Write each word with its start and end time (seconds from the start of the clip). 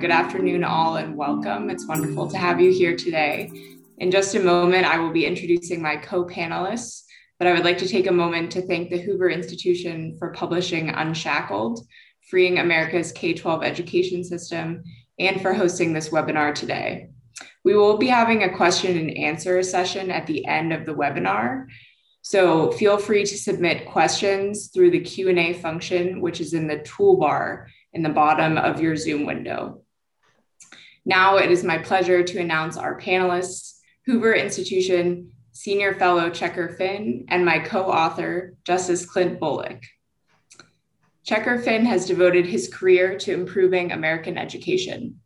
good 0.00 0.10
afternoon, 0.10 0.62
all, 0.62 0.96
and 0.96 1.16
welcome. 1.16 1.70
It's 1.70 1.86
wonderful 1.86 2.28
to 2.28 2.36
have 2.36 2.60
you 2.60 2.70
here 2.70 2.94
today. 2.94 3.50
In 3.96 4.10
just 4.10 4.34
a 4.34 4.40
moment, 4.40 4.84
I 4.84 4.98
will 4.98 5.10
be 5.10 5.24
introducing 5.24 5.80
my 5.80 5.96
co 5.96 6.26
panelists, 6.26 7.04
but 7.38 7.48
I 7.48 7.54
would 7.54 7.64
like 7.64 7.78
to 7.78 7.88
take 7.88 8.06
a 8.06 8.12
moment 8.12 8.52
to 8.52 8.66
thank 8.66 8.90
the 8.90 9.00
Hoover 9.00 9.30
Institution 9.30 10.14
for 10.18 10.32
publishing 10.32 10.90
Unshackled 10.90 11.80
Freeing 12.28 12.58
America's 12.58 13.10
K 13.10 13.32
12 13.32 13.62
Education 13.62 14.22
System 14.22 14.84
and 15.18 15.40
for 15.40 15.54
hosting 15.54 15.94
this 15.94 16.10
webinar 16.10 16.54
today. 16.54 17.08
We 17.64 17.74
will 17.74 17.96
be 17.96 18.08
having 18.08 18.42
a 18.42 18.54
question 18.54 18.98
and 18.98 19.16
answer 19.16 19.62
session 19.62 20.10
at 20.10 20.26
the 20.26 20.44
end 20.44 20.74
of 20.74 20.84
the 20.84 20.94
webinar. 20.94 21.68
So 22.20 22.70
feel 22.72 22.98
free 22.98 23.24
to 23.24 23.38
submit 23.38 23.86
questions 23.86 24.68
through 24.74 24.90
the 24.90 25.00
Q&A 25.00 25.54
function, 25.54 26.20
which 26.20 26.42
is 26.42 26.52
in 26.52 26.66
the 26.66 26.80
toolbar 26.80 27.68
in 27.94 28.02
the 28.02 28.10
bottom 28.10 28.58
of 28.58 28.78
your 28.82 28.94
Zoom 28.94 29.24
window. 29.24 29.80
Now 31.08 31.36
it 31.36 31.52
is 31.52 31.62
my 31.62 31.78
pleasure 31.78 32.24
to 32.24 32.40
announce 32.40 32.76
our 32.76 33.00
panelists, 33.00 33.78
Hoover 34.06 34.34
Institution 34.34 35.30
Senior 35.52 35.94
Fellow 35.94 36.30
Checker 36.30 36.70
Finn 36.70 37.26
and 37.28 37.44
my 37.44 37.60
co-author, 37.60 38.56
Justice 38.64 39.06
Clint 39.06 39.38
Bolick. 39.38 39.84
Checker 41.24 41.60
Finn 41.60 41.86
has 41.86 42.06
devoted 42.06 42.44
his 42.44 42.68
career 42.68 43.16
to 43.18 43.32
improving 43.32 43.92
American 43.92 44.36
education. 44.36 45.20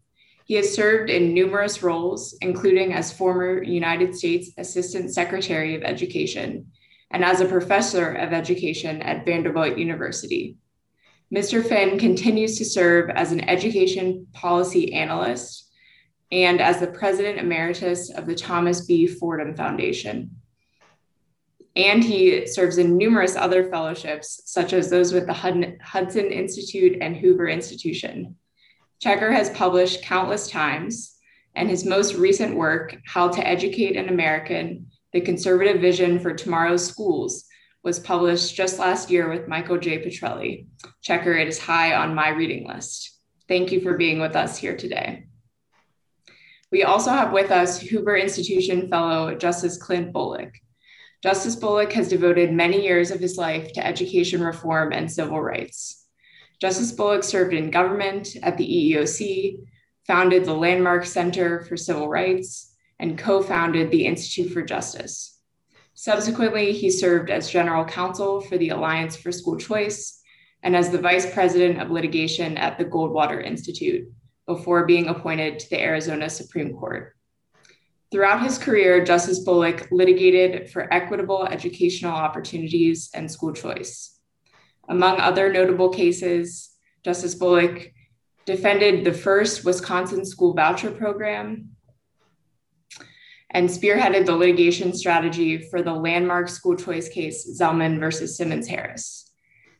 He 0.45 0.55
has 0.56 0.75
served 0.75 1.09
in 1.09 1.33
numerous 1.33 1.83
roles, 1.83 2.37
including 2.42 2.92
as 2.92 3.11
former 3.11 3.62
United 3.62 4.15
States 4.15 4.51
Assistant 4.59 5.15
Secretary 5.15 5.75
of 5.77 5.83
Education 5.83 6.73
and 7.11 7.25
as 7.25 7.41
a 7.41 7.47
professor 7.47 8.12
of 8.12 8.34
education 8.34 9.01
at 9.01 9.25
Vanderbilt 9.25 9.78
University. 9.78 10.59
Mr. 11.34 11.65
Finn 11.67 11.98
continues 11.98 12.59
to 12.59 12.67
serve 12.67 13.09
as 13.09 13.33
an 13.33 13.48
education 13.48 14.27
policy 14.34 14.92
analyst 14.92 15.69
and 16.33 16.61
as 16.61 16.78
the 16.78 16.86
president 16.86 17.39
emeritus 17.39 18.11
of 18.11 18.27
the 18.27 18.34
Thomas 18.34 18.83
B. 18.86 19.06
Fordham 19.06 19.55
Foundation. 19.56 20.31
And 21.77 22.03
he 22.03 22.47
serves 22.47 22.78
in 22.78 22.97
numerous 22.97 23.37
other 23.37 23.70
fellowships, 23.70 24.42
such 24.45 24.72
as 24.72 24.91
those 24.91 25.12
with 25.12 25.27
the 25.27 25.33
Hudson 25.83 26.27
Institute 26.27 26.98
and 27.00 27.17
Hoover 27.17 27.48
Institution. 27.48 28.37
Checker 29.00 29.33
has 29.33 29.50
published 29.50 30.03
countless 30.03 30.48
times, 30.48 31.17
and 31.55 31.70
his 31.70 31.84
most 31.84 32.14
recent 32.14 32.55
work, 32.56 32.97
How 33.06 33.28
to 33.28 33.47
Educate 33.47 33.97
an 33.97 34.09
American 34.09 34.91
The 35.12 35.20
Conservative 35.20 35.81
Vision 35.81 36.19
for 36.19 36.34
Tomorrow's 36.34 36.87
Schools, 36.87 37.44
was 37.83 37.98
published 37.98 38.55
just 38.55 38.78
last 38.78 39.11
year 39.11 39.31
with 39.31 39.48
Michael 39.48 39.78
J. 39.78 40.05
Petrilli. 40.05 40.67
Checker, 41.03 41.33
it 41.33 41.48
is 41.48 41.59
high 41.59 41.94
on 41.94 42.15
my 42.15 42.28
reading 42.28 42.69
list. 42.69 43.17
Thank 43.48 43.72
you 43.72 43.81
for 43.81 43.97
being 43.97 44.20
with 44.20 44.37
us 44.37 44.59
here 44.59 44.77
today. 44.77 45.30
We 46.72 46.84
also 46.84 47.10
have 47.10 47.32
with 47.32 47.50
us 47.50 47.80
Hoover 47.80 48.16
Institution 48.16 48.88
Fellow 48.88 49.34
Justice 49.34 49.76
Clint 49.76 50.12
Bolick. 50.12 50.52
Justice 51.20 51.56
Bolick 51.56 51.92
has 51.92 52.08
devoted 52.08 52.52
many 52.52 52.84
years 52.84 53.10
of 53.10 53.18
his 53.18 53.36
life 53.36 53.72
to 53.72 53.84
education 53.84 54.40
reform 54.40 54.92
and 54.92 55.10
civil 55.10 55.41
rights. 55.41 56.06
Justice 56.60 56.92
Bolick 56.92 57.24
served 57.24 57.54
in 57.54 57.72
government 57.72 58.36
at 58.42 58.56
the 58.56 58.94
EEOC, 58.94 59.58
founded 60.06 60.44
the 60.44 60.54
Landmark 60.54 61.04
Center 61.06 61.64
for 61.64 61.76
Civil 61.76 62.08
Rights, 62.08 62.76
and 63.00 63.18
co 63.18 63.42
founded 63.42 63.91
the 63.91 64.06
Institute 64.06 64.52
for 64.52 64.62
Justice. 64.62 65.41
Subsequently, 65.94 66.72
he 66.72 66.88
served 66.88 67.30
as 67.30 67.50
general 67.50 67.84
counsel 67.84 68.41
for 68.41 68.56
the 68.56 68.68
Alliance 68.68 69.16
for 69.16 69.32
School 69.32 69.56
Choice 69.56 70.22
and 70.62 70.76
as 70.76 70.91
the 70.91 70.98
vice 70.98 71.32
president 71.32 71.80
of 71.80 71.91
litigation 71.91 72.56
at 72.56 72.78
the 72.78 72.84
Goldwater 72.84 73.44
Institute 73.44 74.08
before 74.55 74.84
being 74.84 75.06
appointed 75.06 75.59
to 75.59 75.70
the 75.70 75.81
Arizona 75.81 76.29
Supreme 76.29 76.75
Court. 76.75 77.15
Throughout 78.11 78.43
his 78.43 78.59
career, 78.59 79.05
Justice 79.05 79.44
Bolick 79.47 79.88
litigated 79.93 80.71
for 80.71 80.93
equitable 80.93 81.47
educational 81.47 82.12
opportunities 82.12 83.10
and 83.15 83.31
school 83.31 83.53
choice. 83.53 84.19
Among 84.89 85.21
other 85.21 85.53
notable 85.53 85.91
cases, 85.91 86.71
Justice 87.05 87.37
Bolick 87.37 87.93
defended 88.44 89.05
the 89.05 89.12
first 89.12 89.65
Wisconsin 89.65 90.25
school 90.25 90.53
voucher 90.55 90.91
program, 90.91 91.77
and 93.53 93.69
spearheaded 93.69 94.27
the 94.27 94.34
litigation 94.34 94.93
strategy 94.93 95.59
for 95.71 95.83
the 95.83 95.93
landmark 95.93 96.49
school 96.49 96.77
choice 96.77 97.09
case 97.09 97.60
Zelman 97.60 98.00
versus 98.00 98.37
Simmons 98.37 98.66
Harris. 98.66 99.31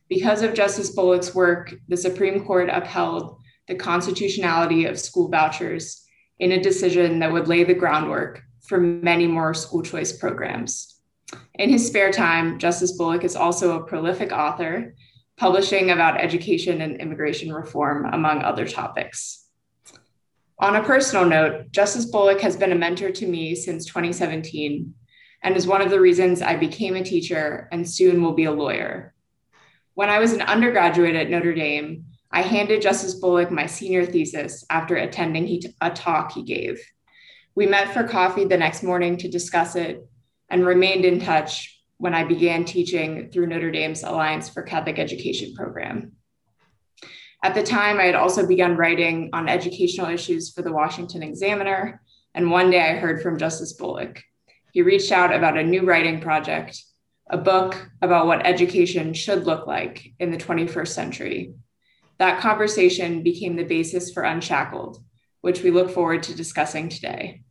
Because 0.07 0.41
of 0.41 0.53
Justice 0.53 0.95
Bolick's 0.95 1.33
work, 1.33 1.73
the 1.87 1.97
Supreme 1.97 2.43
Court 2.45 2.69
upheld 2.71 3.40
the 3.71 3.77
constitutionality 3.77 4.83
of 4.83 4.99
school 4.99 5.29
vouchers 5.29 6.03
in 6.39 6.51
a 6.51 6.61
decision 6.61 7.19
that 7.19 7.31
would 7.31 7.47
lay 7.47 7.63
the 7.63 7.73
groundwork 7.73 8.41
for 8.67 8.77
many 8.77 9.25
more 9.25 9.53
school 9.53 9.81
choice 9.81 10.11
programs. 10.11 10.99
In 11.53 11.69
his 11.69 11.87
spare 11.87 12.11
time, 12.11 12.59
Justice 12.59 12.99
Bolick 12.99 13.23
is 13.23 13.37
also 13.37 13.77
a 13.77 13.85
prolific 13.85 14.33
author, 14.33 14.93
publishing 15.37 15.91
about 15.91 16.19
education 16.19 16.81
and 16.81 16.99
immigration 16.99 17.53
reform, 17.53 18.05
among 18.11 18.41
other 18.41 18.67
topics. 18.67 19.45
On 20.59 20.75
a 20.75 20.83
personal 20.83 21.25
note, 21.25 21.71
Justice 21.71 22.11
Bolick 22.11 22.41
has 22.41 22.57
been 22.57 22.73
a 22.73 22.75
mentor 22.75 23.09
to 23.09 23.25
me 23.25 23.55
since 23.55 23.85
2017 23.85 24.93
and 25.43 25.55
is 25.55 25.65
one 25.65 25.81
of 25.81 25.89
the 25.89 26.01
reasons 26.01 26.41
I 26.41 26.57
became 26.57 26.97
a 26.97 27.05
teacher 27.05 27.69
and 27.71 27.89
soon 27.89 28.21
will 28.21 28.33
be 28.33 28.43
a 28.43 28.51
lawyer. 28.51 29.13
When 29.93 30.09
I 30.09 30.19
was 30.19 30.33
an 30.33 30.41
undergraduate 30.41 31.15
at 31.15 31.29
Notre 31.29 31.55
Dame, 31.55 32.10
I 32.33 32.41
handed 32.41 32.81
Justice 32.81 33.19
Bolick 33.19 33.51
my 33.51 33.65
senior 33.65 34.05
thesis 34.05 34.65
after 34.69 34.95
attending 34.95 35.61
a 35.81 35.89
talk 35.89 36.31
he 36.31 36.43
gave. 36.43 36.81
We 37.55 37.67
met 37.67 37.93
for 37.93 38.07
coffee 38.07 38.45
the 38.45 38.57
next 38.57 38.83
morning 38.83 39.17
to 39.17 39.27
discuss 39.27 39.75
it 39.75 40.05
and 40.49 40.65
remained 40.65 41.03
in 41.03 41.19
touch 41.19 41.81
when 41.97 42.13
I 42.15 42.23
began 42.23 42.63
teaching 42.63 43.29
through 43.29 43.47
Notre 43.47 43.69
Dame's 43.69 44.03
Alliance 44.03 44.49
for 44.49 44.63
Catholic 44.63 44.97
Education 44.97 45.53
program. 45.53 46.13
At 47.43 47.53
the 47.53 47.63
time, 47.63 47.99
I 47.99 48.03
had 48.03 48.15
also 48.15 48.47
begun 48.47 48.77
writing 48.77 49.29
on 49.33 49.49
educational 49.49 50.07
issues 50.07 50.51
for 50.51 50.61
the 50.61 50.71
Washington 50.71 51.23
Examiner, 51.23 52.01
and 52.33 52.49
one 52.49 52.69
day 52.69 52.81
I 52.81 52.95
heard 52.95 53.21
from 53.21 53.37
Justice 53.37 53.75
Bolick. 53.77 54.21
He 54.71 54.83
reached 54.83 55.11
out 55.11 55.33
about 55.33 55.57
a 55.57 55.63
new 55.63 55.81
writing 55.81 56.21
project, 56.21 56.81
a 57.29 57.37
book 57.37 57.89
about 58.01 58.27
what 58.27 58.45
education 58.45 59.13
should 59.13 59.45
look 59.45 59.67
like 59.67 60.13
in 60.19 60.31
the 60.31 60.37
21st 60.37 60.87
century. 60.87 61.53
That 62.17 62.39
conversation 62.39 63.23
became 63.23 63.55
the 63.55 63.63
basis 63.63 64.11
for 64.11 64.23
Unshackled, 64.23 65.03
which 65.41 65.63
we 65.63 65.71
look 65.71 65.89
forward 65.89 66.23
to 66.23 66.35
discussing 66.35 66.89
today. 66.89 67.41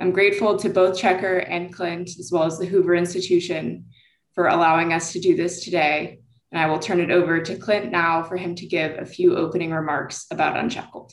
I'm 0.00 0.12
grateful 0.12 0.56
to 0.58 0.68
both 0.68 0.98
Checker 0.98 1.38
and 1.38 1.72
Clint, 1.72 2.10
as 2.18 2.30
well 2.32 2.44
as 2.44 2.58
the 2.58 2.66
Hoover 2.66 2.94
Institution, 2.94 3.86
for 4.34 4.48
allowing 4.48 4.92
us 4.92 5.12
to 5.12 5.20
do 5.20 5.36
this 5.36 5.64
today 5.64 6.22
and 6.52 6.60
I 6.60 6.66
will 6.66 6.78
turn 6.78 7.00
it 7.00 7.10
over 7.10 7.40
to 7.40 7.56
Clint 7.56 7.90
now 7.90 8.22
for 8.22 8.36
him 8.36 8.54
to 8.56 8.66
give 8.66 8.98
a 8.98 9.06
few 9.06 9.36
opening 9.36 9.72
remarks 9.72 10.26
about 10.30 10.56
Unshackled. 10.56 11.12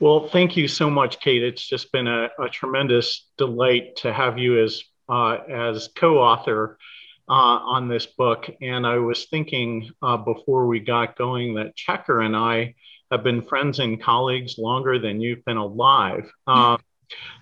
Well, 0.00 0.28
thank 0.28 0.56
you 0.56 0.66
so 0.66 0.90
much, 0.90 1.20
Kate. 1.20 1.42
It's 1.42 1.66
just 1.66 1.92
been 1.92 2.06
a, 2.06 2.28
a 2.40 2.48
tremendous 2.50 3.28
delight 3.38 3.96
to 3.96 4.12
have 4.12 4.38
you 4.38 4.62
as 4.62 4.82
uh, 5.08 5.38
as 5.48 5.88
co-author 5.94 6.78
uh, 7.28 7.32
on 7.32 7.88
this 7.88 8.06
book. 8.06 8.48
And 8.60 8.86
I 8.86 8.98
was 8.98 9.26
thinking 9.26 9.90
uh, 10.02 10.16
before 10.16 10.66
we 10.66 10.80
got 10.80 11.16
going 11.16 11.54
that 11.54 11.76
Checker 11.76 12.20
and 12.20 12.36
I 12.36 12.74
have 13.10 13.22
been 13.22 13.42
friends 13.42 13.78
and 13.78 14.02
colleagues 14.02 14.58
longer 14.58 14.98
than 14.98 15.20
you've 15.20 15.44
been 15.44 15.56
alive. 15.56 16.30
Um, 16.46 16.78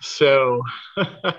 so 0.00 0.62
uh, 0.96 1.32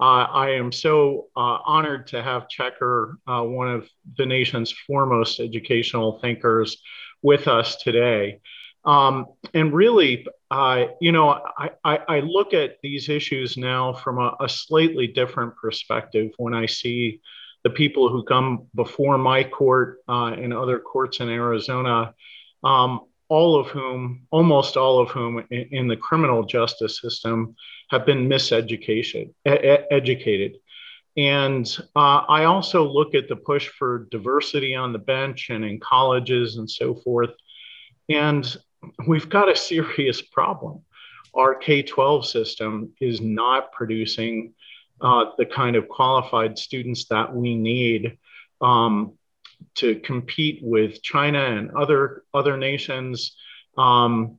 I 0.00 0.50
am 0.50 0.70
so 0.70 1.26
uh, 1.36 1.58
honored 1.64 2.06
to 2.08 2.22
have 2.22 2.48
Checker, 2.48 3.18
uh, 3.26 3.42
one 3.42 3.68
of 3.68 3.88
the 4.16 4.26
nation's 4.26 4.72
foremost 4.86 5.40
educational 5.40 6.20
thinkers, 6.20 6.76
with 7.24 7.48
us 7.48 7.76
today. 7.76 8.40
Um, 8.84 9.26
and 9.54 9.72
really, 9.72 10.26
uh, 10.50 10.84
you 11.00 11.10
know, 11.10 11.30
I, 11.30 11.70
I, 11.82 11.98
I, 12.06 12.20
look 12.20 12.52
at 12.52 12.76
these 12.82 13.08
issues 13.08 13.56
now 13.56 13.94
from 13.94 14.18
a, 14.18 14.36
a, 14.40 14.48
slightly 14.48 15.06
different 15.06 15.56
perspective 15.56 16.32
when 16.36 16.52
I 16.52 16.66
see 16.66 17.22
the 17.64 17.70
people 17.70 18.08
who 18.08 18.22
come 18.22 18.66
before 18.74 19.18
my 19.18 19.42
court 19.42 19.98
uh, 20.08 20.32
and 20.32 20.52
other 20.52 20.78
courts 20.78 21.20
in 21.20 21.28
Arizona. 21.28 22.14
Um, 22.62 23.00
all 23.28 23.58
of 23.58 23.68
whom, 23.68 24.26
almost 24.30 24.76
all 24.76 25.00
of 25.00 25.08
whom 25.08 25.44
in, 25.50 25.68
in 25.72 25.88
the 25.88 25.96
criminal 25.96 26.44
justice 26.44 27.00
system 27.00 27.56
have 27.90 28.04
been 28.06 28.28
miseducated. 28.28 29.32
educated. 29.44 30.56
And 31.16 31.66
uh, 31.94 32.22
I 32.28 32.44
also 32.44 32.84
look 32.84 33.14
at 33.14 33.28
the 33.28 33.36
push 33.36 33.68
for 33.68 34.08
diversity 34.10 34.74
on 34.74 34.92
the 34.92 34.98
bench 34.98 35.48
and 35.50 35.64
in 35.64 35.80
colleges 35.80 36.56
and 36.56 36.68
so 36.68 36.96
forth. 36.96 37.30
And 38.08 38.56
we've 39.06 39.28
got 39.28 39.48
a 39.48 39.56
serious 39.56 40.20
problem. 40.20 40.82
Our 41.34 41.54
K 41.54 41.82
12 41.82 42.26
system 42.26 42.92
is 43.00 43.20
not 43.20 43.72
producing 43.72 44.54
uh, 45.00 45.26
the 45.38 45.46
kind 45.46 45.76
of 45.76 45.88
qualified 45.88 46.58
students 46.58 47.06
that 47.06 47.34
we 47.34 47.54
need 47.54 48.18
um, 48.60 49.14
to 49.76 49.96
compete 50.00 50.60
with 50.62 51.02
China 51.02 51.40
and 51.40 51.70
other 51.72 52.22
other 52.32 52.56
nations. 52.56 53.36
Um, 53.76 54.38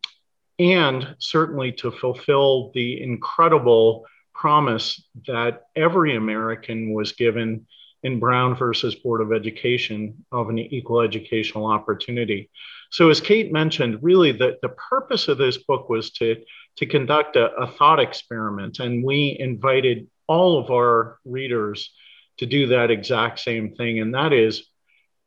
and 0.58 1.16
certainly 1.20 1.74
to 1.74 1.92
fulfill 1.92 2.72
the 2.74 3.02
incredible 3.02 4.06
promise 4.34 5.04
that 5.28 5.64
every 5.76 6.16
American 6.16 6.94
was 6.94 7.14
given 7.14 7.66
in 8.04 8.20
Brown 8.20 8.56
versus 8.56 8.96
Board 8.96 9.22
of 9.22 9.34
Education 9.34 10.26
of 10.32 10.50
an 10.50 10.60
equal 10.60 11.02
educational 11.02 11.66
opportunity. 11.66 12.50
So, 12.92 13.10
as 13.10 13.20
Kate 13.20 13.52
mentioned, 13.52 14.00
really 14.02 14.32
the, 14.32 14.58
the 14.62 14.70
purpose 14.70 15.28
of 15.28 15.38
this 15.38 15.58
book 15.58 15.90
was 15.90 16.12
to, 16.12 16.36
to 16.78 16.86
conduct 16.86 17.36
a, 17.36 17.52
a 17.56 17.68
thought 17.68 18.00
experiment, 18.00 18.80
and 18.80 19.04
we 19.04 19.36
invited 19.40 20.08
all 20.28 20.60
of 20.60 20.72
our 20.72 21.20
readers 21.26 21.92
to 22.38 22.46
do 22.46 22.68
that 22.68 22.92
exact 22.92 23.40
same 23.40 23.76
thing, 23.76 24.00
and 24.00 24.14
that 24.14 24.34
is 24.34 24.68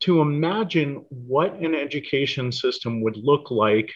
to 0.00 0.20
imagine 0.20 1.04
what 1.08 1.54
an 1.54 1.74
education 1.74 2.52
system 2.52 3.00
would 3.02 3.16
look 3.16 3.50
like 3.50 3.92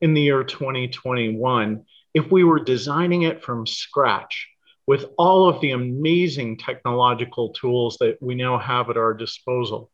in 0.00 0.14
the 0.14 0.22
year 0.22 0.44
2021 0.44 1.84
if 2.14 2.30
we 2.30 2.44
were 2.44 2.58
designing 2.58 3.22
it 3.22 3.42
from 3.42 3.66
scratch 3.66 4.48
with 4.86 5.06
all 5.16 5.48
of 5.48 5.60
the 5.60 5.70
amazing 5.70 6.58
technological 6.58 7.50
tools 7.50 7.96
that 8.00 8.18
we 8.20 8.34
now 8.34 8.58
have 8.58 8.90
at 8.90 8.96
our 8.96 9.14
disposal. 9.14 9.90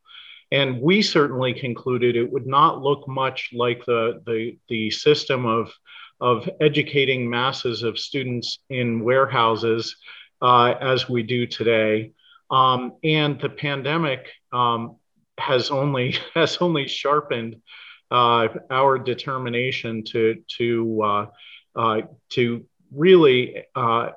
And 0.50 0.80
we 0.80 1.02
certainly 1.02 1.52
concluded 1.52 2.16
it 2.16 2.32
would 2.32 2.46
not 2.46 2.80
look 2.80 3.06
much 3.06 3.50
like 3.52 3.84
the, 3.84 4.22
the, 4.26 4.56
the 4.68 4.90
system 4.90 5.44
of, 5.44 5.72
of 6.20 6.48
educating 6.60 7.28
masses 7.28 7.82
of 7.82 7.98
students 7.98 8.58
in 8.70 9.04
warehouses 9.04 9.96
uh, 10.40 10.74
as 10.80 11.08
we 11.08 11.22
do 11.22 11.46
today. 11.46 12.12
Um, 12.50 12.92
and 13.02 13.40
the 13.40 13.48
pandemic 13.48 14.28
um, 14.52 14.96
has 15.38 15.70
only 15.70 16.16
has 16.34 16.58
only 16.58 16.88
sharpened 16.88 17.56
uh, 18.10 18.48
our 18.70 18.98
determination 18.98 20.04
to 20.04 20.42
to 20.58 21.02
uh, 21.02 21.26
uh 21.74 22.02
to 22.30 22.64
really 22.92 23.64
uh, 23.74 24.10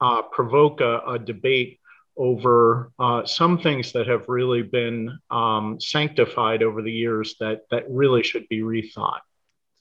uh, 0.00 0.22
provoke 0.22 0.80
a, 0.80 0.98
a, 1.06 1.18
debate 1.18 1.78
over 2.16 2.90
some 3.24 3.58
things 3.58 3.92
that 3.92 4.08
have 4.08 4.28
really 4.28 4.62
been 4.62 5.16
um, 5.30 5.78
sanctified 5.80 6.62
over 6.62 6.82
the 6.82 6.90
years 6.90 7.36
that 7.38 7.60
that 7.70 7.84
really 7.88 8.24
should 8.24 8.46
be 8.48 8.60
rethought. 8.60 9.20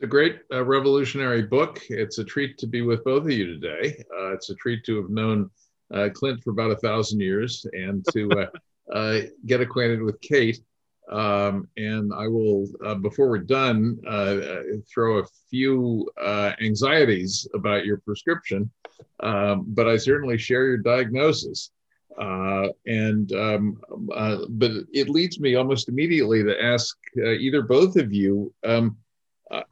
A 0.02 0.08
great 0.08 0.42
revolutionary 0.50 1.44
book. 1.44 1.84
It's 1.90 2.18
a 2.18 2.24
treat 2.24 2.58
to 2.58 2.66
be 2.68 2.82
with 2.82 3.04
both 3.04 3.24
of 3.24 3.32
you 3.32 3.46
today. 3.46 4.04
it's 4.34 4.50
a 4.50 4.56
treat 4.56 4.84
to 4.86 4.96
have 4.98 5.12
known 5.12 5.52
Clint 6.14 6.44
for 6.44 6.50
about 6.50 6.72
a 6.72 6.78
thousand 6.78 7.20
years 7.20 7.66
and 7.74 8.04
to 8.12 8.48
get 9.46 9.62
acquainted 9.62 10.02
with 10.02 10.20
Kate. 10.22 10.60
Um, 11.12 11.68
and 11.78 12.12
I 12.14 12.28
will, 12.28 12.68
uh, 12.86 12.96
before 12.96 13.30
we're 13.30 13.40
done, 13.40 14.00
uh, 14.08 14.38
throw 14.92 15.20
a 15.20 15.26
few 15.50 16.10
uh, 16.20 16.54
anxieties 16.62 17.48
about 17.54 17.86
your 17.86 17.98
prescription, 17.98 18.72
um, 19.20 19.66
but 19.68 19.88
I 19.88 19.98
certainly 19.98 20.38
share 20.38 20.66
your 20.66 20.78
diagnosis. 20.78 21.72
Uh, 22.20 22.68
and 22.86 23.32
um, 23.34 23.82
uh, 24.14 24.46
but 24.50 24.72
it 24.94 25.10
leads 25.10 25.40
me 25.40 25.56
almost 25.56 25.90
immediately 25.90 26.44
to 26.44 26.62
ask 26.62 26.98
uh, 27.18 27.32
either 27.32 27.62
both 27.62 27.96
of 27.96 28.12
you: 28.14 28.54
um, 28.66 28.98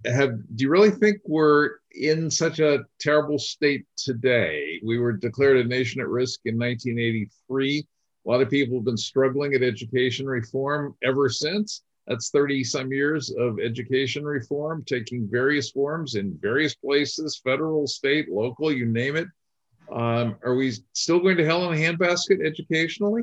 Have 0.06 0.32
do 0.56 0.64
you 0.64 0.70
really 0.70 0.92
think 0.92 1.18
we're 1.26 1.76
in 1.92 2.30
such 2.30 2.60
a 2.60 2.84
terrible 3.00 3.40
state 3.40 3.86
today? 3.98 4.80
We 4.84 4.98
were 4.98 5.14
declared 5.14 5.58
a 5.58 5.64
nation 5.64 6.02
at 6.02 6.08
risk 6.08 6.42
in 6.46 6.58
1983 6.58 7.88
a 8.26 8.30
lot 8.30 8.42
of 8.42 8.50
people 8.50 8.78
have 8.78 8.86
been 8.86 8.98
struggling 8.98 9.54
at 9.54 9.64
education 9.64 10.28
reform 10.28 10.96
ever 11.04 11.30
since. 11.30 11.82
That's 12.08 12.30
30 12.30 12.64
some 12.64 12.92
years 12.92 13.32
of 13.32 13.60
education 13.60 14.24
reform, 14.24 14.84
taking 14.86 15.28
various 15.30 15.72
forms 15.72 16.16
in 16.16 16.38
various 16.42 16.76
places 16.76 17.40
federal, 17.44 17.88
state, 17.88 18.30
local, 18.30 18.72
you 18.72 18.86
name 18.86 19.16
it. 19.16 19.28
Um, 19.92 20.36
are 20.44 20.56
we 20.56 20.74
still 20.94 21.20
going 21.20 21.38
to 21.38 21.46
hell 21.46 21.72
in 21.72 21.78
a 21.78 21.82
handbasket 21.82 22.46
educationally? 22.46 23.22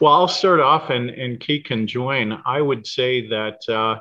Well, 0.00 0.12
I'll 0.12 0.28
start 0.28 0.60
off 0.60 0.90
and, 0.90 1.10
and 1.10 1.38
Kate 1.38 1.64
can 1.64 1.86
join. 1.86 2.40
I 2.44 2.60
would 2.60 2.86
say 2.86 3.28
that 3.28 3.60
uh, 3.68 4.00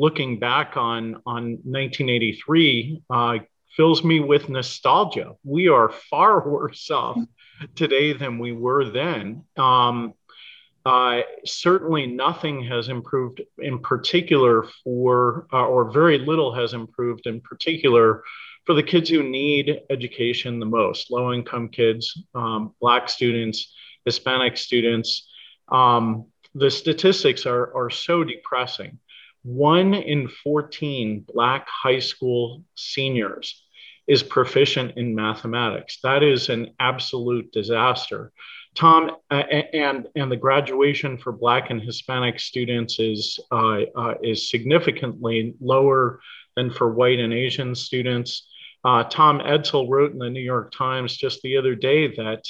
looking 0.00 0.38
back 0.38 0.78
on, 0.78 1.16
on 1.26 1.58
1983 1.62 3.02
uh, 3.10 3.34
fills 3.76 4.02
me 4.02 4.18
with 4.18 4.48
nostalgia. 4.48 5.34
We 5.44 5.68
are 5.68 5.90
far 5.90 6.48
worse 6.48 6.90
off 6.90 7.18
today 7.74 8.14
than 8.14 8.38
we 8.38 8.52
were 8.52 8.90
then. 8.90 9.44
Um, 9.58 10.14
uh, 10.86 11.20
certainly, 11.44 12.06
nothing 12.06 12.64
has 12.64 12.88
improved 12.88 13.42
in 13.58 13.80
particular 13.80 14.64
for, 14.82 15.46
uh, 15.52 15.66
or 15.66 15.92
very 15.92 16.16
little 16.16 16.54
has 16.54 16.72
improved 16.72 17.26
in 17.26 17.42
particular 17.42 18.22
for 18.64 18.74
the 18.74 18.82
kids 18.82 19.10
who 19.10 19.22
need 19.22 19.82
education 19.90 20.58
the 20.58 20.64
most 20.64 21.10
low 21.10 21.34
income 21.34 21.68
kids, 21.68 22.22
um, 22.34 22.74
Black 22.80 23.10
students, 23.10 23.74
Hispanic 24.06 24.56
students. 24.56 25.28
Um, 25.68 26.28
the 26.54 26.70
statistics 26.70 27.44
are, 27.44 27.76
are 27.76 27.90
so 27.90 28.24
depressing. 28.24 28.98
One 29.42 29.94
in 29.94 30.28
14 30.28 31.24
Black 31.32 31.66
high 31.68 32.00
school 32.00 32.62
seniors 32.74 33.62
is 34.06 34.22
proficient 34.22 34.96
in 34.96 35.14
mathematics. 35.14 35.98
That 36.02 36.22
is 36.22 36.48
an 36.48 36.74
absolute 36.78 37.52
disaster. 37.52 38.32
Tom, 38.74 39.12
uh, 39.30 39.34
and 39.34 40.08
and 40.14 40.30
the 40.30 40.36
graduation 40.36 41.16
for 41.16 41.32
Black 41.32 41.70
and 41.70 41.80
Hispanic 41.80 42.38
students 42.38 42.98
is 42.98 43.38
uh, 43.50 43.80
uh, 43.96 44.14
is 44.22 44.50
significantly 44.50 45.54
lower 45.60 46.20
than 46.56 46.70
for 46.70 46.92
white 46.92 47.18
and 47.18 47.32
Asian 47.32 47.74
students. 47.74 48.46
Uh, 48.84 49.04
Tom 49.04 49.40
Edsall 49.40 49.88
wrote 49.88 50.12
in 50.12 50.18
the 50.18 50.30
New 50.30 50.40
York 50.40 50.72
Times 50.72 51.16
just 51.16 51.42
the 51.42 51.56
other 51.56 51.74
day 51.74 52.08
that 52.16 52.42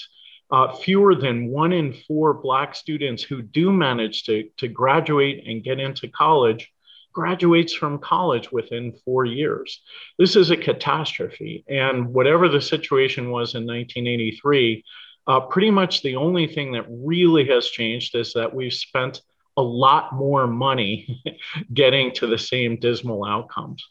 uh, 0.50 0.74
fewer 0.76 1.14
than 1.14 1.48
one 1.48 1.72
in 1.72 1.92
four 1.92 2.34
Black 2.34 2.74
students 2.74 3.22
who 3.22 3.42
do 3.42 3.72
manage 3.72 4.24
to, 4.24 4.48
to 4.58 4.68
graduate 4.68 5.44
and 5.46 5.64
get 5.64 5.78
into 5.78 6.08
college 6.08 6.70
graduates 7.12 7.72
from 7.72 7.98
college 7.98 8.52
within 8.52 8.92
four 9.04 9.24
years. 9.24 9.82
This 10.18 10.36
is 10.36 10.50
a 10.50 10.56
catastrophe. 10.56 11.64
And 11.68 12.08
whatever 12.12 12.48
the 12.48 12.60
situation 12.60 13.30
was 13.30 13.54
in 13.54 13.66
1983, 13.66 14.84
uh, 15.26 15.40
pretty 15.40 15.70
much 15.70 16.02
the 16.02 16.16
only 16.16 16.46
thing 16.46 16.72
that 16.72 16.86
really 16.88 17.46
has 17.48 17.68
changed 17.68 18.14
is 18.14 18.32
that 18.34 18.54
we've 18.54 18.72
spent 18.72 19.22
a 19.56 19.62
lot 19.62 20.14
more 20.14 20.46
money 20.46 21.22
getting 21.74 22.12
to 22.14 22.26
the 22.26 22.38
same 22.38 22.78
dismal 22.78 23.24
outcomes. 23.24 23.84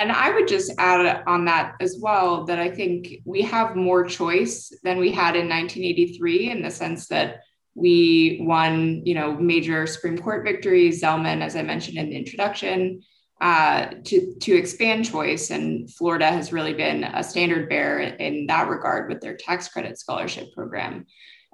And 0.00 0.12
I 0.12 0.32
would 0.32 0.46
just 0.46 0.72
add 0.78 1.24
on 1.26 1.46
that 1.46 1.74
as 1.80 1.98
well 2.00 2.44
that 2.44 2.60
I 2.60 2.70
think 2.70 3.20
we 3.24 3.42
have 3.42 3.74
more 3.74 4.04
choice 4.04 4.72
than 4.84 4.98
we 4.98 5.10
had 5.10 5.34
in 5.34 5.48
1983 5.48 6.50
in 6.52 6.62
the 6.62 6.70
sense 6.70 7.08
that 7.08 7.40
we 7.78 8.38
won, 8.42 9.02
you 9.06 9.14
know, 9.14 9.34
major 9.34 9.86
Supreme 9.86 10.18
Court 10.18 10.44
victories, 10.44 11.02
Zelman, 11.02 11.42
as 11.42 11.54
I 11.54 11.62
mentioned 11.62 11.96
in 11.96 12.10
the 12.10 12.16
introduction, 12.16 13.02
uh, 13.40 13.90
to, 14.04 14.34
to 14.40 14.56
expand 14.56 15.04
choice. 15.04 15.50
And 15.50 15.92
Florida 15.94 16.26
has 16.26 16.52
really 16.52 16.74
been 16.74 17.04
a 17.04 17.22
standard 17.22 17.68
bearer 17.68 18.00
in 18.00 18.46
that 18.48 18.68
regard 18.68 19.08
with 19.08 19.20
their 19.20 19.36
tax 19.36 19.68
credit 19.68 19.98
scholarship 19.98 20.52
program. 20.54 21.06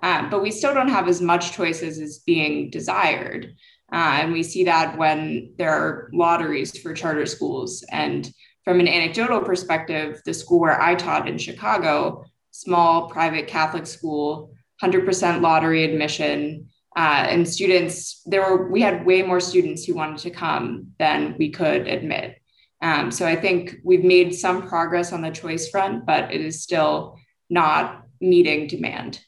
Uh, 0.03 0.29
but 0.31 0.43
we 0.43 0.51
still 0.51 0.75
don't 0.75 0.89
have 0.89 1.09
as 1.09 1.21
much 1.21 1.53
choice 1.53 1.83
as 1.83 1.99
is 1.99 2.21
being 2.21 2.71
desired. 2.71 3.55
Uh, 3.93 4.19
and 4.21 4.33
we 4.33 4.43
see 4.43 4.65
that 4.65 4.97
when 4.97 5.53
there 5.59 5.73
are 5.73 6.11
lotteries 6.15 6.77
for 6.79 6.95
charter 6.95 7.27
schools. 7.27 7.85
And 7.93 8.31
from 8.65 8.81
an 8.81 8.89
anecdotal 8.89 9.41
perspective, 9.41 10.23
the 10.25 10.33
school 10.33 10.61
where 10.61 10.81
I 10.81 10.95
taught 10.95 11.29
in 11.29 11.37
Chicago, 11.37 12.25
small 12.51 13.11
private 13.11 13.47
Catholic 13.47 13.87
school, 13.87 14.54
100% 14.83 15.41
lottery 15.41 15.85
admission. 15.85 16.69
Uh, 16.97 17.27
and 17.29 17.49
students, 17.49 18.23
there 18.25 18.43
were, 18.43 18.71
we 18.71 18.81
had 18.81 19.05
way 19.05 19.23
more 19.23 19.41
students 19.41 19.85
who 19.85 19.95
wanted 19.95 20.19
to 20.19 20.31
come 20.31 20.93
than 20.99 21.35
we 21.39 21.51
could 21.51 21.89
admit. 21.89 22.39
Um, 22.81 23.11
so 23.11 23.27
I 23.27 23.35
think 23.35 23.77
we've 23.83 24.05
made 24.05 24.35
some 24.35 24.69
progress 24.69 25.13
on 25.13 25.23
the 25.23 25.31
choice 25.31 25.71
front, 25.71 26.07
but 26.07 26.33
it 26.33 26.41
is 26.41 26.63
still 26.63 27.19
not 27.49 28.05
meeting 28.21 28.67
demand. 28.67 29.21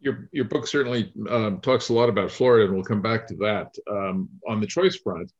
Your, 0.00 0.28
your 0.32 0.44
book 0.44 0.66
certainly 0.66 1.12
um, 1.30 1.60
talks 1.60 1.88
a 1.88 1.94
lot 1.94 2.10
about 2.10 2.30
Florida, 2.30 2.66
and 2.66 2.74
we'll 2.74 2.84
come 2.84 3.00
back 3.00 3.26
to 3.28 3.34
that 3.36 3.74
um, 3.90 4.28
on 4.46 4.60
the 4.60 4.66
choice 4.66 4.96
front 4.96 5.32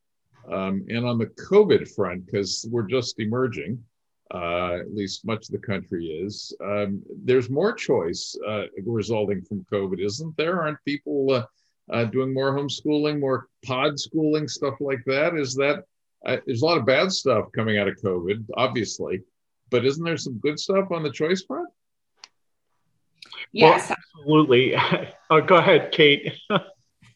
um, 0.50 0.86
and 0.88 1.04
on 1.06 1.18
the 1.18 1.26
COVID 1.26 1.94
front, 1.94 2.24
because 2.24 2.66
we're 2.70 2.88
just 2.88 3.20
emerging 3.20 3.84
uh, 4.32 4.74
at 4.74 4.94
least 4.94 5.26
much 5.26 5.48
of 5.48 5.52
the 5.52 5.66
country 5.66 6.06
is. 6.06 6.54
Um, 6.62 7.02
there's 7.24 7.50
more 7.50 7.72
choice 7.72 8.36
uh, 8.46 8.64
resulting 8.84 9.42
from 9.42 9.66
COVID, 9.70 10.00
isn't 10.00 10.36
there? 10.36 10.62
Aren't 10.62 10.84
people 10.84 11.30
uh, 11.30 11.46
uh 11.92 12.04
doing 12.04 12.32
more 12.32 12.56
homeschooling, 12.56 13.20
more 13.20 13.48
pod 13.64 13.98
schooling, 13.98 14.48
stuff 14.48 14.74
like 14.80 15.02
that? 15.06 15.36
Is 15.36 15.54
that 15.56 15.84
uh, 16.26 16.38
there's 16.46 16.62
a 16.62 16.64
lot 16.64 16.78
of 16.78 16.86
bad 16.86 17.12
stuff 17.12 17.46
coming 17.54 17.78
out 17.78 17.88
of 17.88 17.96
COVID, 18.02 18.46
obviously, 18.56 19.22
but 19.70 19.84
isn't 19.84 20.04
there 20.04 20.16
some 20.16 20.38
good 20.38 20.58
stuff 20.58 20.90
on 20.90 21.02
the 21.02 21.10
choice 21.10 21.44
front? 21.44 21.68
Yes, 23.52 23.88
well, 23.88 23.98
absolutely. 24.18 24.74
oh, 25.30 25.40
go 25.42 25.56
ahead, 25.56 25.92
Kate. 25.92 26.32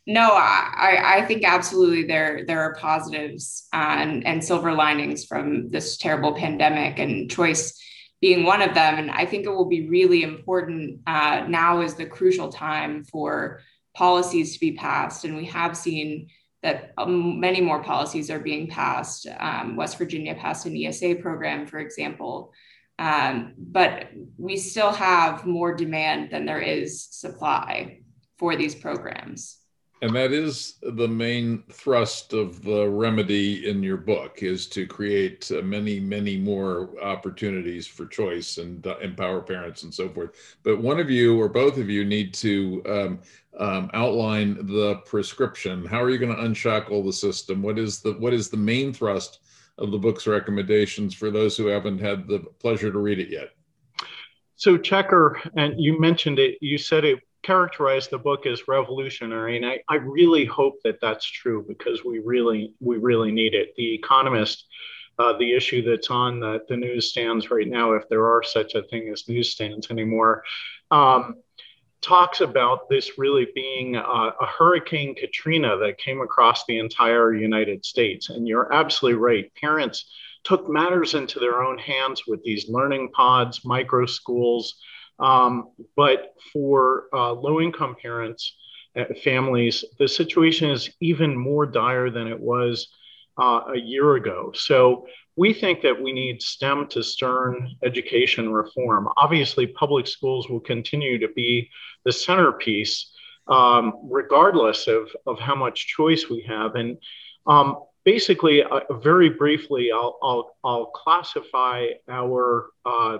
No, 0.09 0.33
I, 0.33 1.19
I 1.19 1.27
think 1.27 1.45
absolutely 1.45 2.05
there 2.05 2.47
there 2.47 2.62
are 2.62 2.75
positives 2.77 3.69
and, 3.75 4.27
and 4.27 4.43
silver 4.43 4.73
linings 4.73 5.27
from 5.27 5.69
this 5.69 5.99
terrible 5.99 6.33
pandemic 6.33 6.99
and 6.99 7.31
choice 7.31 7.79
being 8.23 8.45
one 8.45 8.62
of 8.62 8.73
them. 8.73 8.99
And 8.99 9.11
I 9.11 9.27
think 9.27 9.45
it 9.45 9.50
will 9.50 9.69
be 9.69 9.87
really 9.87 10.23
important. 10.23 11.00
Uh, 11.07 11.45
now 11.47 11.83
is 11.83 11.95
the 11.95 12.07
crucial 12.07 12.49
time 12.49 13.05
for 13.05 13.61
policies 13.95 14.55
to 14.55 14.61
be 14.61 14.73
passed. 14.73 15.27
And 15.27 15.37
we 15.37 15.45
have 15.45 15.77
seen 15.77 16.29
that 16.62 16.95
um, 16.97 17.38
many 17.38 17.61
more 17.61 17.83
policies 17.83 18.31
are 18.31 18.41
being 18.41 18.67
passed. 18.67 19.27
Um, 19.38 19.77
West 19.77 19.99
Virginia 19.99 20.35
passed 20.35 20.65
an 20.65 20.75
ESA 20.75 21.17
program, 21.17 21.67
for 21.67 21.81
example. 21.81 22.55
Um, 22.99 23.53
but 23.59 24.09
we 24.38 24.57
still 24.57 24.91
have 24.91 25.45
more 25.45 25.75
demand 25.75 26.31
than 26.31 26.47
there 26.47 26.62
is 26.62 27.07
supply 27.11 28.00
for 28.38 28.57
these 28.57 28.75
programs. 28.75 29.59
And 30.00 30.14
that 30.14 30.33
is 30.33 30.75
the 30.81 31.09
main 31.09 31.64
thrust 31.73 32.33
of 32.33 32.62
the 32.62 32.88
remedy 32.88 33.69
in 33.69 33.83
your 33.83 33.97
book 33.97 34.45
is 34.45 34.69
to 34.69 34.87
create 34.87 35.50
uh, 35.50 35.61
many, 35.62 35.99
many 35.99 36.37
more 36.37 36.90
opportunities 37.02 37.87
for 37.87 38.07
choice 38.07 38.59
and 38.59 38.87
uh, 38.87 38.97
empower 38.99 39.40
parents 39.40 39.83
and 39.83 39.93
so 39.93 40.09
forth. 40.09 40.59
But 40.62 40.81
one 40.81 41.00
of 41.00 41.11
you 41.11 41.40
or 41.40 41.49
both 41.49 41.78
of 41.78 41.90
you 41.90 42.05
need 42.05 42.33
to 42.35 42.83
um, 42.87 43.21
um, 43.59 43.90
outline 43.93 44.67
the 44.67 44.97
prescription. 45.05 45.85
How 45.85 46.00
are 46.00 46.11
you 46.11 46.19
going 46.19 46.35
to 46.35 46.45
unshackle 46.45 47.02
the 47.02 47.12
system? 47.12 47.61
What 47.61 47.76
is 47.76 48.00
the 48.00 48.12
what 48.12 48.33
is 48.33 48.50
the 48.50 48.57
main 48.57 48.93
thrust 48.93 49.40
of 49.78 49.90
the 49.90 49.99
book's 49.99 50.28
recommendations 50.28 51.12
for 51.12 51.31
those 51.33 51.57
who 51.57 51.67
haven't 51.67 51.99
had 51.99 52.28
the 52.28 52.40
pleasure 52.61 52.93
to 52.93 52.99
read 52.99 53.19
it 53.19 53.31
yet? 53.31 53.50
So, 54.55 54.76
Checker, 54.76 55.40
and 55.57 55.75
you 55.76 56.00
mentioned 56.00 56.38
it. 56.38 56.59
You 56.61 56.78
said 56.78 57.05
it 57.05 57.19
characterize 57.49 58.09
the 58.09 58.19
book 58.19 58.45
as 58.45 58.69
revolutionary, 58.69 59.57
and 59.57 59.64
I, 59.64 59.81
I 59.88 59.95
really 59.95 60.45
hope 60.45 60.75
that 60.85 61.00
that's 61.00 61.25
true 61.25 61.64
because 61.67 62.05
we 62.05 62.19
really 62.19 62.75
we 62.78 62.99
really 62.99 63.33
need 63.33 63.55
it. 63.55 63.75
The 63.75 63.95
Economist, 63.95 64.67
uh, 65.19 65.33
the 65.38 65.55
issue 65.55 65.81
that's 65.83 66.11
on 66.11 66.40
the, 66.40 66.61
the 66.69 66.76
newsstands 66.76 67.50
right 67.50 67.67
now, 67.67 67.93
if 67.93 68.07
there 68.11 68.26
are 68.26 68.43
such 68.43 68.75
a 68.75 68.83
thing 68.83 69.09
as 69.11 69.31
newsstands 69.31 69.90
anymore, 69.90 70.45
um, 70.90 71.37
talks 72.02 72.43
about 72.43 72.90
this 72.90 73.17
really 73.17 73.47
being 73.55 73.97
a, 73.97 74.00
a 74.00 74.47
Hurricane 74.59 75.14
Katrina 75.14 75.78
that 75.78 75.97
came 75.97 76.21
across 76.21 76.67
the 76.67 76.78
entire 76.78 77.35
United 77.35 77.83
States. 77.83 78.28
And 78.28 78.47
you're 78.47 78.71
absolutely 78.75 79.21
right. 79.21 79.55
Parents 79.55 80.05
took 80.45 80.69
matters 80.69 81.14
into 81.14 81.40
their 81.40 81.62
own 81.62 81.78
hands 81.78 82.26
with 82.26 82.43
these 82.45 82.69
learning 82.69 83.09
pods, 83.14 83.64
micro 83.64 84.05
schools 84.05 84.75
um, 85.18 85.70
but 85.96 86.34
for 86.52 87.04
uh, 87.12 87.32
low 87.32 87.60
income 87.60 87.96
parents, 88.00 88.54
uh, 88.96 89.04
families, 89.22 89.84
the 89.98 90.08
situation 90.08 90.70
is 90.70 90.90
even 91.00 91.37
more 91.37 91.66
dire 91.66 92.10
than 92.10 92.26
it 92.26 92.38
was 92.38 92.88
uh, 93.38 93.60
a 93.75 93.78
year 93.78 94.16
ago. 94.16 94.52
So 94.54 95.06
we 95.37 95.52
think 95.52 95.82
that 95.82 96.02
we 96.02 96.12
need 96.12 96.42
STEM 96.42 96.88
to 96.88 97.02
STERN 97.02 97.76
education 97.84 98.50
reform. 98.52 99.08
Obviously, 99.16 99.68
public 99.68 100.06
schools 100.08 100.48
will 100.48 100.60
continue 100.60 101.18
to 101.18 101.28
be 101.28 101.70
the 102.04 102.12
centerpiece, 102.12 103.12
um, 103.46 103.92
regardless 104.10 104.88
of, 104.88 105.08
of 105.26 105.38
how 105.38 105.54
much 105.54 105.87
choice 105.87 106.28
we 106.28 106.42
have. 106.48 106.75
And 106.75 106.98
um, 107.46 107.84
basically, 108.04 108.64
uh, 108.64 108.80
very 109.00 109.30
briefly, 109.30 109.92
I'll, 109.92 110.18
I'll, 110.22 110.56
I'll 110.64 110.87
classify 110.87 111.87
our 112.08 112.70
uh, 112.84 113.18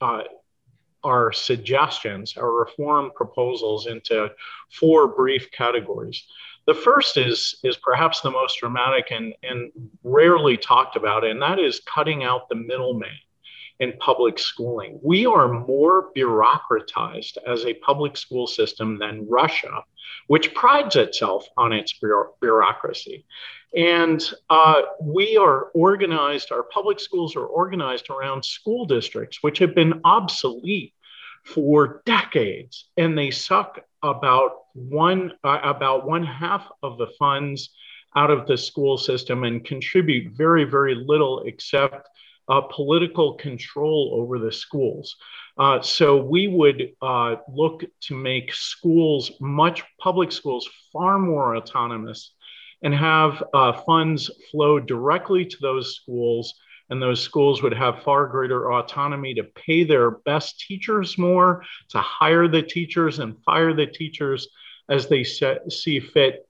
uh, 0.00 0.22
our 1.04 1.32
suggestions, 1.32 2.36
our 2.36 2.52
reform 2.52 3.10
proposals 3.14 3.86
into 3.86 4.30
four 4.70 5.08
brief 5.08 5.50
categories. 5.52 6.26
The 6.66 6.74
first 6.74 7.16
is, 7.16 7.58
is 7.64 7.76
perhaps 7.76 8.20
the 8.20 8.30
most 8.30 8.58
dramatic 8.60 9.10
and, 9.10 9.34
and 9.42 9.70
rarely 10.02 10.56
talked 10.56 10.96
about, 10.96 11.24
and 11.24 11.40
that 11.40 11.58
is 11.58 11.80
cutting 11.80 12.24
out 12.24 12.48
the 12.48 12.56
middleman 12.56 13.16
in 13.80 13.92
public 13.98 14.38
schooling. 14.38 14.98
We 15.02 15.26
are 15.26 15.48
more 15.48 16.10
bureaucratized 16.16 17.38
as 17.46 17.64
a 17.64 17.74
public 17.74 18.16
school 18.16 18.46
system 18.46 18.98
than 18.98 19.28
Russia, 19.28 19.84
which 20.26 20.54
prides 20.54 20.96
itself 20.96 21.46
on 21.56 21.72
its 21.72 21.98
bureaucracy. 22.40 23.24
And 23.76 24.22
uh, 24.50 24.82
we 25.00 25.36
are 25.36 25.66
organized, 25.74 26.50
our 26.50 26.64
public 26.64 26.98
schools 26.98 27.36
are 27.36 27.46
organized 27.46 28.10
around 28.10 28.44
school 28.44 28.86
districts, 28.86 29.38
which 29.42 29.58
have 29.58 29.74
been 29.74 30.00
obsolete 30.04 30.94
for 31.44 32.02
decades. 32.04 32.86
And 32.96 33.16
they 33.16 33.30
suck 33.30 33.80
about 34.02 34.52
one, 34.74 35.32
uh, 35.44 35.60
about 35.62 36.06
one 36.06 36.24
half 36.24 36.66
of 36.82 36.98
the 36.98 37.08
funds 37.18 37.70
out 38.16 38.30
of 38.30 38.46
the 38.46 38.56
school 38.56 38.96
system 38.96 39.44
and 39.44 39.64
contribute 39.64 40.36
very, 40.36 40.64
very 40.64 40.94
little 40.94 41.42
except 41.46 42.08
uh, 42.48 42.62
political 42.62 43.34
control 43.34 44.18
over 44.20 44.38
the 44.38 44.52
schools. 44.52 45.16
Uh, 45.58 45.80
so 45.82 46.16
we 46.16 46.46
would 46.46 46.90
uh, 47.02 47.36
look 47.52 47.84
to 48.00 48.14
make 48.14 48.54
schools, 48.54 49.32
much 49.40 49.82
public 49.98 50.30
schools, 50.32 50.68
far 50.92 51.18
more 51.18 51.56
autonomous 51.56 52.32
and 52.82 52.94
have 52.94 53.42
uh, 53.54 53.72
funds 53.72 54.30
flow 54.50 54.78
directly 54.78 55.44
to 55.44 55.56
those 55.60 55.96
schools. 55.96 56.54
And 56.90 57.02
those 57.02 57.20
schools 57.20 57.62
would 57.62 57.74
have 57.74 58.02
far 58.02 58.26
greater 58.28 58.72
autonomy 58.72 59.34
to 59.34 59.44
pay 59.44 59.84
their 59.84 60.10
best 60.10 60.60
teachers 60.60 61.18
more, 61.18 61.64
to 61.90 61.98
hire 61.98 62.48
the 62.48 62.62
teachers 62.62 63.18
and 63.18 63.42
fire 63.44 63.74
the 63.74 63.86
teachers 63.86 64.48
as 64.88 65.06
they 65.06 65.22
set, 65.22 65.70
see 65.70 66.00
fit, 66.00 66.47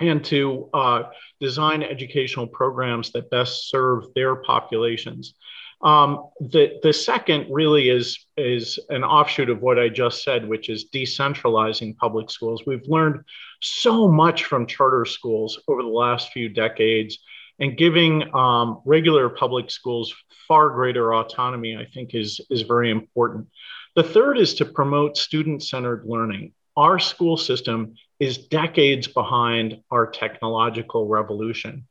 and 0.00 0.24
to 0.24 0.68
uh, 0.74 1.04
design 1.40 1.82
educational 1.82 2.46
programs 2.46 3.12
that 3.12 3.30
best 3.30 3.68
serve 3.68 4.04
their 4.14 4.36
populations. 4.36 5.34
Um, 5.82 6.28
the, 6.38 6.78
the 6.82 6.92
second 6.92 7.46
really 7.50 7.88
is, 7.88 8.24
is 8.36 8.78
an 8.88 9.02
offshoot 9.02 9.50
of 9.50 9.62
what 9.62 9.80
I 9.80 9.88
just 9.88 10.22
said, 10.22 10.48
which 10.48 10.68
is 10.68 10.90
decentralizing 10.94 11.96
public 11.96 12.30
schools. 12.30 12.62
We've 12.66 12.86
learned 12.86 13.24
so 13.60 14.06
much 14.06 14.44
from 14.44 14.66
charter 14.66 15.04
schools 15.04 15.60
over 15.66 15.82
the 15.82 15.88
last 15.88 16.30
few 16.30 16.48
decades, 16.48 17.18
and 17.58 17.76
giving 17.76 18.34
um, 18.34 18.80
regular 18.84 19.28
public 19.28 19.70
schools 19.70 20.14
far 20.48 20.70
greater 20.70 21.14
autonomy, 21.14 21.76
I 21.76 21.84
think, 21.84 22.14
is, 22.14 22.40
is 22.50 22.62
very 22.62 22.90
important. 22.90 23.48
The 23.94 24.02
third 24.02 24.38
is 24.38 24.54
to 24.54 24.64
promote 24.64 25.16
student 25.16 25.62
centered 25.62 26.04
learning. 26.06 26.52
Our 26.76 26.98
school 26.98 27.36
system 27.36 27.94
is 28.22 28.38
decades 28.38 29.08
behind 29.08 29.66
our 29.90 30.06
technological 30.22 31.08
revolution. 31.08 31.84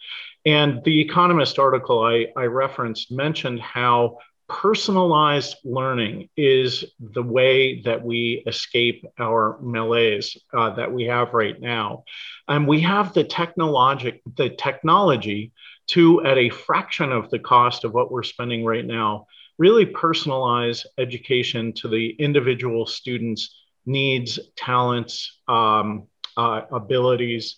And 0.45 0.81
the 0.85 1.01
Economist 1.01 1.59
article 1.59 1.97
I, 2.05 2.27
I 2.37 2.45
referenced 2.45 3.11
mentioned 3.11 3.59
how 3.59 4.19
personalized 4.47 5.55
learning 5.65 6.29
is 6.37 6.85
the 6.99 7.23
way 7.37 7.81
that 7.81 8.01
we 8.01 8.43
escape 8.47 9.05
our 9.19 9.57
malaise 9.61 10.37
uh, 10.53 10.69
that 10.75 10.91
we 10.91 11.03
have 11.05 11.33
right 11.33 11.59
now. 11.59 12.03
And 12.47 12.65
we 12.65 12.79
have 12.81 13.13
the 13.13 13.25
technologic, 13.25 14.21
the 14.37 14.49
technology 14.49 15.51
to, 15.87 16.25
at 16.25 16.37
a 16.37 16.49
fraction 16.49 17.11
of 17.11 17.29
the 17.29 17.39
cost 17.39 17.83
of 17.83 17.93
what 17.93 18.09
we're 18.09 18.23
spending 18.23 18.63
right 18.63 18.85
now, 18.85 19.27
really 19.57 19.85
personalize 19.85 20.85
education 20.97 21.73
to 21.73 21.89
the 21.89 22.11
individual 22.19 22.85
students' 22.85 23.53
needs, 23.85 24.39
talents, 24.55 25.39
um, 25.47 26.07
uh, 26.37 26.61
abilities. 26.71 27.57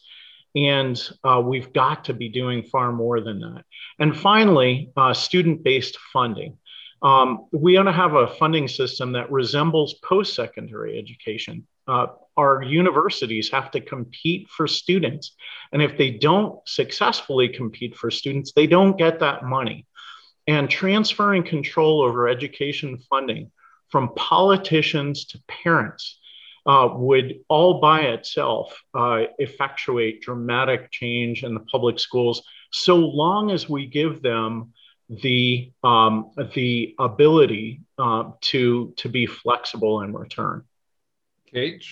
And 0.56 1.02
uh, 1.24 1.42
we've 1.44 1.74
got 1.74 2.06
to 2.06 2.14
be 2.14 2.30
doing 2.30 2.64
far 2.64 2.92
more 2.92 3.22
than 3.22 3.40
that. 3.40 3.64
And 4.00 4.16
finally, 4.16 4.92
uh, 4.96 5.14
student 5.14 5.64
based 5.64 5.98
funding. 6.12 6.58
Um, 7.02 7.48
we 7.52 7.76
want 7.76 7.88
to 7.88 7.92
have 7.92 8.14
a 8.14 8.28
funding 8.28 8.68
system 8.68 9.12
that 9.14 9.32
resembles 9.32 9.96
post 9.96 10.36
secondary 10.36 10.98
education. 10.98 11.68
Uh, 11.86 12.08
our 12.38 12.64
universities 12.64 13.52
have 13.52 13.72
to 13.72 13.82
compete 13.82 14.50
for 14.50 14.68
students. 14.68 15.36
And 15.74 15.82
if 15.82 15.98
they 15.98 16.12
don't 16.12 16.58
successfully 16.68 17.50
compete 17.50 17.96
for 17.96 18.10
students, 18.10 18.54
they 18.54 18.68
don't 18.68 18.98
get 18.98 19.20
that 19.20 19.44
money. 19.44 19.86
And 20.48 20.70
transferring 20.70 21.44
control 21.44 22.02
over 22.02 22.28
education 22.28 23.00
funding 23.10 23.52
from 23.90 24.14
politicians 24.16 25.26
to 25.26 25.42
parents 25.48 26.20
uh, 26.66 26.90
would 26.94 27.40
all 27.50 27.80
by 27.80 28.02
itself 28.02 28.82
uh, 28.94 29.24
effectuate 29.38 30.22
dramatic 30.22 30.92
change 30.92 31.44
in 31.44 31.54
the 31.54 31.60
public 31.62 32.00
schools 32.00 32.44
so 32.72 32.96
long 32.96 33.52
as 33.52 33.70
we 33.70 33.86
give 33.86 34.22
them 34.22 34.74
the 35.10 35.72
um, 35.84 36.32
the 36.56 36.96
ability 37.00 37.82
uh, 37.98 38.32
to 38.42 38.94
to 38.98 39.10
be 39.10 39.26
flexible 39.26 40.02
in 40.02 40.14
return. 40.14 40.64
Kate, 41.52 41.84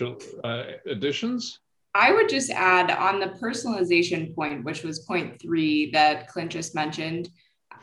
uh, 0.44 0.64
additions? 0.88 1.60
I 1.94 2.14
would 2.14 2.30
just 2.30 2.50
add 2.52 2.90
on 2.90 3.20
the 3.20 3.28
personalization 3.28 4.34
point, 4.34 4.64
which 4.64 4.84
was 4.84 5.00
point 5.00 5.42
three 5.42 5.92
that 5.92 6.28
Clint 6.30 6.52
just 6.52 6.74
mentioned. 6.74 7.30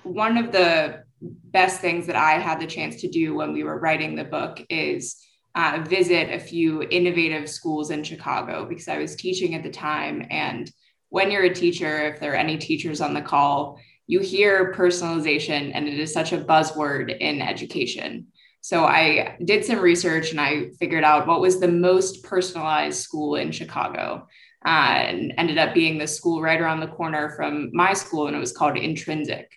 One 0.03 0.39
of 0.39 0.51
the 0.51 1.05
best 1.21 1.81
things 1.81 2.07
that 2.07 2.17
I 2.17 2.39
had 2.39 2.59
the 2.59 2.67
chance 2.67 3.01
to 3.03 3.09
do 3.09 3.35
when 3.35 3.53
we 3.53 3.65
were 3.65 3.79
writing 3.79 4.15
the 4.15 4.25
book 4.25 4.65
is 4.71 5.17
uh, 5.59 5.83
visit 5.89 6.31
a 6.31 6.39
few 6.39 6.83
innovative 6.83 7.51
schools 7.51 7.91
in 7.91 8.05
Chicago 8.05 8.65
because 8.65 8.87
I 8.87 8.99
was 8.99 9.17
teaching 9.17 9.57
at 9.57 9.65
the 9.65 9.71
time. 9.71 10.25
And 10.31 10.71
when 11.09 11.33
you're 11.33 11.43
a 11.43 11.53
teacher, 11.53 12.07
if 12.07 12.21
there 12.21 12.33
are 12.33 12.37
any 12.37 12.57
teachers 12.57 13.01
on 13.01 13.13
the 13.13 13.21
call, 13.21 13.81
you 14.07 14.21
hear 14.21 14.73
personalization, 14.73 15.73
and 15.75 15.89
it 15.89 15.99
is 15.99 16.13
such 16.13 16.33
a 16.33 16.45
buzzword 16.45 17.19
in 17.19 17.43
education. 17.43 18.29
So 18.61 18.85
I 18.85 19.37
did 19.45 19.65
some 19.65 19.81
research 19.81 20.31
and 20.31 20.41
I 20.41 20.71
figured 20.79 21.03
out 21.03 21.27
what 21.27 21.41
was 21.41 21.59
the 21.59 21.67
most 21.67 22.23
personalized 22.23 23.01
school 23.01 23.35
in 23.35 23.51
Chicago. 23.51 24.29
Uh, 24.65 24.69
and 25.09 25.33
ended 25.39 25.59
up 25.59 25.75
being 25.75 25.99
the 25.99 26.07
school 26.07 26.41
right 26.41 26.61
around 26.61 26.81
the 26.81 26.87
corner 26.87 27.31
from 27.37 27.71
my 27.73 27.93
school, 27.93 28.29
and 28.29 28.37
it 28.37 28.41
was 28.41 28.53
called 28.53 28.77
Intrinsic. 28.77 29.51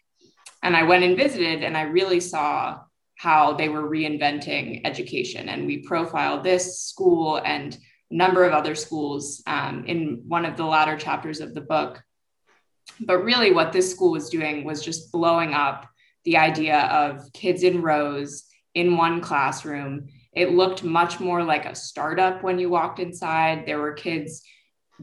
And 0.64 0.76
I 0.76 0.84
went 0.84 1.04
and 1.04 1.18
visited, 1.18 1.64
and 1.64 1.76
I 1.76 1.84
really 1.84 2.20
saw 2.20 2.80
how 3.22 3.54
they 3.54 3.70
were 3.70 3.88
reinventing 3.88 4.82
education. 4.84 5.48
And 5.48 5.68
we 5.68 5.78
profiled 5.84 6.44
this 6.44 6.80
school 6.80 7.40
and 7.46 7.78
a 8.10 8.16
number 8.16 8.46
of 8.46 8.52
other 8.52 8.74
schools 8.74 9.44
um, 9.46 9.86
in 9.86 10.24
one 10.28 10.44
of 10.44 10.58
the 10.58 10.66
latter 10.66 10.98
chapters 10.98 11.40
of 11.40 11.54
the 11.54 11.62
book. 11.62 12.02
But 13.00 13.20
really, 13.20 13.52
what 13.52 13.74
this 13.74 13.92
school 13.92 14.10
was 14.10 14.32
doing 14.32 14.64
was 14.64 14.84
just 14.84 15.12
blowing 15.12 15.54
up 15.54 15.88
the 16.26 16.38
idea 16.38 16.80
of 16.80 17.32
kids 17.32 17.62
in 17.62 17.84
rows 17.84 18.46
in 18.74 18.98
one 18.98 19.22
classroom. 19.22 20.08
It 20.34 20.54
looked 20.54 20.84
much 20.84 21.20
more 21.20 21.44
like 21.44 21.68
a 21.68 21.76
startup 21.76 22.42
when 22.42 22.58
you 22.58 22.72
walked 22.72 22.98
inside. 22.98 23.68
There 23.68 23.80
were 23.80 23.94
kids 23.94 24.42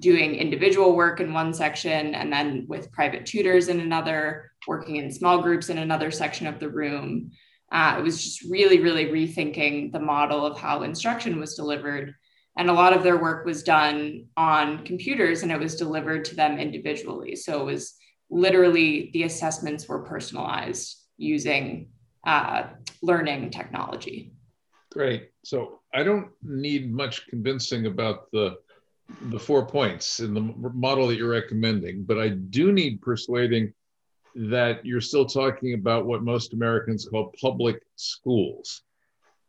doing 0.00 0.34
individual 0.34 0.96
work 0.96 1.20
in 1.20 1.32
one 1.32 1.54
section 1.54 2.16
and 2.16 2.32
then 2.32 2.64
with 2.66 2.90
private 2.90 3.26
tutors 3.26 3.68
in 3.68 3.78
another, 3.78 4.50
working 4.66 4.96
in 4.96 5.12
small 5.12 5.40
groups 5.40 5.68
in 5.68 5.78
another 5.78 6.10
section 6.10 6.48
of 6.48 6.58
the 6.58 6.68
room. 6.68 7.30
Uh, 7.70 7.96
it 7.98 8.02
was 8.02 8.22
just 8.22 8.50
really, 8.50 8.80
really 8.80 9.06
rethinking 9.06 9.92
the 9.92 10.00
model 10.00 10.46
of 10.46 10.58
how 10.58 10.82
instruction 10.82 11.38
was 11.38 11.54
delivered. 11.54 12.14
And 12.56 12.70
a 12.70 12.72
lot 12.72 12.92
of 12.92 13.02
their 13.02 13.18
work 13.18 13.44
was 13.44 13.62
done 13.62 14.26
on 14.36 14.84
computers 14.84 15.42
and 15.42 15.52
it 15.52 15.60
was 15.60 15.76
delivered 15.76 16.24
to 16.26 16.34
them 16.34 16.58
individually. 16.58 17.36
So 17.36 17.60
it 17.60 17.64
was 17.64 17.94
literally 18.30 19.10
the 19.12 19.24
assessments 19.24 19.88
were 19.88 20.02
personalized 20.02 20.96
using 21.18 21.90
uh, 22.26 22.64
learning 23.02 23.50
technology. 23.50 24.32
Great. 24.90 25.30
So 25.44 25.80
I 25.94 26.02
don't 26.02 26.30
need 26.42 26.92
much 26.92 27.26
convincing 27.28 27.86
about 27.86 28.30
the 28.32 28.56
the 29.30 29.38
four 29.38 29.64
points 29.64 30.20
in 30.20 30.34
the 30.34 30.40
model 30.40 31.06
that 31.06 31.16
you're 31.16 31.30
recommending, 31.30 32.04
but 32.04 32.18
I 32.18 32.28
do 32.28 32.72
need 32.72 33.00
persuading 33.00 33.72
that 34.38 34.86
you're 34.86 35.00
still 35.00 35.26
talking 35.26 35.74
about 35.74 36.06
what 36.06 36.22
most 36.22 36.52
Americans 36.52 37.08
call 37.10 37.34
public 37.40 37.82
schools. 37.96 38.82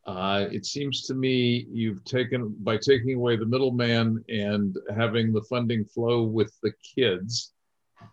Uh, 0.08 0.48
it 0.52 0.66
seems 0.66 1.04
to 1.04 1.14
me 1.14 1.68
you've 1.72 2.04
taken, 2.04 2.56
by 2.62 2.76
taking 2.76 3.16
away 3.16 3.36
the 3.36 3.46
middleman 3.46 4.24
and 4.30 4.76
having 4.96 5.32
the 5.32 5.44
funding 5.44 5.86
flow 5.86 6.24
with 6.24 6.52
the 6.64 6.74
kids, 6.96 7.54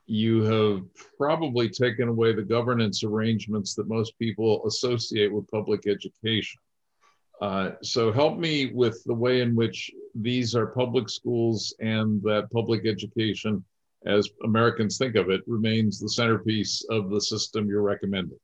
you 0.07 0.43
have 0.43 0.83
probably 1.17 1.71
taken 1.71 2.09
away 2.09 2.35
the 2.35 2.43
governance 2.43 3.03
arrangements 3.03 3.75
that 3.75 3.89
most 3.89 4.19
people 4.19 4.67
associate 4.67 5.33
with 5.33 5.51
public 5.51 5.87
education. 5.87 6.61
Uh, 7.41 7.71
so 7.83 8.13
help 8.13 8.39
me 8.39 8.67
with 8.75 9.03
the 9.05 9.15
way 9.15 9.41
in 9.41 9.55
which 9.55 9.91
these 10.15 10.55
are 10.55 10.67
public 10.67 11.09
schools 11.09 11.75
and 11.81 12.23
that 12.23 12.51
public 12.51 12.87
education, 12.87 13.65
as 14.07 14.29
Americans 14.45 14.99
think 14.99 15.17
of 15.17 15.31
it, 15.31 15.43
remains 15.47 16.01
the 16.01 16.09
centerpiece 16.09 16.85
of 16.91 17.11
the 17.11 17.21
system 17.21 17.69
you're 17.69 17.83
recommending. 17.83 18.39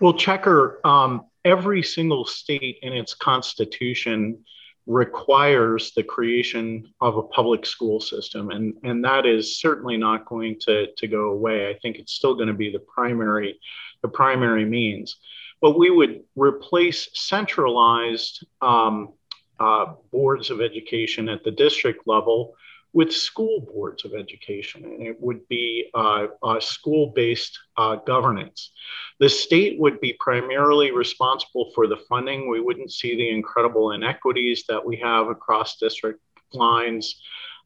Well, 0.00 0.14
Checker, 0.14 0.80
um, 0.84 1.26
every 1.44 1.82
single 1.82 2.24
state 2.24 2.78
in 2.82 2.92
its 2.92 3.14
constitution 3.14 4.44
requires 4.86 5.92
the 5.92 6.02
creation 6.02 6.92
of 7.00 7.16
a 7.16 7.22
public 7.22 7.64
school 7.64 8.00
system, 8.00 8.50
and, 8.50 8.74
and 8.82 9.04
that 9.04 9.24
is 9.24 9.58
certainly 9.60 9.96
not 9.96 10.26
going 10.26 10.58
to, 10.60 10.88
to 10.98 11.06
go 11.06 11.30
away. 11.30 11.70
I 11.70 11.78
think 11.80 11.96
it's 11.96 12.12
still 12.12 12.34
going 12.34 12.48
to 12.48 12.54
be 12.54 12.70
the 12.70 12.80
primary, 12.80 13.58
the 14.02 14.08
primary 14.08 14.64
means 14.64 15.16
but 15.64 15.78
we 15.78 15.88
would 15.88 16.22
replace 16.36 17.08
centralized 17.14 18.44
um, 18.60 19.14
uh, 19.58 19.94
boards 20.12 20.50
of 20.50 20.60
education 20.60 21.26
at 21.30 21.42
the 21.42 21.50
district 21.50 22.06
level 22.06 22.54
with 22.94 23.12
school 23.12 23.60
boards 23.60 24.04
of 24.04 24.14
education, 24.14 24.84
and 24.84 25.02
it 25.02 25.20
would 25.20 25.46
be 25.48 25.90
uh, 25.94 26.28
school 26.60 27.12
based 27.14 27.58
uh, 27.76 27.96
governance. 27.96 28.70
The 29.18 29.28
state 29.28 29.78
would 29.80 30.00
be 30.00 30.16
primarily 30.20 30.92
responsible 30.92 31.72
for 31.74 31.88
the 31.88 31.98
funding. 32.08 32.48
We 32.48 32.60
wouldn't 32.60 32.92
see 32.92 33.16
the 33.16 33.28
incredible 33.28 33.90
inequities 33.90 34.64
that 34.68 34.86
we 34.86 34.96
have 34.98 35.26
across 35.26 35.76
district 35.76 36.20
lines. 36.52 37.20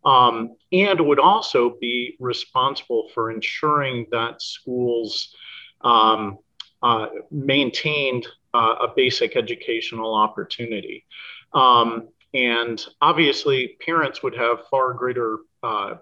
Um, 0.04 0.56
and 0.72 1.00
would 1.00 1.18
also 1.18 1.76
be 1.80 2.16
responsible 2.20 3.10
for 3.12 3.30
ensuring 3.30 4.06
that 4.12 4.40
schools 4.40 5.34
um, 5.82 6.38
uh, 6.82 7.08
maintained 7.30 8.26
uh, 8.54 8.76
a 8.80 8.88
basic 8.94 9.36
educational 9.36 10.14
opportunity. 10.14 11.04
Um, 11.52 12.08
and 12.34 12.84
obviously, 13.00 13.76
parents 13.84 14.22
would 14.22 14.36
have 14.36 14.68
far 14.70 14.92
greater 14.92 15.38
uh, 15.62 15.94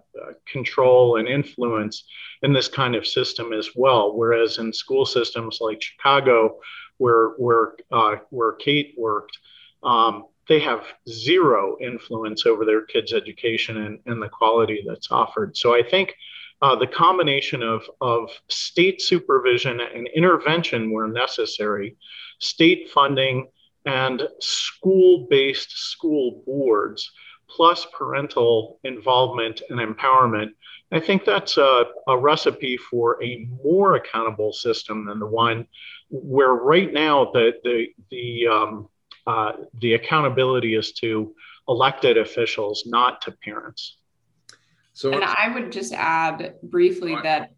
control 0.50 1.16
and 1.16 1.28
influence 1.28 2.04
in 2.42 2.52
this 2.52 2.68
kind 2.68 2.94
of 2.94 3.06
system 3.06 3.52
as 3.52 3.70
well. 3.74 4.16
Whereas 4.16 4.58
in 4.58 4.72
school 4.72 5.06
systems 5.06 5.58
like 5.60 5.80
Chicago, 5.80 6.58
where 6.98 7.30
where 7.38 7.74
uh, 7.92 8.16
where 8.30 8.52
Kate 8.52 8.94
worked, 8.98 9.38
um, 9.82 10.24
they 10.48 10.60
have 10.60 10.84
zero 11.08 11.76
influence 11.80 12.46
over 12.46 12.64
their 12.64 12.84
kids' 12.84 13.12
education 13.12 13.78
and, 13.78 13.98
and 14.06 14.22
the 14.22 14.28
quality 14.28 14.84
that's 14.86 15.10
offered. 15.10 15.56
So 15.56 15.74
I 15.74 15.82
think 15.82 16.14
uh, 16.62 16.76
the 16.76 16.86
combination 16.86 17.62
of, 17.62 17.82
of 18.00 18.30
state 18.48 19.02
supervision 19.02 19.80
and 19.80 20.08
intervention 20.14 20.90
where 20.90 21.08
necessary, 21.08 21.96
state 22.38 22.88
funding, 22.90 23.48
and 23.86 24.22
school 24.40 25.26
based 25.30 25.70
school 25.70 26.42
boards, 26.44 27.10
plus 27.48 27.86
parental 27.96 28.80
involvement 28.84 29.62
and 29.70 29.78
empowerment. 29.78 30.50
I 30.92 31.00
think 31.00 31.24
that's 31.24 31.56
a, 31.56 31.84
a 32.06 32.18
recipe 32.18 32.76
for 32.76 33.22
a 33.22 33.48
more 33.64 33.96
accountable 33.96 34.52
system 34.52 35.06
than 35.06 35.18
the 35.18 35.26
one 35.26 35.66
where 36.10 36.52
right 36.54 36.92
now 36.92 37.30
the, 37.32 37.52
the, 37.64 37.86
the, 38.10 38.46
um, 38.48 38.88
uh, 39.26 39.52
the 39.80 39.94
accountability 39.94 40.74
is 40.74 40.92
to 40.92 41.34
elected 41.68 42.16
officials, 42.16 42.84
not 42.86 43.20
to 43.22 43.32
parents. 43.32 43.98
So, 44.92 45.12
and 45.12 45.24
I 45.24 45.52
would 45.52 45.72
just 45.72 45.92
add 45.92 46.54
briefly 46.62 47.16
that 47.22 47.50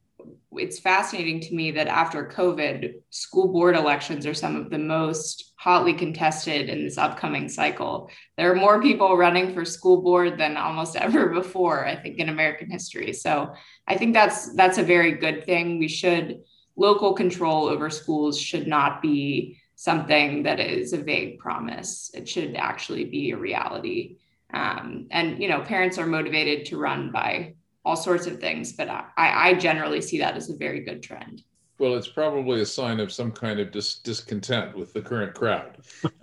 it's 0.52 0.78
fascinating 0.78 1.40
to 1.40 1.54
me 1.54 1.70
that 1.72 1.88
after 1.88 2.26
COVID, 2.26 2.94
school 3.10 3.48
board 3.52 3.76
elections 3.76 4.26
are 4.26 4.34
some 4.34 4.56
of 4.56 4.70
the 4.70 4.78
most 4.78 5.52
hotly 5.58 5.92
contested 5.92 6.68
in 6.68 6.84
this 6.84 6.98
upcoming 6.98 7.48
cycle. 7.48 8.10
There 8.36 8.50
are 8.50 8.56
more 8.56 8.80
people 8.80 9.16
running 9.16 9.52
for 9.52 9.64
school 9.64 10.02
board 10.02 10.38
than 10.38 10.56
almost 10.56 10.96
ever 11.06 11.28
before, 11.28 11.86
I 11.86 11.96
think, 11.96 12.18
in 12.18 12.28
American 12.28 12.70
history. 12.70 13.12
So 13.12 13.52
I 13.86 13.96
think 13.96 14.14
that's 14.14 14.54
that's 14.54 14.78
a 14.78 14.82
very 14.82 15.12
good 15.12 15.44
thing. 15.44 15.78
We 15.78 15.88
should 15.88 16.40
local 16.76 17.12
control 17.12 17.66
over 17.66 17.90
schools 17.90 18.40
should 18.40 18.66
not 18.66 19.02
be 19.02 19.58
something 19.74 20.44
that 20.44 20.60
is 20.60 20.92
a 20.92 21.02
vague 21.02 21.38
promise. 21.38 22.10
It 22.14 22.28
should 22.28 22.56
actually 22.56 23.04
be 23.04 23.30
a 23.30 23.36
reality. 23.36 24.18
Um, 24.52 25.08
and 25.10 25.42
you 25.42 25.48
know, 25.48 25.60
parents 25.60 25.98
are 25.98 26.06
motivated 26.06 26.66
to 26.66 26.78
run 26.78 27.12
by 27.12 27.54
all 27.84 27.96
sorts 27.96 28.26
of 28.26 28.40
things, 28.40 28.72
but 28.72 28.88
I, 28.88 29.04
I 29.16 29.54
generally 29.54 30.00
see 30.00 30.18
that 30.18 30.36
as 30.36 30.50
a 30.50 30.56
very 30.56 30.80
good 30.80 31.02
trend. 31.02 31.42
Well, 31.78 31.94
it's 31.94 32.08
probably 32.08 32.60
a 32.60 32.66
sign 32.66 32.98
of 32.98 33.12
some 33.12 33.30
kind 33.30 33.60
of 33.60 33.70
dis- 33.70 34.00
discontent 34.00 34.76
with 34.76 34.92
the 34.92 35.00
current 35.00 35.34
crowd, 35.34 35.78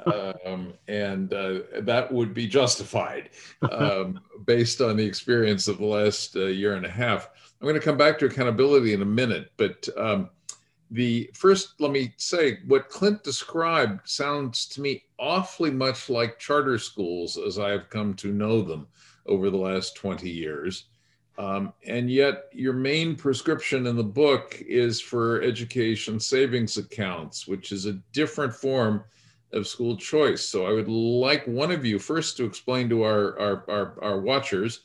um, 0.45 0.73
and 0.89 1.33
uh, 1.33 1.59
that 1.79 2.11
would 2.11 2.33
be 2.33 2.45
justified 2.45 3.29
um, 3.71 4.19
based 4.45 4.81
on 4.81 4.97
the 4.97 5.05
experience 5.05 5.69
of 5.69 5.77
the 5.77 5.85
last 5.85 6.35
uh, 6.35 6.47
year 6.47 6.75
and 6.75 6.85
a 6.85 6.89
half. 6.89 7.29
I'm 7.61 7.67
going 7.67 7.79
to 7.79 7.85
come 7.85 7.97
back 7.97 8.19
to 8.19 8.25
accountability 8.25 8.93
in 8.93 9.01
a 9.01 9.05
minute, 9.05 9.51
but 9.55 9.87
um, 9.95 10.29
the 10.91 11.29
first, 11.33 11.79
let 11.79 11.91
me 11.91 12.13
say, 12.17 12.59
what 12.67 12.89
Clint 12.89 13.23
described 13.23 14.07
sounds 14.07 14.65
to 14.67 14.81
me 14.81 15.03
awfully 15.17 15.71
much 15.71 16.09
like 16.09 16.37
charter 16.37 16.77
schools 16.77 17.37
as 17.37 17.57
I 17.57 17.69
have 17.69 17.89
come 17.89 18.13
to 18.15 18.33
know 18.33 18.61
them 18.61 18.87
over 19.25 19.49
the 19.49 19.57
last 19.57 19.95
20 19.95 20.29
years. 20.29 20.85
Um, 21.37 21.73
and 21.85 22.09
yet, 22.09 22.45
your 22.53 22.73
main 22.73 23.15
prescription 23.15 23.87
in 23.87 23.95
the 23.95 24.03
book 24.03 24.61
is 24.65 25.01
for 25.01 25.41
education 25.41 26.19
savings 26.19 26.77
accounts, 26.77 27.47
which 27.47 27.71
is 27.71 27.85
a 27.85 27.99
different 28.13 28.53
form 28.53 29.03
of 29.51 29.67
school 29.67 29.97
choice. 29.97 30.45
So, 30.45 30.65
I 30.65 30.71
would 30.71 30.87
like 30.87 31.45
one 31.45 31.71
of 31.71 31.85
you 31.85 31.99
first 31.99 32.37
to 32.37 32.45
explain 32.45 32.87
to 32.89 33.03
our, 33.03 33.37
our, 33.39 33.65
our, 33.69 34.03
our 34.03 34.19
watchers 34.19 34.81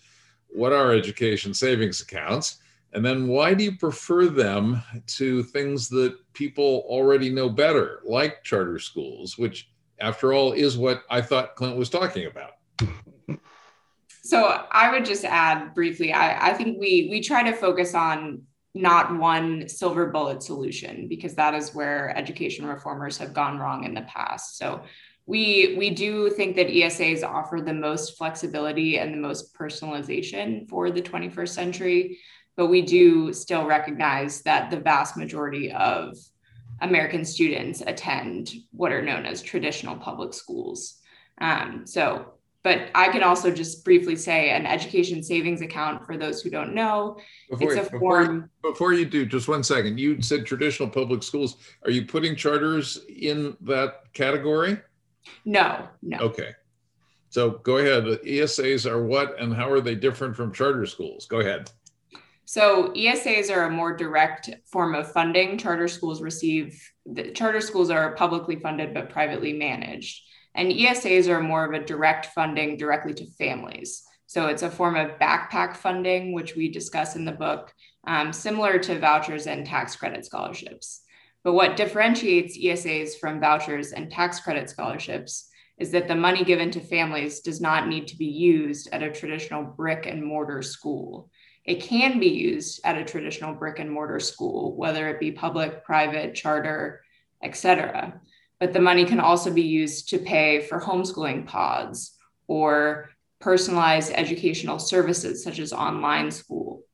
what 0.48 0.72
are 0.72 0.92
education 0.92 1.54
savings 1.54 2.00
accounts 2.00 2.58
and 2.92 3.04
then 3.04 3.28
why 3.28 3.54
do 3.54 3.62
you 3.62 3.76
prefer 3.76 4.26
them 4.26 4.82
to 5.06 5.44
things 5.44 5.88
that 5.90 6.16
people 6.32 6.84
already 6.88 7.30
know 7.30 7.48
better, 7.48 8.00
like 8.04 8.42
charter 8.42 8.80
schools, 8.80 9.38
which 9.38 9.70
after 10.00 10.32
all, 10.32 10.52
is 10.52 10.78
what 10.78 11.02
I 11.10 11.20
thought 11.20 11.56
Clint 11.56 11.76
was 11.76 11.90
talking 11.90 12.26
about. 12.26 12.52
So 14.30 14.64
I 14.70 14.92
would 14.92 15.04
just 15.04 15.24
add 15.24 15.74
briefly, 15.74 16.12
I, 16.12 16.50
I 16.50 16.54
think 16.54 16.78
we 16.78 17.08
we 17.10 17.20
try 17.20 17.42
to 17.42 17.52
focus 17.52 17.96
on 17.96 18.42
not 18.74 19.18
one 19.18 19.68
silver 19.68 20.06
bullet 20.06 20.40
solution 20.40 21.08
because 21.08 21.34
that 21.34 21.52
is 21.52 21.74
where 21.74 22.16
education 22.16 22.64
reformers 22.64 23.18
have 23.18 23.34
gone 23.34 23.58
wrong 23.58 23.82
in 23.82 23.92
the 23.92 24.02
past. 24.02 24.56
So 24.56 24.82
we 25.26 25.74
we 25.76 25.90
do 25.90 26.30
think 26.30 26.54
that 26.54 26.68
ESAs 26.68 27.24
offer 27.24 27.60
the 27.60 27.74
most 27.74 28.16
flexibility 28.16 28.98
and 28.98 29.12
the 29.12 29.18
most 29.18 29.52
personalization 29.52 30.68
for 30.68 30.92
the 30.92 31.02
21st 31.02 31.48
century, 31.48 32.18
but 32.56 32.68
we 32.68 32.82
do 32.82 33.32
still 33.32 33.66
recognize 33.66 34.42
that 34.42 34.70
the 34.70 34.78
vast 34.78 35.16
majority 35.16 35.72
of 35.72 36.16
American 36.80 37.24
students 37.24 37.82
attend 37.84 38.52
what 38.70 38.92
are 38.92 39.02
known 39.02 39.26
as 39.26 39.42
traditional 39.42 39.96
public 39.96 40.32
schools. 40.32 41.00
Um, 41.40 41.84
so 41.84 42.34
but 42.62 42.90
I 42.94 43.08
can 43.08 43.22
also 43.22 43.50
just 43.50 43.84
briefly 43.84 44.16
say 44.16 44.50
an 44.50 44.66
education 44.66 45.22
savings 45.22 45.62
account 45.62 46.04
for 46.04 46.16
those 46.16 46.42
who 46.42 46.50
don't 46.50 46.74
know. 46.74 47.18
Before, 47.48 47.72
it's 47.72 47.88
a 47.88 47.90
before, 47.90 47.98
form. 47.98 48.50
Before 48.62 48.92
you 48.92 49.06
do, 49.06 49.24
just 49.24 49.48
one 49.48 49.62
second. 49.62 49.98
You 49.98 50.20
said 50.20 50.44
traditional 50.44 50.88
public 50.88 51.22
schools. 51.22 51.56
Are 51.84 51.90
you 51.90 52.04
putting 52.04 52.36
charters 52.36 53.00
in 53.08 53.56
that 53.62 54.12
category? 54.12 54.78
No, 55.44 55.88
no. 56.02 56.18
Okay. 56.18 56.50
So 57.30 57.50
go 57.50 57.78
ahead. 57.78 58.04
ESAs 58.24 58.90
are 58.90 59.04
what 59.04 59.40
and 59.40 59.54
how 59.54 59.70
are 59.70 59.80
they 59.80 59.94
different 59.94 60.36
from 60.36 60.52
charter 60.52 60.84
schools? 60.84 61.26
Go 61.26 61.40
ahead. 61.40 61.70
So 62.44 62.92
ESAs 62.94 63.54
are 63.54 63.66
a 63.66 63.70
more 63.70 63.96
direct 63.96 64.50
form 64.66 64.96
of 64.96 65.12
funding. 65.12 65.56
Charter 65.56 65.86
schools 65.86 66.20
receive 66.20 66.82
the 67.06 67.30
charter 67.30 67.60
schools 67.60 67.88
are 67.88 68.16
publicly 68.16 68.56
funded 68.56 68.92
but 68.92 69.08
privately 69.08 69.52
managed. 69.52 70.22
And 70.54 70.72
ESAs 70.72 71.28
are 71.28 71.40
more 71.40 71.64
of 71.64 71.72
a 71.72 71.84
direct 71.84 72.26
funding 72.26 72.76
directly 72.76 73.14
to 73.14 73.30
families. 73.32 74.02
So 74.26 74.46
it's 74.46 74.62
a 74.62 74.70
form 74.70 74.96
of 74.96 75.18
backpack 75.18 75.76
funding, 75.76 76.32
which 76.32 76.54
we 76.54 76.70
discuss 76.70 77.16
in 77.16 77.24
the 77.24 77.32
book, 77.32 77.72
um, 78.06 78.32
similar 78.32 78.78
to 78.78 78.98
vouchers 78.98 79.46
and 79.46 79.66
tax 79.66 79.96
credit 79.96 80.24
scholarships. 80.24 81.02
But 81.42 81.54
what 81.54 81.76
differentiates 81.76 82.58
ESAs 82.58 83.18
from 83.18 83.40
vouchers 83.40 83.92
and 83.92 84.10
tax 84.10 84.40
credit 84.40 84.70
scholarships 84.70 85.48
is 85.78 85.90
that 85.92 86.08
the 86.08 86.14
money 86.14 86.44
given 86.44 86.70
to 86.72 86.80
families 86.80 87.40
does 87.40 87.60
not 87.60 87.88
need 87.88 88.06
to 88.08 88.16
be 88.16 88.26
used 88.26 88.88
at 88.92 89.02
a 89.02 89.10
traditional 89.10 89.64
brick 89.64 90.06
and 90.06 90.22
mortar 90.22 90.62
school. 90.62 91.30
It 91.64 91.82
can 91.82 92.20
be 92.20 92.28
used 92.28 92.80
at 92.84 92.98
a 92.98 93.04
traditional 93.04 93.54
brick 93.54 93.78
and 93.78 93.90
mortar 93.90 94.20
school, 94.20 94.76
whether 94.76 95.08
it 95.08 95.20
be 95.20 95.32
public, 95.32 95.84
private, 95.84 96.34
charter, 96.34 97.02
et 97.42 97.56
cetera 97.56 98.20
but 98.60 98.72
the 98.74 98.80
money 98.80 99.04
can 99.04 99.18
also 99.18 99.52
be 99.52 99.62
used 99.62 100.10
to 100.10 100.18
pay 100.18 100.60
for 100.60 100.80
homeschooling 100.80 101.46
pods 101.46 102.16
or 102.46 103.10
personalized 103.40 104.12
educational 104.14 104.78
services 104.78 105.42
such 105.42 105.58
as 105.58 105.72
online 105.72 106.30
school. 106.30 106.84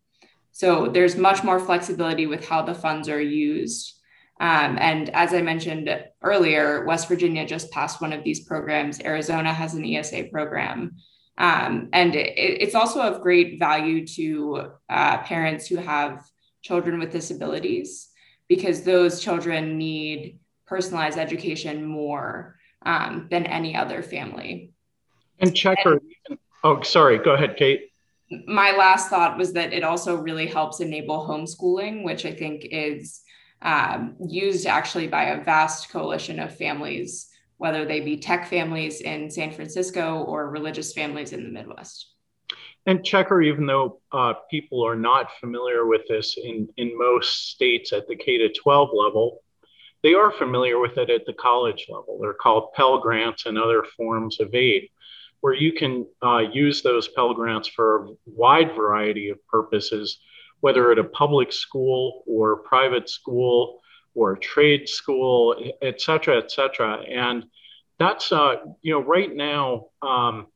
So 0.52 0.86
there's 0.86 1.16
much 1.16 1.44
more 1.44 1.58
flexibility 1.58 2.26
with 2.26 2.48
how 2.48 2.62
the 2.62 2.74
funds 2.74 3.08
are 3.08 3.20
used. 3.20 4.00
Um, 4.40 4.78
and 4.80 5.10
as 5.10 5.34
I 5.34 5.42
mentioned 5.42 5.90
earlier, 6.22 6.84
West 6.84 7.08
Virginia 7.08 7.44
just 7.46 7.70
passed 7.72 8.00
one 8.00 8.12
of 8.12 8.22
these 8.22 8.44
programs. 8.44 9.00
Arizona 9.00 9.52
has 9.52 9.74
an 9.74 9.84
ESA 9.84 10.24
program. 10.30 10.96
Um, 11.36 11.88
and 11.92 12.14
it, 12.14 12.32
it's 12.38 12.74
also 12.74 13.02
of 13.02 13.22
great 13.22 13.58
value 13.58 14.06
to 14.06 14.70
uh, 14.88 15.18
parents 15.18 15.66
who 15.66 15.76
have 15.76 16.24
children 16.62 16.98
with 16.98 17.12
disabilities 17.12 18.08
because 18.48 18.82
those 18.82 19.20
children 19.20 19.76
need 19.76 20.38
personalized 20.66 21.18
education 21.18 21.84
more 21.84 22.56
um, 22.84 23.28
than 23.30 23.46
any 23.46 23.76
other 23.76 24.02
family. 24.02 24.72
And 25.38 25.54
checker, 25.54 26.00
and, 26.28 26.38
oh, 26.64 26.82
sorry, 26.82 27.18
go 27.18 27.34
ahead, 27.34 27.56
Kate. 27.56 27.90
My 28.46 28.72
last 28.72 29.08
thought 29.08 29.38
was 29.38 29.52
that 29.52 29.72
it 29.72 29.84
also 29.84 30.16
really 30.16 30.46
helps 30.46 30.80
enable 30.80 31.26
homeschooling, 31.26 32.04
which 32.04 32.24
I 32.24 32.32
think 32.32 32.66
is 32.70 33.20
um, 33.62 34.16
used 34.28 34.66
actually 34.66 35.06
by 35.06 35.24
a 35.24 35.44
vast 35.44 35.90
coalition 35.90 36.40
of 36.40 36.56
families, 36.56 37.28
whether 37.58 37.84
they 37.84 38.00
be 38.00 38.16
tech 38.16 38.48
families 38.48 39.00
in 39.00 39.30
San 39.30 39.52
Francisco 39.52 40.24
or 40.24 40.50
religious 40.50 40.92
families 40.92 41.32
in 41.32 41.44
the 41.44 41.50
Midwest. 41.50 42.12
And 42.86 43.04
checker, 43.04 43.42
even 43.42 43.66
though 43.66 44.00
uh, 44.12 44.34
people 44.48 44.86
are 44.86 44.96
not 44.96 45.30
familiar 45.40 45.86
with 45.86 46.02
this 46.08 46.36
in, 46.42 46.68
in 46.76 46.96
most 46.96 47.50
states 47.50 47.92
at 47.92 48.06
the 48.06 48.14
K 48.14 48.38
to 48.38 48.52
12 48.52 48.90
level, 48.92 49.42
they 50.02 50.14
are 50.14 50.30
familiar 50.30 50.78
with 50.78 50.98
it 50.98 51.10
at 51.10 51.26
the 51.26 51.32
college 51.32 51.86
level. 51.88 52.18
They're 52.20 52.34
called 52.34 52.72
Pell 52.74 53.00
Grants 53.00 53.46
and 53.46 53.58
other 53.58 53.84
forms 53.96 54.40
of 54.40 54.54
aid, 54.54 54.88
where 55.40 55.54
you 55.54 55.72
can 55.72 56.06
uh, 56.22 56.42
use 56.52 56.82
those 56.82 57.08
Pell 57.08 57.34
Grants 57.34 57.68
for 57.68 58.04
a 58.04 58.08
wide 58.26 58.74
variety 58.74 59.28
of 59.30 59.46
purposes, 59.48 60.18
whether 60.60 60.92
at 60.92 60.98
a 60.98 61.04
public 61.04 61.52
school 61.52 62.22
or 62.26 62.56
private 62.58 63.08
school 63.08 63.80
or 64.14 64.32
a 64.32 64.38
trade 64.38 64.88
school, 64.88 65.54
et 65.82 66.00
cetera, 66.00 66.38
et 66.38 66.50
cetera. 66.50 67.02
And 67.02 67.44
that's, 67.98 68.32
uh, 68.32 68.56
you 68.82 68.92
know, 68.92 69.00
right 69.00 69.34
now, 69.34 69.86
um, 70.02 70.46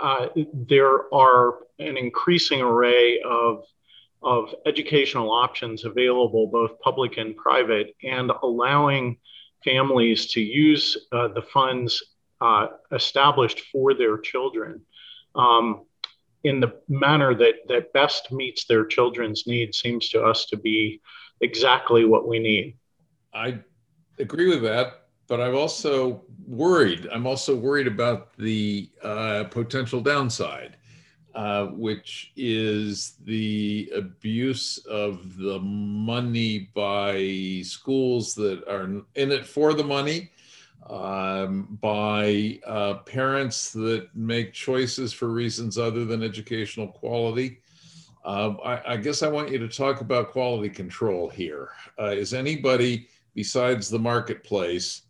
uh, 0.00 0.28
there 0.52 1.12
are 1.12 1.58
an 1.78 1.96
increasing 1.96 2.60
array 2.60 3.20
of 3.20 3.64
of 4.22 4.54
educational 4.66 5.30
options 5.30 5.84
available, 5.84 6.46
both 6.46 6.78
public 6.80 7.16
and 7.16 7.36
private, 7.36 7.94
and 8.02 8.30
allowing 8.42 9.16
families 9.64 10.26
to 10.32 10.40
use 10.40 10.96
uh, 11.12 11.28
the 11.28 11.42
funds 11.42 12.02
uh, 12.40 12.68
established 12.92 13.62
for 13.72 13.94
their 13.94 14.18
children 14.18 14.80
um, 15.34 15.82
in 16.44 16.60
the 16.60 16.80
manner 16.88 17.34
that, 17.34 17.54
that 17.68 17.92
best 17.92 18.32
meets 18.32 18.64
their 18.64 18.84
children's 18.84 19.46
needs 19.46 19.78
seems 19.78 20.08
to 20.08 20.22
us 20.22 20.46
to 20.46 20.56
be 20.56 21.00
exactly 21.40 22.04
what 22.04 22.26
we 22.26 22.38
need. 22.38 22.76
I 23.34 23.58
agree 24.18 24.48
with 24.48 24.62
that, 24.62 25.02
but 25.28 25.40
I'm 25.40 25.54
also 25.54 26.24
worried. 26.46 27.06
I'm 27.12 27.26
also 27.26 27.54
worried 27.54 27.86
about 27.86 28.36
the 28.38 28.90
uh, 29.02 29.44
potential 29.44 30.00
downside 30.00 30.76
uh, 31.34 31.66
which 31.66 32.32
is 32.36 33.14
the 33.24 33.90
abuse 33.94 34.78
of 34.88 35.36
the 35.36 35.58
money 35.60 36.70
by 36.74 37.60
schools 37.62 38.34
that 38.34 38.66
are 38.68 38.84
in 39.14 39.32
it 39.32 39.46
for 39.46 39.72
the 39.74 39.84
money, 39.84 40.30
um, 40.88 41.78
by 41.80 42.58
uh, 42.66 42.94
parents 43.06 43.70
that 43.72 44.08
make 44.14 44.52
choices 44.52 45.12
for 45.12 45.28
reasons 45.28 45.78
other 45.78 46.04
than 46.04 46.22
educational 46.22 46.88
quality. 46.88 47.60
Uh, 48.24 48.54
I, 48.64 48.94
I, 48.94 48.96
guess 48.96 49.22
I 49.22 49.28
want 49.28 49.50
you 49.50 49.58
to 49.58 49.68
talk 49.68 50.00
about 50.00 50.32
quality 50.32 50.68
control 50.68 51.28
here. 51.28 51.70
Uh, 51.98 52.06
is 52.06 52.34
anybody 52.34 53.08
besides 53.34 53.88
the 53.88 53.98
marketplace 53.98 55.02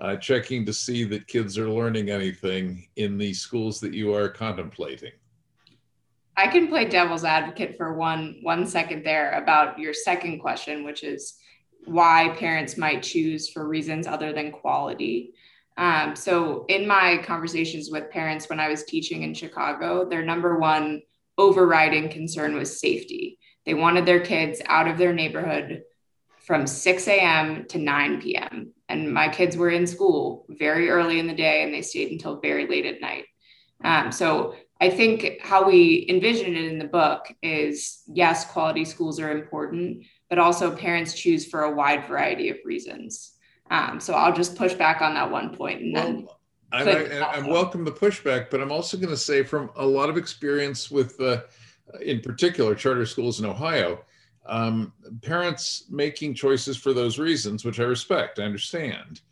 uh, 0.00 0.16
checking 0.16 0.64
to 0.66 0.72
see 0.72 1.04
that 1.04 1.26
kids 1.26 1.58
are 1.58 1.68
learning 1.68 2.10
anything 2.10 2.86
in 2.96 3.18
the 3.18 3.34
schools 3.34 3.80
that 3.80 3.92
you 3.92 4.14
are 4.14 4.28
contemplating? 4.28 5.12
I 6.36 6.48
can 6.48 6.68
play 6.68 6.84
devil's 6.86 7.24
advocate 7.24 7.76
for 7.76 7.94
one 7.94 8.38
one 8.42 8.66
second 8.66 9.04
there 9.04 9.32
about 9.32 9.78
your 9.78 9.94
second 9.94 10.40
question, 10.40 10.84
which 10.84 11.04
is 11.04 11.34
why 11.84 12.34
parents 12.38 12.76
might 12.76 13.02
choose 13.02 13.48
for 13.48 13.68
reasons 13.68 14.06
other 14.06 14.32
than 14.32 14.52
quality. 14.52 15.34
Um, 15.76 16.14
so, 16.16 16.64
in 16.68 16.86
my 16.86 17.18
conversations 17.24 17.90
with 17.90 18.10
parents 18.10 18.48
when 18.48 18.60
I 18.60 18.68
was 18.68 18.84
teaching 18.84 19.22
in 19.22 19.34
Chicago, 19.34 20.08
their 20.08 20.24
number 20.24 20.58
one 20.58 21.02
overriding 21.36 22.08
concern 22.08 22.54
was 22.54 22.80
safety. 22.80 23.38
They 23.66 23.74
wanted 23.74 24.06
their 24.06 24.20
kids 24.20 24.60
out 24.66 24.88
of 24.88 24.98
their 24.98 25.12
neighborhood 25.12 25.82
from 26.44 26.66
6 26.66 27.08
a.m. 27.08 27.64
to 27.68 27.78
9 27.78 28.20
p.m. 28.20 28.72
And 28.88 29.12
my 29.12 29.28
kids 29.28 29.56
were 29.56 29.70
in 29.70 29.86
school 29.86 30.46
very 30.48 30.90
early 30.90 31.18
in 31.18 31.26
the 31.26 31.34
day 31.34 31.62
and 31.62 31.72
they 31.72 31.82
stayed 31.82 32.12
until 32.12 32.40
very 32.40 32.66
late 32.66 32.86
at 32.86 33.00
night. 33.00 33.24
Um, 33.82 34.12
so 34.12 34.54
I 34.84 34.90
think 34.90 35.40
how 35.40 35.66
we 35.66 36.04
envision 36.10 36.54
it 36.54 36.64
in 36.66 36.78
the 36.78 36.84
book 36.84 37.32
is 37.42 38.02
yes, 38.06 38.44
quality 38.44 38.84
schools 38.84 39.18
are 39.18 39.30
important, 39.30 40.04
but 40.28 40.38
also 40.38 40.76
parents 40.76 41.14
choose 41.14 41.46
for 41.46 41.62
a 41.62 41.74
wide 41.74 42.06
variety 42.06 42.50
of 42.50 42.58
reasons. 42.66 43.32
Um, 43.70 43.98
so 43.98 44.12
I'll 44.12 44.34
just 44.34 44.56
push 44.56 44.74
back 44.74 45.00
on 45.00 45.14
that 45.14 45.30
one 45.30 45.56
point 45.56 45.80
and 45.80 45.94
well, 45.94 46.04
then. 46.04 46.28
I, 46.70 47.18
I, 47.18 47.36
I 47.36 47.38
welcome 47.38 47.82
the 47.82 47.92
pushback, 47.92 48.50
but 48.50 48.60
I'm 48.60 48.70
also 48.70 48.98
going 48.98 49.08
to 49.08 49.16
say 49.16 49.42
from 49.42 49.70
a 49.76 49.86
lot 49.86 50.10
of 50.10 50.18
experience 50.18 50.90
with, 50.90 51.18
uh, 51.18 51.40
in 52.02 52.20
particular, 52.20 52.74
charter 52.74 53.06
schools 53.06 53.40
in 53.40 53.46
Ohio, 53.46 54.04
um, 54.44 54.92
parents 55.22 55.84
making 55.88 56.34
choices 56.34 56.76
for 56.76 56.92
those 56.92 57.18
reasons, 57.18 57.64
which 57.64 57.80
I 57.80 57.84
respect, 57.84 58.38
I 58.38 58.42
understand 58.42 59.22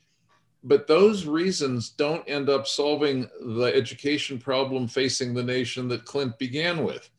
but 0.65 0.87
those 0.87 1.27
reasons 1.27 1.91
don't 1.91 2.29
end 2.29 2.49
up 2.49 2.67
solving 2.67 3.29
the 3.41 3.73
education 3.75 4.39
problem 4.39 4.87
facing 4.87 5.35
the 5.35 5.43
nation 5.43 5.89
that 5.89 6.05
Clint 6.05 6.39
began 6.39 6.85
with, 6.85 7.11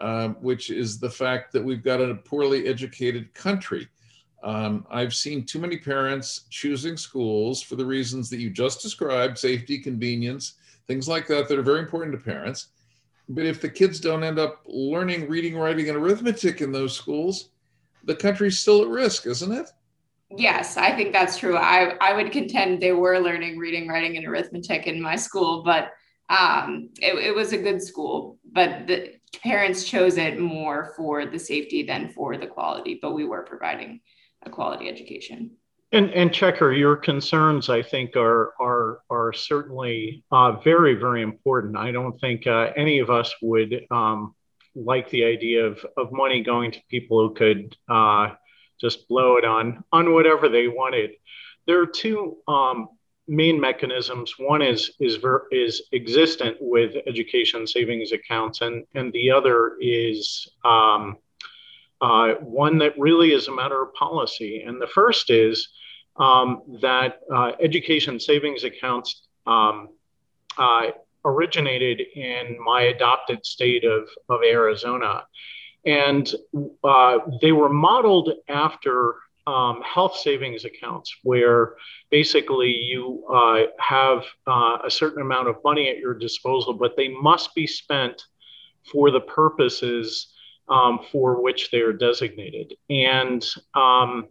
uh, 0.00 0.28
which 0.40 0.70
is 0.70 0.98
the 0.98 1.10
fact 1.10 1.52
that 1.52 1.64
we've 1.64 1.84
got 1.84 2.00
a 2.00 2.14
poorly 2.14 2.66
educated 2.66 3.32
country. 3.34 3.88
Um, 4.42 4.86
I've 4.90 5.14
seen 5.14 5.44
too 5.44 5.58
many 5.58 5.76
parents 5.76 6.46
choosing 6.50 6.96
schools 6.96 7.62
for 7.62 7.76
the 7.76 7.86
reasons 7.86 8.30
that 8.30 8.38
you 8.38 8.50
just 8.50 8.82
described 8.82 9.38
safety, 9.38 9.78
convenience, 9.78 10.54
things 10.86 11.08
like 11.08 11.26
that, 11.28 11.48
that 11.48 11.58
are 11.58 11.62
very 11.62 11.80
important 11.80 12.12
to 12.12 12.24
parents. 12.24 12.68
But 13.28 13.44
if 13.44 13.60
the 13.60 13.68
kids 13.68 14.00
don't 14.00 14.24
end 14.24 14.38
up 14.38 14.62
learning 14.66 15.28
reading, 15.28 15.56
writing, 15.56 15.88
and 15.88 15.98
arithmetic 15.98 16.60
in 16.62 16.72
those 16.72 16.96
schools, 16.96 17.50
the 18.04 18.14
country's 18.14 18.58
still 18.58 18.82
at 18.82 18.88
risk, 18.88 19.26
isn't 19.26 19.52
it? 19.52 19.70
Yes, 20.36 20.76
I 20.76 20.94
think 20.94 21.12
that's 21.12 21.38
true. 21.38 21.56
I, 21.56 21.96
I 22.00 22.12
would 22.12 22.32
contend 22.32 22.82
they 22.82 22.92
were 22.92 23.18
learning 23.18 23.58
reading, 23.58 23.88
writing, 23.88 24.16
and 24.16 24.26
arithmetic 24.26 24.86
in 24.86 25.00
my 25.00 25.16
school, 25.16 25.62
but 25.62 25.90
um, 26.28 26.90
it, 27.00 27.14
it 27.14 27.34
was 27.34 27.52
a 27.52 27.58
good 27.58 27.82
school. 27.82 28.38
But 28.52 28.86
the 28.86 29.14
parents 29.42 29.84
chose 29.84 30.18
it 30.18 30.38
more 30.38 30.92
for 30.96 31.24
the 31.24 31.38
safety 31.38 31.82
than 31.82 32.10
for 32.10 32.36
the 32.36 32.46
quality, 32.46 32.98
but 33.00 33.14
we 33.14 33.24
were 33.24 33.42
providing 33.42 34.00
a 34.44 34.50
quality 34.50 34.88
education. 34.88 35.52
And, 35.92 36.10
and 36.10 36.30
Checker, 36.30 36.72
your 36.72 36.96
concerns, 36.96 37.70
I 37.70 37.82
think, 37.82 38.14
are 38.14 38.52
are 38.60 39.00
are 39.08 39.32
certainly 39.32 40.22
uh, 40.30 40.52
very 40.60 40.94
very 40.94 41.22
important. 41.22 41.78
I 41.78 41.90
don't 41.92 42.18
think 42.20 42.46
uh, 42.46 42.72
any 42.76 42.98
of 42.98 43.08
us 43.08 43.34
would 43.40 43.86
um, 43.90 44.34
like 44.74 45.08
the 45.08 45.24
idea 45.24 45.64
of 45.64 45.84
of 45.96 46.12
money 46.12 46.42
going 46.42 46.72
to 46.72 46.80
people 46.90 47.26
who 47.26 47.34
could 47.34 47.74
uh, 47.88 48.34
just 48.80 49.08
blow 49.08 49.36
it 49.36 49.44
on 49.44 49.84
on 49.92 50.12
whatever 50.12 50.48
they 50.48 50.68
wanted. 50.68 51.10
There 51.66 51.80
are 51.80 51.86
two 51.86 52.38
um, 52.48 52.88
main 53.26 53.60
mechanisms. 53.60 54.34
One 54.38 54.62
is 54.62 54.92
is 55.00 55.16
ver- 55.16 55.46
is 55.50 55.82
existent 55.92 56.56
with 56.60 56.96
education 57.06 57.66
savings 57.66 58.12
accounts, 58.12 58.60
and 58.60 58.84
and 58.94 59.12
the 59.12 59.30
other 59.30 59.76
is 59.80 60.48
um, 60.64 61.16
uh, 62.00 62.34
one 62.34 62.78
that 62.78 62.98
really 62.98 63.32
is 63.32 63.48
a 63.48 63.54
matter 63.54 63.82
of 63.82 63.92
policy. 63.94 64.62
And 64.62 64.80
the 64.80 64.86
first 64.86 65.30
is 65.30 65.68
um, 66.16 66.62
that 66.80 67.20
uh, 67.32 67.52
education 67.60 68.18
savings 68.20 68.64
accounts 68.64 69.28
um, 69.46 69.88
uh, 70.56 70.88
originated 71.24 72.00
in 72.14 72.56
my 72.64 72.82
adopted 72.82 73.44
state 73.44 73.84
of, 73.84 74.08
of 74.28 74.40
Arizona. 74.44 75.24
And 75.88 76.30
uh, 76.84 77.18
they 77.40 77.52
were 77.52 77.70
modeled 77.70 78.30
after 78.48 79.14
um, 79.46 79.80
health 79.82 80.16
savings 80.16 80.66
accounts, 80.66 81.16
where 81.22 81.76
basically 82.10 82.70
you 82.70 83.24
uh, 83.32 83.62
have 83.78 84.24
uh, 84.46 84.78
a 84.84 84.90
certain 84.90 85.22
amount 85.22 85.48
of 85.48 85.56
money 85.64 85.88
at 85.88 85.96
your 85.96 86.12
disposal, 86.12 86.74
but 86.74 86.96
they 86.96 87.08
must 87.08 87.54
be 87.54 87.66
spent 87.66 88.22
for 88.92 89.10
the 89.10 89.20
purposes 89.20 90.34
um, 90.68 91.00
for 91.10 91.42
which 91.42 91.70
they 91.70 91.80
are 91.80 91.94
designated. 91.94 92.74
And 92.90 93.42
um, 93.74 94.28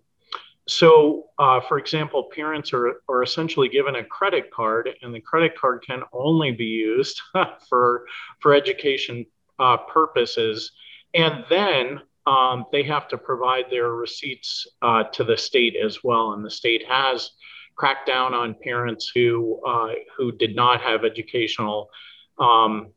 so, 0.68 1.30
uh, 1.40 1.62
for 1.62 1.80
example, 1.80 2.30
parents 2.36 2.72
are, 2.74 3.02
are 3.10 3.24
essentially 3.24 3.70
given 3.70 3.96
a 3.96 4.04
credit 4.04 4.52
card, 4.52 4.90
and 5.02 5.16
the 5.16 5.22
credit 5.22 5.58
card 5.58 5.84
can 5.88 6.04
only 6.14 6.52
be 6.52 6.66
used 6.66 7.20
for, 7.70 8.06
for 8.40 8.54
education 8.54 9.26
uh, 9.58 9.78
purposes. 9.78 10.74
And 11.18 11.44
then 11.50 12.00
um, 12.28 12.66
they 12.72 12.84
have 12.84 13.08
to 13.10 13.18
provide 13.18 13.66
their 13.70 13.90
receipts 13.90 14.68
uh, 14.82 15.04
to 15.14 15.24
the 15.24 15.36
state 15.36 15.76
as 15.76 16.04
well. 16.04 16.34
And 16.34 16.46
the 16.46 16.52
state 16.52 16.86
has 16.88 17.32
cracked 17.76 18.08
down 18.08 18.34
on 18.34 18.56
parents 18.64 19.12
who, 19.14 19.60
uh, 19.66 19.94
who 20.16 20.32
did 20.32 20.56
not 20.56 20.82
have 20.82 21.04
educational 21.04 21.90
um, 22.38 22.92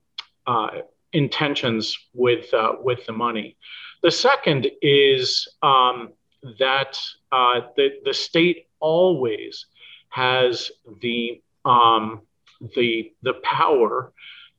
uh, 0.46 0.68
intentions 1.12 1.96
with 2.14 2.52
uh, 2.54 2.74
with 2.80 3.04
the 3.06 3.12
money. 3.12 3.56
The 4.02 4.10
second 4.10 4.70
is 4.82 5.48
um, 5.62 6.10
that 6.58 6.98
uh, 7.32 7.60
the 7.76 8.00
the 8.04 8.14
state 8.14 8.68
always 8.80 9.66
has 10.10 10.70
the 11.00 11.42
um, 11.64 12.22
the 12.76 13.12
the 13.22 13.34
power 13.42 14.12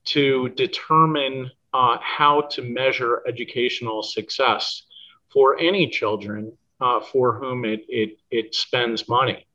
to 0.04 0.50
determine 0.50 1.52
uh, 1.73 1.97
how 2.01 2.41
to 2.41 2.62
measure 2.62 3.21
educational 3.27 4.03
success 4.03 4.84
for 5.31 5.60
any 5.60 5.89
children 5.89 6.51
uh, 6.79 6.99
for 6.99 7.34
whom 7.34 7.63
it, 7.65 7.86
it 7.88 8.17
it 8.31 8.55
spends 8.55 9.07
money, 9.07 9.45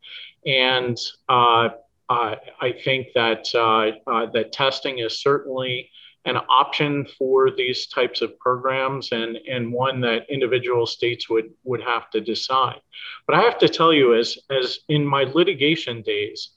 and 0.47 0.99
uh, 1.29 1.69
I 2.09 2.73
think 2.85 3.09
that 3.15 3.53
uh, 3.55 4.27
that 4.33 4.53
testing 4.53 5.01
is 5.01 5.21
certainly 5.21 5.91
an 6.27 6.37
option 6.49 7.07
for 7.19 7.51
these 7.53 7.87
types 7.87 8.21
of 8.21 8.37
programs 8.41 9.13
and, 9.13 9.39
and 9.49 9.73
one 9.73 10.01
that 10.01 10.29
individual 10.29 10.85
states 10.85 11.31
would, 11.31 11.53
would 11.63 11.81
have 11.81 12.11
to 12.11 12.21
decide. 12.21 12.81
But 13.27 13.37
I 13.37 13.43
have 13.43 13.59
to 13.59 13.69
tell 13.69 13.93
you, 13.93 14.15
as, 14.15 14.37
as 14.51 14.81
in 14.89 15.07
my 15.07 15.23
litigation 15.23 16.03
days, 16.03 16.51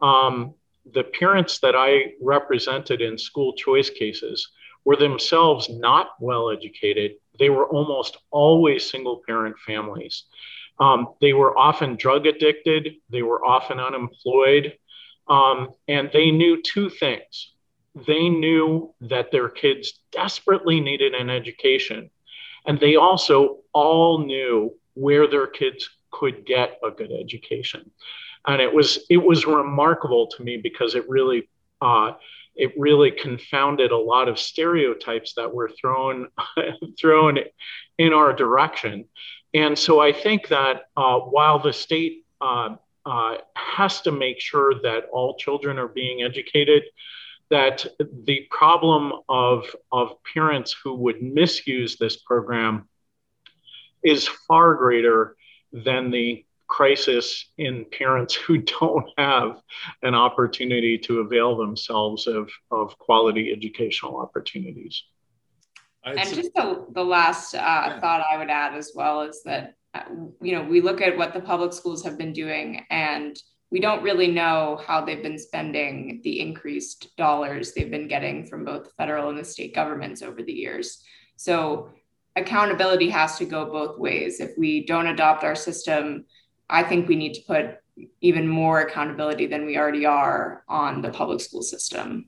um, 0.00 0.54
the 0.94 1.02
parents 1.02 1.58
that 1.58 1.74
I 1.74 2.12
represented 2.22 3.02
in 3.02 3.18
school 3.18 3.54
choice 3.54 3.90
cases 3.90 4.48
were 4.88 4.96
themselves 4.96 5.68
not 5.68 6.12
well 6.18 6.48
educated. 6.48 7.12
They 7.38 7.50
were 7.50 7.66
almost 7.66 8.16
always 8.30 8.90
single 8.90 9.20
parent 9.26 9.56
families. 9.58 10.24
Um, 10.80 11.08
they 11.20 11.34
were 11.34 11.52
often 11.58 11.96
drug 11.96 12.26
addicted, 12.26 12.94
they 13.10 13.20
were 13.20 13.44
often 13.44 13.78
unemployed, 13.80 14.78
um, 15.28 15.72
and 15.88 16.08
they 16.14 16.30
knew 16.30 16.62
two 16.62 16.88
things 16.88 17.52
they 18.06 18.28
knew 18.28 18.94
that 19.00 19.30
their 19.30 19.48
kids 19.48 20.00
desperately 20.12 20.80
needed 20.80 21.14
an 21.14 21.28
education. 21.28 22.10
And 22.66 22.78
they 22.78 22.96
also 22.96 23.58
all 23.74 24.24
knew 24.24 24.74
where 24.94 25.26
their 25.26 25.48
kids 25.48 25.90
could 26.12 26.46
get 26.46 26.78
a 26.82 26.90
good 26.90 27.12
education. 27.12 27.90
And 28.46 28.62
it 28.62 28.72
was 28.72 29.00
it 29.10 29.22
was 29.22 29.46
remarkable 29.46 30.28
to 30.28 30.42
me 30.42 30.56
because 30.56 30.94
it 30.94 31.08
really 31.08 31.48
uh, 31.82 32.12
it 32.58 32.72
really 32.76 33.12
confounded 33.12 33.92
a 33.92 33.96
lot 33.96 34.28
of 34.28 34.38
stereotypes 34.38 35.32
that 35.34 35.54
were 35.54 35.70
thrown 35.80 36.28
thrown 37.00 37.38
in 37.96 38.12
our 38.12 38.32
direction. 38.32 39.06
And 39.54 39.78
so 39.78 40.00
I 40.00 40.12
think 40.12 40.48
that 40.48 40.82
uh, 40.96 41.20
while 41.20 41.58
the 41.58 41.72
state 41.72 42.26
uh, 42.40 42.76
uh 43.06 43.36
has 43.54 44.02
to 44.02 44.12
make 44.12 44.40
sure 44.40 44.74
that 44.82 45.04
all 45.12 45.38
children 45.38 45.78
are 45.78 45.88
being 45.88 46.22
educated, 46.22 46.82
that 47.50 47.86
the 48.24 48.46
problem 48.50 49.12
of, 49.28 49.64
of 49.90 50.12
parents 50.34 50.74
who 50.84 50.94
would 50.94 51.22
misuse 51.22 51.96
this 51.96 52.16
program 52.16 52.88
is 54.02 54.28
far 54.46 54.74
greater 54.74 55.36
than 55.72 56.10
the 56.10 56.44
crisis 56.68 57.50
in 57.58 57.86
parents 57.90 58.34
who 58.34 58.58
don't 58.80 59.08
have 59.18 59.60
an 60.02 60.14
opportunity 60.14 60.98
to 60.98 61.20
avail 61.20 61.56
themselves 61.56 62.26
of, 62.26 62.50
of 62.70 62.96
quality 62.98 63.52
educational 63.52 64.18
opportunities. 64.18 65.02
And 66.04 66.18
just 66.18 66.54
the, 66.54 66.86
the 66.92 67.04
last 67.04 67.54
uh, 67.54 68.00
thought 68.00 68.24
I 68.30 68.38
would 68.38 68.48
add 68.48 68.74
as 68.74 68.92
well 68.94 69.22
is 69.22 69.42
that, 69.44 69.74
uh, 69.94 70.04
you 70.40 70.52
know, 70.52 70.62
we 70.62 70.80
look 70.80 71.00
at 71.00 71.18
what 71.18 71.34
the 71.34 71.40
public 71.40 71.72
schools 71.72 72.02
have 72.04 72.16
been 72.16 72.32
doing 72.32 72.86
and 72.88 73.36
we 73.70 73.80
don't 73.80 74.02
really 74.02 74.28
know 74.28 74.80
how 74.86 75.04
they've 75.04 75.22
been 75.22 75.38
spending 75.38 76.20
the 76.24 76.40
increased 76.40 77.14
dollars 77.16 77.72
they've 77.72 77.90
been 77.90 78.08
getting 78.08 78.46
from 78.46 78.64
both 78.64 78.84
the 78.84 78.90
federal 78.96 79.28
and 79.28 79.38
the 79.38 79.44
state 79.44 79.74
governments 79.74 80.22
over 80.22 80.42
the 80.42 80.52
years. 80.52 81.02
So 81.36 81.90
accountability 82.36 83.10
has 83.10 83.36
to 83.38 83.44
go 83.44 83.66
both 83.66 83.98
ways. 83.98 84.40
If 84.40 84.52
we 84.56 84.86
don't 84.86 85.08
adopt 85.08 85.44
our 85.44 85.54
system, 85.54 86.24
I 86.70 86.82
think 86.82 87.08
we 87.08 87.16
need 87.16 87.34
to 87.34 87.42
put 87.42 87.78
even 88.20 88.46
more 88.46 88.80
accountability 88.80 89.46
than 89.46 89.66
we 89.66 89.76
already 89.76 90.06
are 90.06 90.64
on 90.68 91.02
the 91.02 91.10
public 91.10 91.40
school 91.40 91.62
system. 91.62 92.26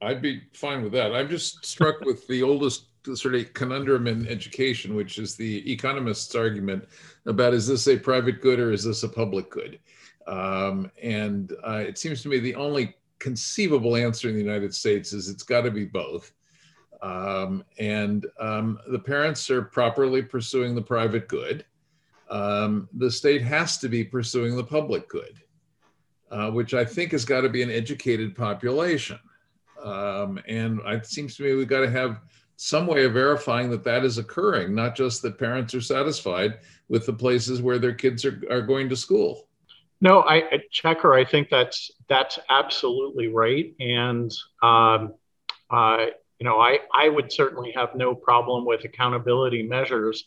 I'd 0.00 0.22
be 0.22 0.42
fine 0.52 0.82
with 0.82 0.92
that. 0.92 1.14
I'm 1.14 1.28
just 1.28 1.64
struck 1.64 2.00
with 2.00 2.26
the 2.26 2.42
oldest 2.42 2.86
sort 3.14 3.34
of 3.34 3.52
conundrum 3.52 4.06
in 4.06 4.26
education, 4.26 4.94
which 4.94 5.18
is 5.18 5.36
the 5.36 5.70
economist's 5.70 6.34
argument 6.34 6.88
about 7.26 7.54
is 7.54 7.66
this 7.66 7.86
a 7.88 7.96
private 7.96 8.40
good 8.40 8.58
or 8.58 8.72
is 8.72 8.84
this 8.84 9.02
a 9.02 9.08
public 9.08 9.50
good? 9.50 9.78
Um, 10.26 10.90
and 11.00 11.52
uh, 11.66 11.84
it 11.86 11.98
seems 11.98 12.22
to 12.22 12.28
me 12.28 12.38
the 12.38 12.54
only 12.54 12.94
conceivable 13.18 13.96
answer 13.96 14.28
in 14.28 14.34
the 14.34 14.42
United 14.42 14.74
States 14.74 15.12
is 15.12 15.28
it's 15.28 15.42
got 15.42 15.62
to 15.62 15.70
be 15.70 15.84
both. 15.84 16.32
Um, 17.02 17.64
and 17.78 18.26
um, 18.40 18.78
the 18.88 18.98
parents 18.98 19.50
are 19.50 19.62
properly 19.62 20.22
pursuing 20.22 20.74
the 20.74 20.82
private 20.82 21.28
good. 21.28 21.64
Um, 22.32 22.88
the 22.94 23.10
state 23.10 23.42
has 23.42 23.76
to 23.78 23.90
be 23.90 24.02
pursuing 24.02 24.56
the 24.56 24.64
public 24.64 25.06
good, 25.06 25.38
uh, 26.30 26.50
which 26.50 26.72
I 26.72 26.82
think 26.82 27.12
has 27.12 27.26
got 27.26 27.42
to 27.42 27.50
be 27.50 27.62
an 27.62 27.70
educated 27.70 28.34
population. 28.34 29.18
Um, 29.84 30.40
and 30.48 30.80
it 30.86 31.04
seems 31.04 31.36
to 31.36 31.42
me 31.42 31.54
we've 31.54 31.68
got 31.68 31.80
to 31.80 31.90
have 31.90 32.20
some 32.56 32.86
way 32.86 33.04
of 33.04 33.12
verifying 33.12 33.68
that 33.70 33.84
that 33.84 34.02
is 34.02 34.16
occurring, 34.16 34.74
not 34.74 34.96
just 34.96 35.20
that 35.22 35.38
parents 35.38 35.74
are 35.74 35.82
satisfied 35.82 36.60
with 36.88 37.04
the 37.04 37.12
places 37.12 37.60
where 37.60 37.78
their 37.78 37.92
kids 37.92 38.24
are, 38.24 38.40
are 38.50 38.62
going 38.62 38.88
to 38.88 38.96
school. 38.96 39.48
No, 40.00 40.22
I 40.22 40.62
Checker. 40.70 41.12
I 41.12 41.26
think 41.26 41.50
that's 41.50 41.90
that's 42.08 42.38
absolutely 42.48 43.28
right, 43.28 43.74
and 43.78 44.32
um, 44.62 45.14
uh, 45.70 46.06
you 46.38 46.44
know, 46.44 46.58
I 46.58 46.78
I 46.94 47.08
would 47.08 47.30
certainly 47.30 47.72
have 47.72 47.94
no 47.94 48.14
problem 48.14 48.64
with 48.64 48.84
accountability 48.84 49.62
measures. 49.62 50.24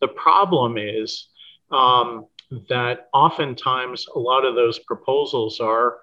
The 0.00 0.08
problem 0.08 0.78
is 0.78 1.29
um, 1.70 2.26
that 2.68 3.08
oftentimes 3.12 4.06
a 4.14 4.18
lot 4.18 4.44
of 4.44 4.54
those 4.54 4.78
proposals 4.80 5.60
are 5.60 5.98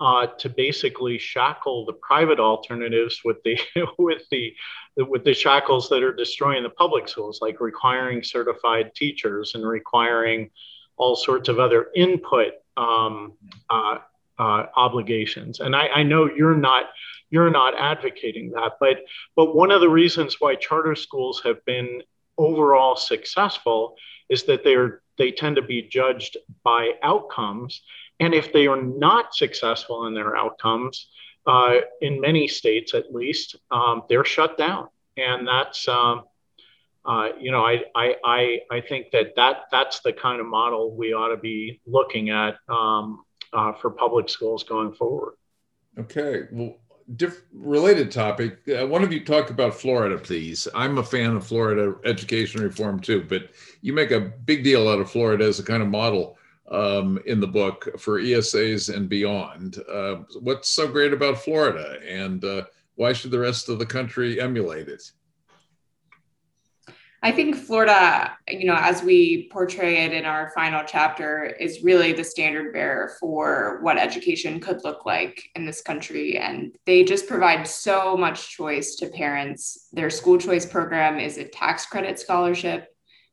uh, 0.00 0.26
to 0.38 0.48
basically 0.48 1.16
shackle 1.16 1.86
the 1.86 1.92
private 1.92 2.40
alternatives 2.40 3.20
with 3.24 3.36
the 3.44 3.58
with 3.98 4.22
the 4.30 4.52
with 4.96 5.24
the 5.24 5.34
shackles 5.34 5.88
that 5.88 6.02
are 6.02 6.12
destroying 6.12 6.62
the 6.62 6.70
public 6.70 7.08
schools, 7.08 7.40
like 7.40 7.60
requiring 7.60 8.22
certified 8.22 8.94
teachers 8.94 9.54
and 9.54 9.66
requiring 9.66 10.50
all 10.96 11.16
sorts 11.16 11.48
of 11.48 11.58
other 11.58 11.88
input 11.94 12.54
um, 12.76 13.32
uh, 13.70 13.98
uh, 14.38 14.66
obligations. 14.76 15.60
And 15.60 15.74
I, 15.74 15.86
I 15.88 16.02
know 16.02 16.28
you're 16.28 16.56
not 16.56 16.86
you're 17.30 17.50
not 17.50 17.78
advocating 17.78 18.50
that, 18.50 18.72
but 18.80 18.98
but 19.36 19.54
one 19.54 19.70
of 19.70 19.80
the 19.80 19.88
reasons 19.88 20.36
why 20.40 20.56
charter 20.56 20.94
schools 20.94 21.40
have 21.44 21.64
been 21.64 22.02
overall 22.38 22.96
successful 22.96 23.94
is 24.32 24.44
that 24.44 24.64
they're 24.64 25.02
they 25.18 25.30
tend 25.30 25.56
to 25.56 25.62
be 25.62 25.82
judged 25.82 26.38
by 26.64 26.92
outcomes 27.02 27.82
and 28.22 28.34
if 28.34 28.52
they 28.52 28.68
are 28.68 28.80
not 28.80 29.34
successful 29.34 30.06
in 30.06 30.14
their 30.14 30.36
outcomes, 30.36 31.08
uh, 31.44 31.78
in 32.00 32.20
many 32.20 32.46
states 32.46 32.94
at 32.94 33.12
least, 33.12 33.56
um, 33.72 34.02
they're 34.08 34.24
shut 34.24 34.56
down. 34.56 34.86
And 35.16 35.46
that's, 35.48 35.88
um, 35.88 36.22
uh, 37.04 37.30
you 37.40 37.50
know, 37.50 37.66
I, 37.66 37.82
I, 37.96 38.14
I, 38.24 38.60
I 38.70 38.80
think 38.80 39.06
that, 39.10 39.34
that 39.34 39.62
that's 39.72 40.00
the 40.00 40.12
kind 40.12 40.40
of 40.40 40.46
model 40.46 40.94
we 40.94 41.12
ought 41.12 41.34
to 41.34 41.36
be 41.36 41.80
looking 41.84 42.30
at 42.30 42.58
um, 42.68 43.24
uh, 43.52 43.72
for 43.72 43.90
public 43.90 44.28
schools 44.28 44.62
going 44.62 44.92
forward. 44.92 45.34
Okay. 45.98 46.44
Well, 46.52 46.76
diff- 47.16 47.44
related 47.52 48.10
topic. 48.10 48.58
Uh, 48.68 48.86
one 48.86 49.02
of 49.02 49.12
you 49.12 49.24
talk 49.24 49.50
about 49.50 49.74
Florida, 49.74 50.18
please. 50.18 50.68
I'm 50.74 50.98
a 50.98 51.02
fan 51.02 51.36
of 51.36 51.46
Florida 51.46 51.94
education 52.04 52.62
reform 52.62 53.00
too, 53.00 53.24
but 53.28 53.50
you 53.80 53.92
make 53.92 54.10
a 54.10 54.20
big 54.20 54.64
deal 54.64 54.88
out 54.88 55.00
of 55.00 55.10
Florida 55.10 55.44
as 55.44 55.58
a 55.58 55.64
kind 55.64 55.82
of 55.82 55.88
model 55.88 56.38
um, 56.70 57.18
in 57.26 57.40
the 57.40 57.46
book 57.46 57.88
for 57.98 58.20
ESAs 58.20 58.94
and 58.94 59.08
beyond. 59.08 59.78
Uh, 59.90 60.16
what's 60.40 60.68
so 60.68 60.88
great 60.88 61.12
about 61.12 61.38
Florida, 61.38 61.98
and 62.08 62.44
uh, 62.44 62.62
why 62.96 63.12
should 63.12 63.30
the 63.30 63.38
rest 63.38 63.68
of 63.68 63.78
the 63.78 63.86
country 63.86 64.40
emulate 64.40 64.88
it? 64.88 65.12
I 67.24 67.30
think 67.30 67.54
Florida, 67.54 68.36
you 68.48 68.66
know, 68.66 68.76
as 68.76 69.02
we 69.02 69.48
portray 69.52 70.04
it 70.04 70.12
in 70.12 70.24
our 70.24 70.50
final 70.56 70.82
chapter, 70.84 71.44
is 71.44 71.84
really 71.84 72.12
the 72.12 72.24
standard 72.24 72.72
bearer 72.72 73.12
for 73.20 73.78
what 73.82 73.96
education 73.96 74.58
could 74.58 74.82
look 74.82 75.06
like 75.06 75.40
in 75.54 75.64
this 75.64 75.82
country. 75.82 76.38
And 76.38 76.74
they 76.84 77.04
just 77.04 77.28
provide 77.28 77.66
so 77.66 78.16
much 78.16 78.50
choice 78.50 78.96
to 78.96 79.08
parents. 79.08 79.88
Their 79.92 80.10
school 80.10 80.36
choice 80.36 80.66
program 80.66 81.20
is 81.20 81.38
a 81.38 81.44
tax 81.44 81.86
credit 81.86 82.18
scholarship 82.18 82.88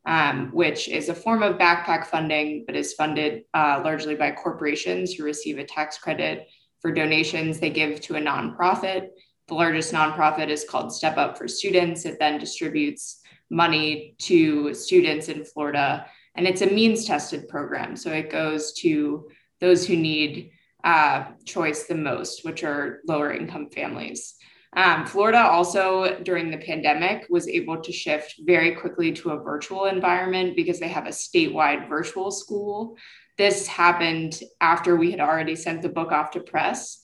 um, 0.06 0.50
which 0.54 0.88
is 0.88 1.10
a 1.10 1.16
form 1.16 1.44
of 1.44 1.58
backpack 1.58 2.06
funding, 2.06 2.64
but 2.66 2.76
is 2.76 2.94
funded 2.94 3.44
uh, 3.54 3.82
largely 3.84 4.16
by 4.16 4.32
corporations 4.32 5.14
who 5.14 5.24
receive 5.24 5.60
a 5.60 5.64
tax 5.64 5.98
credit 5.98 6.48
for 6.82 6.92
donations 6.92 7.60
they 7.60 7.70
give 7.70 8.00
to 8.02 8.16
a 8.16 8.22
nonprofit. 8.22 9.10
The 9.50 9.56
largest 9.56 9.92
nonprofit 9.92 10.50
is 10.50 10.64
called 10.64 10.94
Step 10.94 11.18
Up 11.18 11.36
for 11.36 11.48
Students. 11.48 12.06
It 12.06 12.20
then 12.20 12.40
distributes 12.40 13.22
money 13.50 14.14
to 14.20 14.76
students 14.76 15.28
in 15.28 15.44
Florida, 15.44 16.06
and 16.36 16.48
it's 16.48 16.62
a 16.62 16.68
means 16.68 17.06
tested 17.06 17.50
program. 17.50 17.96
So 17.96 18.12
it 18.12 18.30
goes 18.30 18.74
to 18.74 19.28
those 19.60 19.88
who 19.88 19.98
need 19.98 20.52
uh, 20.84 21.26
choice 21.46 21.86
the 21.86 21.96
most, 21.96 22.46
which 22.46 22.64
are 22.64 23.00
lower 23.08 23.34
income 23.34 23.72
families. 23.72 24.36
Um, 24.74 25.08
Florida 25.08 25.40
also 25.40 26.20
during 26.22 26.52
the 26.52 26.60
pandemic 26.60 27.26
was 27.28 27.48
able 27.48 27.82
to 27.82 27.92
shift 27.92 28.36
very 28.46 28.76
quickly 28.76 29.12
to 29.14 29.32
a 29.32 29.40
virtual 29.42 29.86
environment 29.86 30.56
because 30.56 30.80
they 30.80 30.90
have 30.90 31.08
a 31.08 31.10
statewide 31.10 31.90
virtual 31.90 32.30
school. 32.30 32.98
This 33.36 33.66
happened 33.66 34.40
after 34.62 34.96
we 34.96 35.10
had 35.10 35.20
already 35.20 35.56
sent 35.56 35.82
the 35.82 35.90
book 35.90 36.12
off 36.12 36.30
to 36.32 36.40
press, 36.40 37.00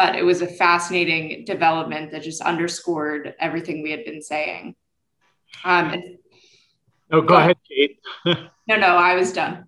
but 0.00 0.16
it 0.16 0.24
was 0.24 0.40
a 0.40 0.46
fascinating 0.46 1.44
development 1.44 2.10
that 2.10 2.22
just 2.22 2.40
underscored 2.40 3.34
everything 3.38 3.82
we 3.82 3.90
had 3.90 4.02
been 4.02 4.22
saying. 4.22 4.74
Um, 5.62 5.94
oh, 7.12 7.20
go 7.20 7.36
ahead, 7.36 7.58
Kate. 7.68 7.98
no, 8.24 8.76
no, 8.76 8.96
I 8.96 9.14
was 9.14 9.30
done. 9.30 9.66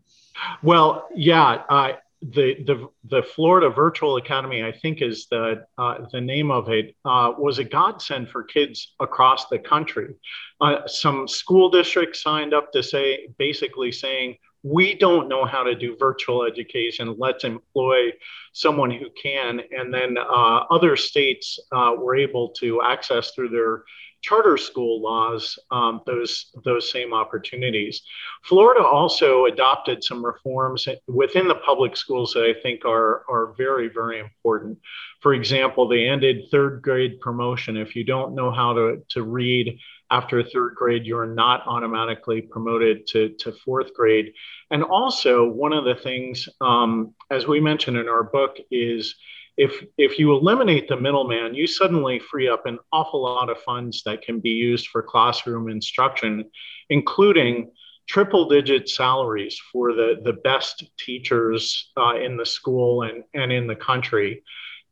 Well, 0.62 1.06
yeah, 1.14 1.64
uh, 1.68 1.92
the 2.22 2.64
the 2.64 2.88
the 3.10 3.22
Florida 3.22 3.68
Virtual 3.68 4.16
Academy, 4.16 4.64
I 4.64 4.72
think, 4.72 5.02
is 5.02 5.26
the 5.30 5.66
uh, 5.76 6.06
the 6.10 6.20
name 6.22 6.50
of 6.50 6.70
it. 6.70 6.96
Uh, 7.04 7.32
was 7.36 7.58
a 7.58 7.64
godsend 7.64 8.30
for 8.30 8.42
kids 8.42 8.94
across 9.00 9.48
the 9.48 9.58
country. 9.58 10.14
Uh, 10.62 10.86
some 10.86 11.28
school 11.28 11.68
districts 11.68 12.22
signed 12.22 12.54
up 12.54 12.72
to 12.72 12.82
say, 12.82 13.28
basically 13.36 13.92
saying, 13.92 14.38
we 14.62 14.94
don't 14.94 15.28
know 15.28 15.44
how 15.44 15.62
to 15.62 15.74
do 15.74 15.96
virtual 15.98 16.44
education. 16.44 17.16
Let's 17.18 17.44
employ 17.44 18.12
someone 18.52 18.90
who 18.90 19.08
can. 19.20 19.60
And 19.76 19.92
then 19.92 20.16
uh, 20.18 20.64
other 20.70 20.96
states 20.96 21.58
uh, 21.72 21.94
were 21.98 22.16
able 22.16 22.50
to 22.60 22.82
access 22.82 23.32
through 23.32 23.48
their 23.48 23.82
charter 24.22 24.56
school 24.56 25.02
laws 25.02 25.58
um, 25.72 26.00
those 26.06 26.52
those 26.64 26.90
same 26.90 27.12
opportunities. 27.12 28.02
Florida 28.44 28.84
also 28.84 29.46
adopted 29.46 30.02
some 30.02 30.24
reforms 30.24 30.88
within 31.08 31.48
the 31.48 31.56
public 31.56 31.96
schools 31.96 32.32
that 32.32 32.44
I 32.44 32.54
think 32.62 32.84
are 32.84 33.24
are 33.28 33.54
very 33.58 33.88
very 33.88 34.20
important. 34.20 34.78
For 35.20 35.34
example, 35.34 35.88
they 35.88 36.06
ended 36.06 36.44
third 36.50 36.82
grade 36.82 37.20
promotion. 37.20 37.76
If 37.76 37.94
you 37.96 38.04
don't 38.04 38.34
know 38.34 38.52
how 38.52 38.72
to 38.74 39.02
to 39.10 39.22
read 39.24 39.78
after 40.12 40.42
third 40.42 40.74
grade, 40.76 41.06
you're 41.06 41.26
not 41.26 41.66
automatically 41.66 42.42
promoted 42.42 43.06
to, 43.08 43.30
to 43.40 43.50
fourth 43.64 43.92
grade. 43.94 44.32
And 44.70 44.84
also, 44.84 45.48
one 45.48 45.72
of 45.72 45.84
the 45.84 45.94
things, 45.94 46.48
um, 46.60 47.14
as 47.30 47.46
we 47.46 47.60
mentioned 47.60 47.96
in 47.96 48.08
our 48.08 48.22
book, 48.22 48.58
is 48.70 49.16
if 49.56 49.84
if 49.98 50.18
you 50.18 50.32
eliminate 50.32 50.86
the 50.88 50.96
middleman, 50.96 51.54
you 51.54 51.66
suddenly 51.66 52.18
free 52.18 52.48
up 52.48 52.66
an 52.66 52.78
awful 52.92 53.22
lot 53.22 53.50
of 53.50 53.58
funds 53.62 54.02
that 54.04 54.22
can 54.22 54.38
be 54.40 54.50
used 54.50 54.88
for 54.88 55.02
classroom 55.02 55.70
instruction, 55.70 56.44
including 56.88 57.70
triple 58.08 58.48
digit 58.48 58.88
salaries 58.88 59.58
for 59.72 59.92
the, 59.92 60.20
the 60.24 60.32
best 60.32 60.84
teachers 60.98 61.90
uh, 61.96 62.16
in 62.16 62.36
the 62.36 62.46
school 62.46 63.02
and, 63.02 63.24
and 63.34 63.52
in 63.52 63.66
the 63.66 63.76
country. 63.76 64.42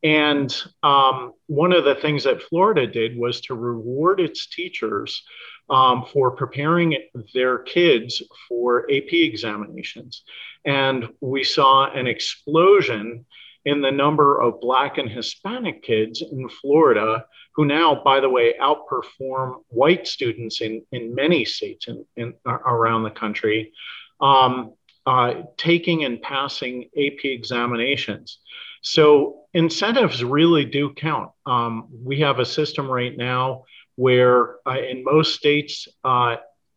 And 0.03 0.55
um, 0.83 1.35
one 1.47 1.73
of 1.73 1.85
the 1.85 1.95
things 1.95 2.25
that 2.25 2.43
Florida 2.43 2.87
did 2.87 3.19
was 3.19 3.41
to 3.43 3.55
reward 3.55 4.21
its 4.21 4.47
teachers 4.47 5.23
um, 5.69 6.07
for 6.13 6.31
preparing 6.31 6.97
their 7.35 7.59
kids 7.59 8.23
for 8.49 8.91
AP 8.91 9.13
examinations. 9.13 10.23
And 10.65 11.09
we 11.21 11.45
saw 11.45 11.91
an 11.91 12.07
explosion 12.07 13.27
in 13.65 13.83
the 13.83 13.91
number 13.91 14.41
of 14.41 14.61
Black 14.61 14.97
and 14.97 15.09
Hispanic 15.09 15.83
kids 15.83 16.23
in 16.23 16.49
Florida 16.49 17.27
who 17.55 17.65
now, 17.65 18.01
by 18.03 18.21
the 18.21 18.29
way, 18.29 18.55
outperform 18.61 19.63
white 19.69 20.07
students 20.07 20.61
in, 20.61 20.83
in 20.93 21.15
many 21.15 21.45
states 21.45 21.89
in, 21.89 22.05
in 22.17 22.35
around 22.47 23.03
the 23.03 23.11
country, 23.11 23.73
um, 24.21 24.73
uh, 25.07 25.35
taking 25.57 26.05
and 26.05 26.23
passing 26.23 26.85
AP 26.97 27.25
examinations. 27.25 28.39
So 28.83 29.43
incentives 29.53 30.25
really 30.25 30.65
do 30.65 30.93
count. 30.95 31.31
Um, 31.47 31.89
we 31.91 32.21
have 32.21 32.39
a 32.39 32.47
system 32.47 32.91
right 32.91 33.17
now 33.17 33.65
where 33.97 34.57
uh, 34.67 34.79
in 34.79 35.05
most 35.05 35.35
states, 35.35 35.89
uh, 36.05 36.37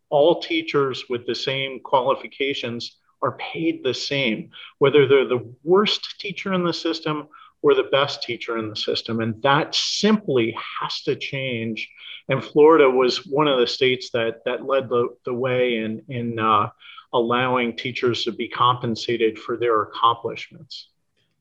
all 0.09 0.41
teachers 0.41 1.05
with 1.09 1.25
the 1.25 1.35
same 1.35 1.79
qualifications 1.79 2.97
are 3.21 3.37
paid 3.37 3.83
the 3.83 3.93
same, 3.93 4.51
whether 4.79 5.07
they're 5.07 5.27
the 5.27 5.55
worst 5.63 6.19
teacher 6.19 6.53
in 6.53 6.63
the 6.63 6.73
system 6.73 7.27
or 7.61 7.73
the 7.73 7.89
best 7.91 8.21
teacher 8.21 8.57
in 8.57 8.69
the 8.69 8.75
system. 8.75 9.21
And 9.21 9.41
that 9.41 9.73
simply 9.73 10.55
has 10.81 11.01
to 11.03 11.15
change. 11.15 11.89
And 12.27 12.43
Florida 12.43 12.89
was 12.89 13.25
one 13.25 13.47
of 13.47 13.59
the 13.59 13.67
states 13.67 14.09
that, 14.11 14.41
that 14.45 14.65
led 14.65 14.89
the, 14.89 15.15
the 15.25 15.33
way 15.33 15.77
in, 15.77 16.03
in 16.09 16.37
uh, 16.37 16.69
allowing 17.13 17.77
teachers 17.77 18.25
to 18.25 18.33
be 18.33 18.49
compensated 18.49 19.39
for 19.39 19.55
their 19.55 19.83
accomplishments. 19.83 20.89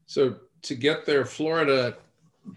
So, 0.07 0.37
to 0.63 0.75
get 0.75 1.07
there, 1.07 1.25
Florida 1.25 1.97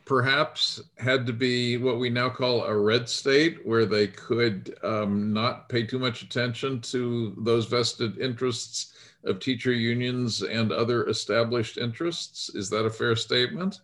perhaps 0.06 0.82
had 0.97 1.26
to 1.28 1.34
be 1.34 1.78
what 1.78 1.99
we 1.99 2.10
now 2.10 2.30
call 2.30 2.64
a 2.64 2.78
red 2.78 3.08
state, 3.08 3.66
where 3.66 3.86
they 3.86 4.08
could 4.08 4.76
um, 4.84 5.32
not 5.32 5.70
pay 5.70 5.84
too 5.84 5.99
much 5.99 6.22
attention 6.22 6.82
to 6.82 7.36
those 7.38 7.66
vested 7.66 8.18
interests 8.18 8.93
of 9.26 9.39
teacher 9.39 9.74
unions 9.74 10.41
and 10.41 10.72
other 10.72 11.08
established 11.08 11.78
interests. 11.78 12.49
Is 12.56 12.70
that 12.70 12.86
a 12.86 12.89
fair 12.89 13.16
statement? 13.16 13.82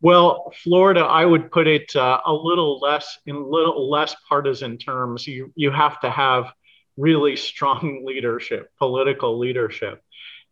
Well, 0.00 0.52
Florida, 0.62 1.00
I 1.00 1.24
would 1.24 1.50
put 1.50 1.66
it 1.66 1.94
uh, 1.96 2.20
a 2.26 2.32
little 2.32 2.78
less 2.80 3.18
in 3.26 3.50
little 3.50 3.90
less 3.90 4.14
partisan 4.28 4.78
terms. 4.78 5.26
You 5.26 5.52
you 5.56 5.70
have 5.70 6.00
to 6.00 6.10
have 6.10 6.52
really 6.96 7.36
strong 7.36 8.02
leadership, 8.06 8.70
political 8.78 9.38
leadership. 9.38 10.02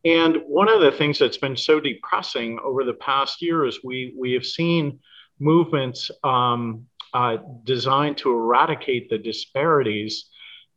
And 0.05 0.39
one 0.47 0.69
of 0.69 0.81
the 0.81 0.93
things 0.93 1.19
that's 1.19 1.39
been 1.39 1.57
so 1.57 1.81
depressing 1.81 2.59
over 2.63 2.85
the 2.85 2.95
past 2.95 3.41
year 3.41 3.65
is 3.65 3.81
we 3.83 4.15
we 4.19 4.33
have 4.33 4.45
seen 4.45 5.01
movements 5.39 6.11
um, 6.23 6.87
uh, 7.13 7.39
designed 7.65 8.19
to 8.19 8.31
eradicate 8.31 9.09
the 9.09 9.19
disparities 9.19 10.27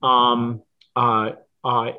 um, 0.02 0.62
uh, 0.96 1.32
uh, 1.64 1.92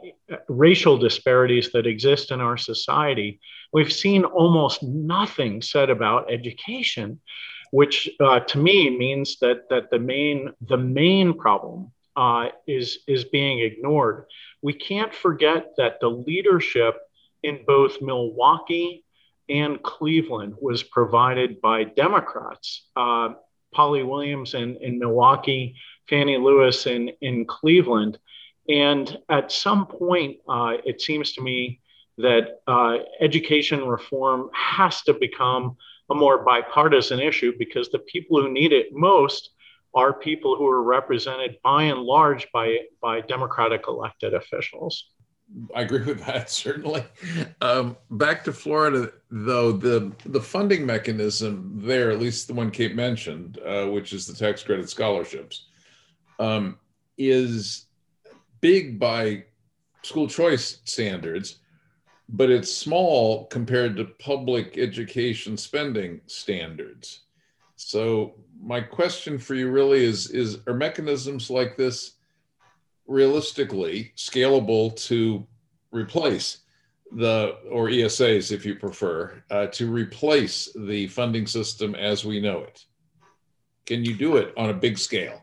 racial 0.48 0.96
disparities 0.96 1.70
that 1.72 1.86
exist 1.86 2.30
in 2.30 2.40
our 2.40 2.56
society, 2.56 3.40
we've 3.72 3.92
seen 3.92 4.24
almost 4.24 4.82
nothing 4.82 5.60
said 5.60 5.90
about 5.90 6.32
education, 6.32 7.20
which 7.70 8.08
uh, 8.20 8.40
to 8.40 8.58
me 8.58 8.96
means 8.96 9.38
that 9.40 9.68
that 9.68 9.90
the 9.90 9.98
main 9.98 10.50
the 10.62 10.76
main 10.76 11.34
problem 11.34 11.90
uh, 12.16 12.48
is 12.66 13.00
is 13.06 13.24
being 13.24 13.58
ignored. 13.58 14.24
We 14.62 14.72
can't 14.72 15.14
forget 15.14 15.74
that 15.76 16.00
the 16.00 16.08
leadership 16.08 16.96
in 17.42 17.60
both 17.66 18.00
Milwaukee 18.00 19.04
and 19.48 19.82
Cleveland 19.82 20.54
was 20.60 20.82
provided 20.82 21.60
by 21.60 21.84
Democrats. 21.84 22.86
Uh, 22.94 23.30
Polly 23.72 24.02
Williams 24.02 24.54
in, 24.54 24.76
in 24.80 24.98
Milwaukee, 24.98 25.74
Fannie 26.08 26.38
Lewis 26.38 26.86
in, 26.86 27.10
in 27.20 27.44
Cleveland. 27.44 28.18
And 28.68 29.18
at 29.28 29.52
some 29.52 29.86
point, 29.86 30.38
uh, 30.48 30.74
it 30.84 31.00
seems 31.00 31.32
to 31.34 31.42
me 31.42 31.80
that 32.18 32.60
uh, 32.66 32.98
education 33.20 33.86
reform 33.86 34.50
has 34.52 35.02
to 35.02 35.14
become 35.14 35.76
a 36.10 36.14
more 36.14 36.44
bipartisan 36.44 37.20
issue 37.20 37.52
because 37.58 37.90
the 37.90 37.98
people 38.00 38.40
who 38.40 38.50
need 38.50 38.72
it 38.72 38.88
most 38.92 39.50
are 39.94 40.12
people 40.12 40.56
who 40.56 40.66
are 40.66 40.82
represented 40.82 41.58
by 41.62 41.84
and 41.84 42.00
large 42.00 42.50
by, 42.52 42.78
by 43.00 43.20
Democratic 43.20 43.84
elected 43.88 44.34
officials. 44.34 45.10
I 45.74 45.82
agree 45.82 46.02
with 46.04 46.24
that 46.26 46.50
certainly. 46.50 47.04
Um, 47.60 47.96
back 48.10 48.44
to 48.44 48.52
Florida, 48.52 49.12
though 49.30 49.72
the 49.72 50.12
the 50.26 50.40
funding 50.40 50.84
mechanism 50.84 51.72
there, 51.74 52.10
at 52.10 52.20
least 52.20 52.48
the 52.48 52.54
one 52.54 52.70
Kate 52.70 52.94
mentioned, 52.94 53.58
uh, 53.64 53.86
which 53.86 54.12
is 54.12 54.26
the 54.26 54.34
tax 54.34 54.62
credit 54.62 54.88
scholarships, 54.88 55.66
um, 56.38 56.78
is 57.16 57.86
big 58.60 58.98
by 58.98 59.44
school 60.02 60.28
choice 60.28 60.80
standards, 60.84 61.58
but 62.28 62.50
it's 62.50 62.72
small 62.72 63.46
compared 63.46 63.96
to 63.96 64.04
public 64.04 64.78
education 64.78 65.56
spending 65.56 66.20
standards. 66.26 67.20
So 67.76 68.34
my 68.60 68.80
question 68.80 69.38
for 69.38 69.54
you 69.54 69.70
really 69.70 70.04
is: 70.04 70.30
is 70.30 70.58
are 70.66 70.74
mechanisms 70.74 71.48
like 71.50 71.76
this 71.76 72.17
realistically 73.08 74.12
scalable 74.16 74.94
to 75.06 75.44
replace 75.90 76.58
the 77.12 77.56
or 77.70 77.88
ESAs 77.88 78.52
if 78.52 78.64
you 78.66 78.74
prefer 78.74 79.42
uh, 79.50 79.66
to 79.68 79.90
replace 79.90 80.68
the 80.76 81.08
funding 81.08 81.46
system 81.46 81.94
as 81.94 82.24
we 82.24 82.40
know 82.40 82.58
it? 82.60 82.84
Can 83.86 84.04
you 84.04 84.14
do 84.14 84.36
it 84.36 84.52
on 84.56 84.70
a 84.70 84.74
big 84.74 84.98
scale? 84.98 85.42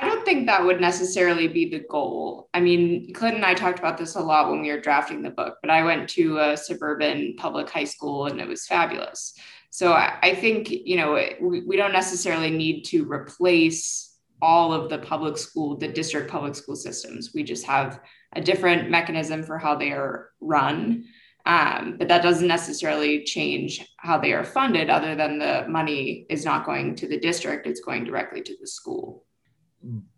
I 0.00 0.08
don't 0.08 0.24
think 0.24 0.46
that 0.46 0.64
would 0.64 0.80
necessarily 0.80 1.46
be 1.46 1.70
the 1.70 1.84
goal. 1.88 2.48
I 2.54 2.60
mean, 2.60 3.12
Clint 3.12 3.36
and 3.36 3.44
I 3.44 3.54
talked 3.54 3.78
about 3.78 3.98
this 3.98 4.16
a 4.16 4.20
lot 4.20 4.50
when 4.50 4.62
we 4.62 4.72
were 4.72 4.80
drafting 4.80 5.22
the 5.22 5.30
book, 5.30 5.58
but 5.60 5.70
I 5.70 5.84
went 5.84 6.08
to 6.10 6.38
a 6.38 6.56
suburban 6.56 7.36
public 7.36 7.70
high 7.70 7.84
school 7.84 8.26
and 8.26 8.40
it 8.40 8.48
was 8.48 8.66
fabulous. 8.66 9.34
So 9.70 9.92
I, 9.92 10.18
I 10.22 10.34
think, 10.34 10.70
you 10.70 10.96
know, 10.96 11.12
we, 11.40 11.60
we 11.60 11.76
don't 11.76 11.92
necessarily 11.92 12.50
need 12.50 12.82
to 12.86 13.04
replace 13.04 14.11
all 14.42 14.74
of 14.74 14.90
the 14.90 14.98
public 14.98 15.38
school, 15.38 15.76
the 15.76 15.88
district 15.88 16.30
public 16.30 16.54
school 16.54 16.76
systems. 16.76 17.30
We 17.32 17.44
just 17.44 17.64
have 17.64 18.00
a 18.34 18.40
different 18.40 18.90
mechanism 18.90 19.44
for 19.44 19.56
how 19.56 19.76
they 19.76 19.92
are 19.92 20.30
run. 20.40 21.04
Um, 21.46 21.96
but 21.98 22.08
that 22.08 22.22
doesn't 22.22 22.46
necessarily 22.46 23.24
change 23.24 23.84
how 23.96 24.18
they 24.18 24.32
are 24.32 24.44
funded, 24.44 24.90
other 24.90 25.14
than 25.14 25.38
the 25.38 25.64
money 25.68 26.26
is 26.28 26.44
not 26.44 26.66
going 26.66 26.94
to 26.96 27.08
the 27.08 27.18
district, 27.18 27.66
it's 27.66 27.80
going 27.80 28.04
directly 28.04 28.42
to 28.42 28.56
the 28.60 28.66
school. 28.66 29.24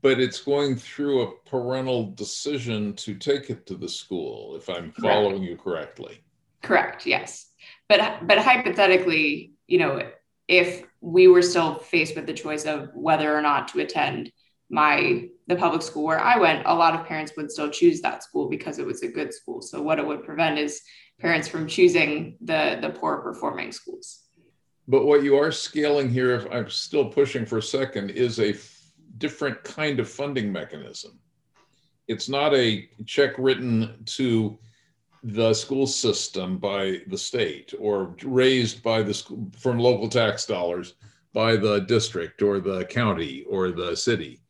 But 0.03 0.21
it's 0.21 0.41
going 0.41 0.77
through 0.77 1.23
a 1.23 1.33
parental 1.47 2.13
decision 2.13 2.95
to 2.97 3.15
take 3.15 3.49
it 3.49 3.65
to 3.67 3.75
the 3.75 3.89
school, 3.89 4.57
if 4.57 4.69
I'm 4.69 4.93
following 4.93 5.43
you 5.43 5.57
correctly. 5.57 6.23
Correct, 6.63 7.07
yes. 7.07 7.47
But 7.89 8.27
but 8.27 8.39
hypothetically, 8.39 9.53
you 9.67 9.79
know, 9.79 10.03
if 10.49 10.85
we 11.01 11.29
were 11.29 11.43
still 11.43 11.77
faced 11.77 12.17
with 12.17 12.27
the 12.27 12.33
choice 12.33 12.65
of 12.65 12.91
whether 12.95 13.37
or 13.37 13.41
not 13.41 13.69
to 13.69 13.81
attend 13.81 14.31
my 14.71 15.29
the 15.47 15.57
public 15.57 15.83
school 15.83 16.05
where 16.05 16.21
I 16.21 16.39
went, 16.39 16.63
a 16.67 16.75
lot 16.75 16.99
of 16.99 17.07
parents 17.07 17.33
would 17.37 17.51
still 17.51 17.69
choose 17.69 18.01
that 18.01 18.23
school 18.23 18.49
because 18.49 18.79
it 18.79 18.87
was 18.87 19.03
a 19.03 19.09
good 19.09 19.33
school. 19.33 19.61
So 19.61 19.83
what 19.83 19.99
it 19.99 20.07
would 20.07 20.25
prevent 20.25 20.59
is 20.59 20.81
parents 21.21 21.49
from 21.49 21.67
choosing 21.67 22.37
the 22.41 22.79
the 22.81 22.91
poor 22.91 23.19
performing 23.19 23.73
schools. 23.73 24.21
But 24.89 25.07
what 25.07 25.23
you 25.23 25.37
are 25.37 25.53
scaling 25.53 26.11
here, 26.11 26.35
if 26.35 26.47
I'm 26.51 26.69
still 26.69 27.07
pushing 27.07 27.47
for 27.47 27.59
a 27.59 27.63
second, 27.63 28.11
is 28.11 28.39
a 28.39 28.51
f- 28.51 28.93
different 29.17 29.63
kind 29.65 29.99
of 29.99 30.09
funding 30.09 30.53
mechanism. 30.53 31.19
It's 32.07 32.29
not 32.29 32.55
a 32.55 32.87
check 33.07 33.33
written 33.39 34.03
to 34.17 34.59
the 35.25 35.55
school 35.55 35.87
system 35.87 36.59
by 36.59 37.01
the 37.07 37.17
state 37.17 37.73
or 37.79 38.15
raised 38.23 38.83
by 38.83 39.03
the 39.03 39.15
school 39.15 39.51
from 39.59 39.79
local 39.79 40.09
tax 40.09 40.45
dollars 40.45 40.95
by 41.33 41.57
the 41.57 41.81
district 41.81 42.43
or 42.43 42.61
the 42.61 42.85
county 42.85 43.43
or 43.49 43.71
the 43.71 43.97
city. 43.97 44.41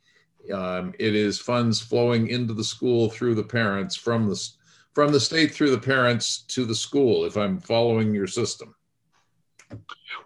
Um, 0.52 0.92
it 0.98 1.14
is 1.14 1.38
funds 1.38 1.80
flowing 1.80 2.26
into 2.26 2.52
the 2.54 2.64
school 2.64 3.08
through 3.08 3.36
the 3.36 3.44
parents 3.44 3.94
from 3.94 4.28
the 4.28 4.48
from 4.94 5.12
the 5.12 5.20
state 5.20 5.52
through 5.52 5.70
the 5.70 5.78
parents 5.78 6.42
to 6.48 6.64
the 6.64 6.74
school. 6.74 7.24
If 7.24 7.36
I'm 7.36 7.58
following 7.60 8.14
your 8.14 8.26
system. 8.26 8.74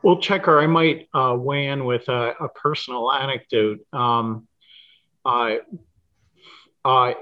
Well, 0.02 0.18
Checker, 0.18 0.60
I 0.60 0.66
might 0.66 1.08
uh, 1.14 1.36
weigh 1.38 1.68
in 1.68 1.84
with 1.84 2.08
a, 2.08 2.34
a 2.40 2.48
personal 2.48 3.10
anecdote. 3.12 3.80
Um, 3.92 4.46
I, 5.24 5.60
I 6.84 7.14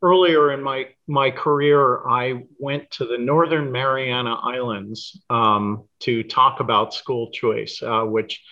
earlier 0.00 0.52
in 0.52 0.62
my 0.62 0.88
my 1.06 1.30
career, 1.30 2.06
I 2.06 2.44
went 2.58 2.90
to 2.92 3.06
the 3.06 3.18
Northern 3.18 3.72
Mariana 3.72 4.34
Islands 4.34 5.20
um, 5.30 5.84
to 6.00 6.22
talk 6.22 6.60
about 6.60 6.94
school 6.94 7.30
choice, 7.30 7.82
uh, 7.82 8.02
which 8.02 8.42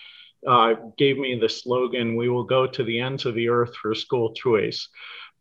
uh, 0.47 0.75
gave 0.97 1.17
me 1.17 1.39
the 1.39 1.49
slogan, 1.49 2.15
"We 2.15 2.29
will 2.29 2.43
go 2.43 2.67
to 2.67 2.83
the 2.83 2.99
ends 2.99 3.25
of 3.25 3.35
the 3.35 3.49
earth 3.49 3.75
for 3.75 3.95
school 3.95 4.33
choice." 4.33 4.87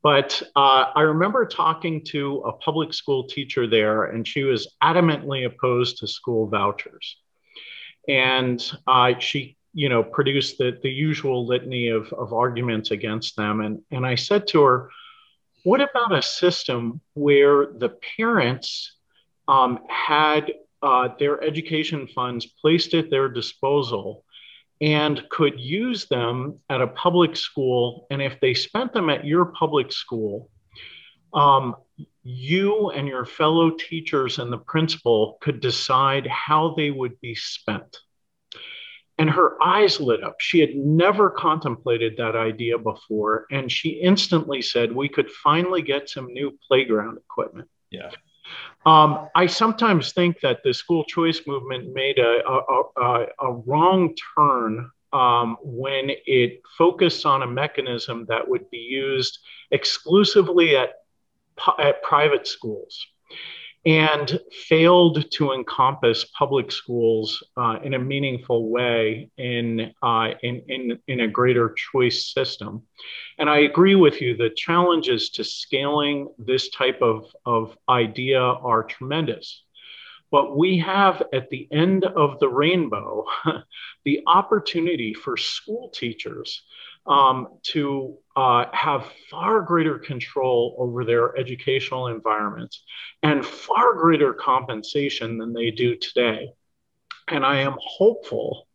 But 0.03 0.43
uh, 0.57 0.87
I 0.95 1.03
remember 1.03 1.45
talking 1.45 2.05
to 2.07 2.39
a 2.47 2.53
public 2.53 2.95
school 2.95 3.25
teacher 3.27 3.67
there, 3.67 4.05
and 4.05 4.27
she 4.27 4.45
was 4.45 4.75
adamantly 4.83 5.45
opposed 5.45 5.99
to 5.99 6.09
school 6.09 6.49
vouchers. 6.49 7.17
And 8.09 8.59
uh, 8.87 9.19
she 9.19 9.59
you 9.73 9.89
know, 9.89 10.03
produced 10.03 10.59
the, 10.59 10.79
the 10.83 10.91
usual 10.91 11.47
litany 11.47 11.89
of, 11.89 12.13
of 12.13 12.33
arguments 12.33 12.91
against 12.91 13.37
them. 13.37 13.61
And, 13.61 13.81
and 13.91 14.05
I 14.05 14.17
said 14.17 14.47
to 14.49 14.63
her, 14.63 14.91
what 15.65 15.81
about 15.81 16.15
a 16.15 16.23
system 16.23 17.01
where 17.15 17.67
the 17.67 17.97
parents 18.17 18.97
um, 19.49 19.81
had 19.89 20.53
uh, 20.83 21.09
their 21.19 21.43
education 21.43 22.07
funds 22.07 22.47
placed 22.47 22.95
at 22.95 23.11
their 23.11 23.29
disposal 23.29 24.25
and 24.81 25.23
could 25.31 25.61
use 25.61 26.07
them 26.07 26.59
at 26.71 26.81
a 26.81 26.87
public 26.87 27.37
school? 27.37 28.07
And 28.11 28.23
if 28.23 28.41
they 28.41 28.55
spent 28.55 28.93
them 28.93 29.11
at 29.11 29.27
your 29.27 29.47
public 29.47 29.93
school, 29.93 30.51
um, 31.35 31.77
you 32.23 32.91
and 32.91 33.07
your 33.07 33.25
fellow 33.25 33.71
teachers 33.71 34.39
and 34.39 34.53
the 34.53 34.59
principal 34.59 35.39
could 35.41 35.61
decide 35.61 36.27
how 36.27 36.75
they 36.77 36.91
would 36.91 37.21
be 37.21 37.35
spent. 37.35 37.99
And 39.21 39.31
her 39.31 39.63
eyes 39.63 40.01
lit 40.01 40.25
up. 40.25 40.41
She 40.41 40.61
had 40.61 40.75
never 40.75 41.31
contemplated 41.31 42.17
that 42.17 42.37
idea 42.37 42.79
before. 42.79 43.47
And 43.51 43.71
she 43.71 43.91
instantly 43.91 44.63
said, 44.63 44.93
We 44.93 45.09
could 45.09 45.31
finally 45.31 45.83
get 45.83 46.09
some 46.09 46.33
new 46.33 46.59
playground 46.67 47.19
equipment. 47.19 47.69
Yeah. 47.91 48.11
Um, 48.87 49.29
I 49.35 49.47
sometimes 49.47 50.13
think 50.13 50.41
that 50.41 50.61
the 50.65 50.73
school 50.73 51.05
choice 51.05 51.43
movement 51.47 51.93
made 51.93 52.19
a, 52.19 52.43
a, 52.49 52.83
a, 52.97 53.27
a 53.41 53.53
wrong 53.67 54.15
turn 54.37 54.91
um, 55.13 55.57
when 55.63 56.11
it 56.27 56.63
focused 56.79 57.27
on 57.27 57.43
a 57.43 57.47
mechanism 57.47 58.27
that 58.29 58.49
would 58.49 58.71
be 58.71 58.79
used 58.79 59.39
exclusively 59.71 60.77
at, 60.77 60.95
at 61.79 62.03
private 62.03 62.47
schools 62.47 63.07
and 63.87 64.39
failed 64.69 65.31
to 65.33 65.53
encompass 65.53 66.25
public 66.39 66.71
schools 66.71 67.43
uh, 67.57 67.79
in 67.83 67.95
a 67.95 67.99
meaningful 67.99 68.69
way 68.69 69.31
in, 69.39 69.93
uh, 70.03 70.29
in, 70.43 70.63
in, 70.69 70.99
in 71.09 71.21
a 71.21 71.29
greater 71.29 71.75
choice 71.93 72.33
system. 72.33 72.83
And 73.39 73.49
I 73.49 73.61
agree 73.61 73.95
with 73.95 74.21
you, 74.21 74.37
the 74.37 74.51
challenges 74.51 75.31
to 75.31 75.45
scaling 75.45 76.29
this 76.39 76.69
type 76.71 77.01
of, 77.01 77.25
of 77.47 77.77
idea 77.89 78.41
are 78.41 78.83
tremendous. 78.83 79.63
But 80.31 80.57
we 80.57 80.79
have 80.79 81.23
at 81.33 81.49
the 81.51 81.67
end 81.73 82.05
of 82.05 82.39
the 82.39 82.49
rainbow 82.49 83.25
the 84.05 84.21
opportunity 84.27 85.15
for 85.15 85.37
school 85.37 85.89
teachers 85.89 86.63
um, 87.07 87.49
to 87.63 88.17
uh, 88.41 88.65
have 88.73 89.05
far 89.31 89.61
greater 89.61 89.99
control 89.99 90.75
over 90.79 91.05
their 91.05 91.37
educational 91.37 92.07
environments 92.07 92.85
and 93.23 93.45
far 93.45 93.93
greater 93.95 94.33
compensation 94.33 95.37
than 95.39 95.53
they 95.53 95.71
do 95.71 95.95
today. 95.95 96.41
And 97.29 97.45
I 97.45 97.57
am 97.69 97.77
hopeful 97.99 98.67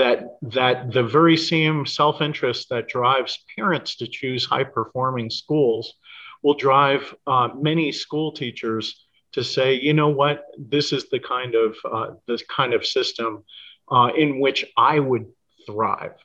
that 0.00 0.18
that 0.58 0.92
the 0.92 1.06
very 1.18 1.38
same 1.38 1.86
self-interest 1.86 2.68
that 2.68 2.88
drives 2.96 3.44
parents 3.56 3.96
to 3.96 4.06
choose 4.06 4.44
high-performing 4.44 5.30
schools 5.30 5.94
will 6.42 6.58
drive 6.68 7.02
uh, 7.26 7.48
many 7.70 7.90
school 7.90 8.30
teachers 8.42 9.06
to 9.32 9.42
say, 9.42 9.68
you 9.86 9.94
know 9.94 10.12
what, 10.22 10.44
this 10.58 10.92
is 10.92 11.08
the 11.08 11.22
kind 11.34 11.54
of 11.54 11.70
uh, 11.96 12.08
this 12.26 12.42
kind 12.58 12.74
of 12.74 12.84
system 12.84 13.30
uh, 13.90 14.10
in 14.22 14.38
which 14.44 14.60
I 14.76 14.94
would 14.98 15.26
thrive. 15.66 16.16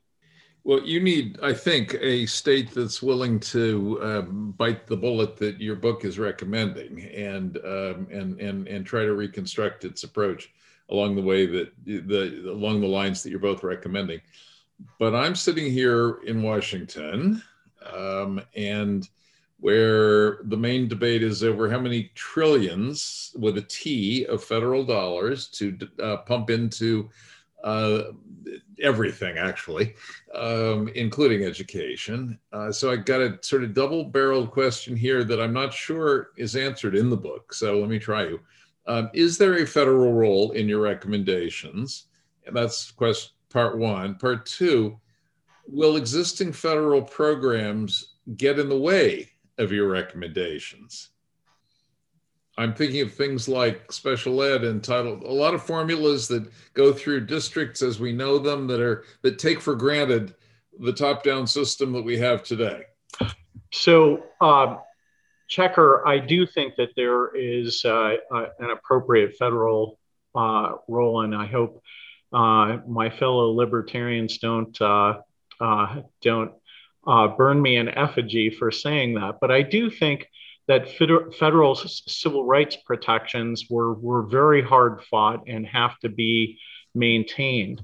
Well, 0.65 0.81
you 0.81 1.01
need, 1.01 1.39
I 1.43 1.53
think, 1.53 1.95
a 1.99 2.25
state 2.25 2.71
that's 2.73 3.03
willing 3.03 3.39
to 3.41 3.99
um, 4.01 4.53
bite 4.57 4.87
the 4.87 4.95
bullet 4.95 5.35
that 5.37 5.59
your 5.59 5.75
book 5.75 6.05
is 6.05 6.17
recommending, 6.17 7.03
and 7.03 7.57
um, 7.57 8.07
and 8.09 8.39
and 8.39 8.67
and 8.67 8.85
try 8.85 9.03
to 9.03 9.13
reconstruct 9.13 9.83
its 9.83 10.03
approach 10.03 10.53
along 10.89 11.15
the 11.15 11.21
way 11.21 11.45
that 11.45 11.73
the 11.85 12.49
along 12.49 12.79
the 12.79 12.87
lines 12.87 13.23
that 13.23 13.29
you're 13.29 13.39
both 13.39 13.63
recommending. 13.63 14.21
But 14.99 15.13
I'm 15.13 15.35
sitting 15.35 15.69
here 15.69 16.19
in 16.25 16.41
Washington, 16.41 17.43
um, 17.93 18.41
and 18.55 19.09
where 19.59 20.39
the 20.43 20.57
main 20.57 20.87
debate 20.87 21.23
is 21.23 21.43
over 21.43 21.69
how 21.69 21.79
many 21.79 22.11
trillions 22.15 23.35
with 23.37 23.57
a 23.57 23.61
T 23.61 24.25
of 24.27 24.41
federal 24.41 24.85
dollars 24.85 25.47
to 25.49 25.77
uh, 26.01 26.17
pump 26.17 26.49
into 26.49 27.09
uh, 27.63 28.11
everything, 28.81 29.37
actually, 29.37 29.95
um, 30.35 30.89
including 30.95 31.43
education. 31.43 32.37
Uh, 32.51 32.71
so 32.71 32.91
I 32.91 32.97
got 32.97 33.21
a 33.21 33.39
sort 33.41 33.63
of 33.63 33.73
double 33.73 34.03
barreled 34.03 34.51
question 34.51 34.95
here 34.95 35.23
that 35.23 35.41
I'm 35.41 35.53
not 35.53 35.73
sure 35.73 36.31
is 36.37 36.55
answered 36.55 36.95
in 36.95 37.09
the 37.09 37.17
book. 37.17 37.53
So 37.53 37.79
let 37.79 37.89
me 37.89 37.99
try 37.99 38.23
you. 38.23 38.39
Um, 38.85 39.09
is 39.13 39.37
there 39.37 39.59
a 39.59 39.65
federal 39.65 40.13
role 40.13 40.51
in 40.51 40.67
your 40.67 40.81
recommendations? 40.81 42.07
And 42.45 42.55
that's 42.55 42.91
question 42.91 43.33
part 43.49 43.77
one. 43.77 44.15
Part 44.15 44.45
two, 44.45 44.99
will 45.67 45.95
existing 45.95 46.51
federal 46.51 47.01
programs 47.01 48.15
get 48.35 48.59
in 48.59 48.67
the 48.67 48.77
way 48.77 49.29
of 49.59 49.71
your 49.71 49.87
recommendations? 49.87 51.11
I'm 52.57 52.73
thinking 52.73 53.01
of 53.01 53.13
things 53.13 53.49
like 53.49 53.91
special 53.91 54.41
ed 54.43 54.63
entitled 54.63 55.23
a 55.23 55.31
lot 55.31 55.53
of 55.53 55.63
formulas 55.63 56.27
that 56.27 56.51
go 56.73 56.93
through 56.93 57.25
districts 57.25 57.81
as 57.81 57.99
we 57.99 58.13
know 58.13 58.37
them 58.37 58.67
that 58.67 58.79
are 58.79 59.05
that 59.23 59.39
take 59.39 59.59
for 59.59 59.75
granted 59.75 60.35
the 60.79 60.93
top-down 60.93 61.47
system 61.47 61.91
that 61.93 62.03
we 62.03 62.17
have 62.17 62.43
today. 62.43 62.83
So, 63.71 64.23
um, 64.41 64.79
Checker, 65.47 66.07
I 66.07 66.19
do 66.19 66.45
think 66.45 66.75
that 66.77 66.89
there 66.95 67.35
is 67.35 67.83
uh, 67.85 68.15
uh, 68.33 68.45
an 68.59 68.71
appropriate 68.71 69.35
federal 69.35 69.99
uh, 70.35 70.73
role, 70.87 71.21
and 71.21 71.35
I 71.35 71.45
hope 71.45 71.81
uh, 72.31 72.77
my 72.87 73.09
fellow 73.09 73.51
libertarians 73.51 74.37
don't 74.39 74.79
uh, 74.81 75.21
don't 76.21 76.53
burn 77.37 77.61
me 77.61 77.77
in 77.77 77.89
effigy 77.89 78.49
for 78.49 78.71
saying 78.71 79.15
that. 79.15 79.39
But 79.41 79.51
I 79.51 79.61
do 79.61 79.89
think 79.89 80.27
that 80.67 80.89
federal 80.89 81.75
civil 81.75 82.45
rights 82.45 82.77
protections 82.85 83.65
were, 83.69 83.93
were 83.93 84.23
very 84.23 84.61
hard 84.61 85.03
fought 85.03 85.43
and 85.47 85.65
have 85.67 85.99
to 85.99 86.09
be 86.09 86.59
maintained. 86.95 87.81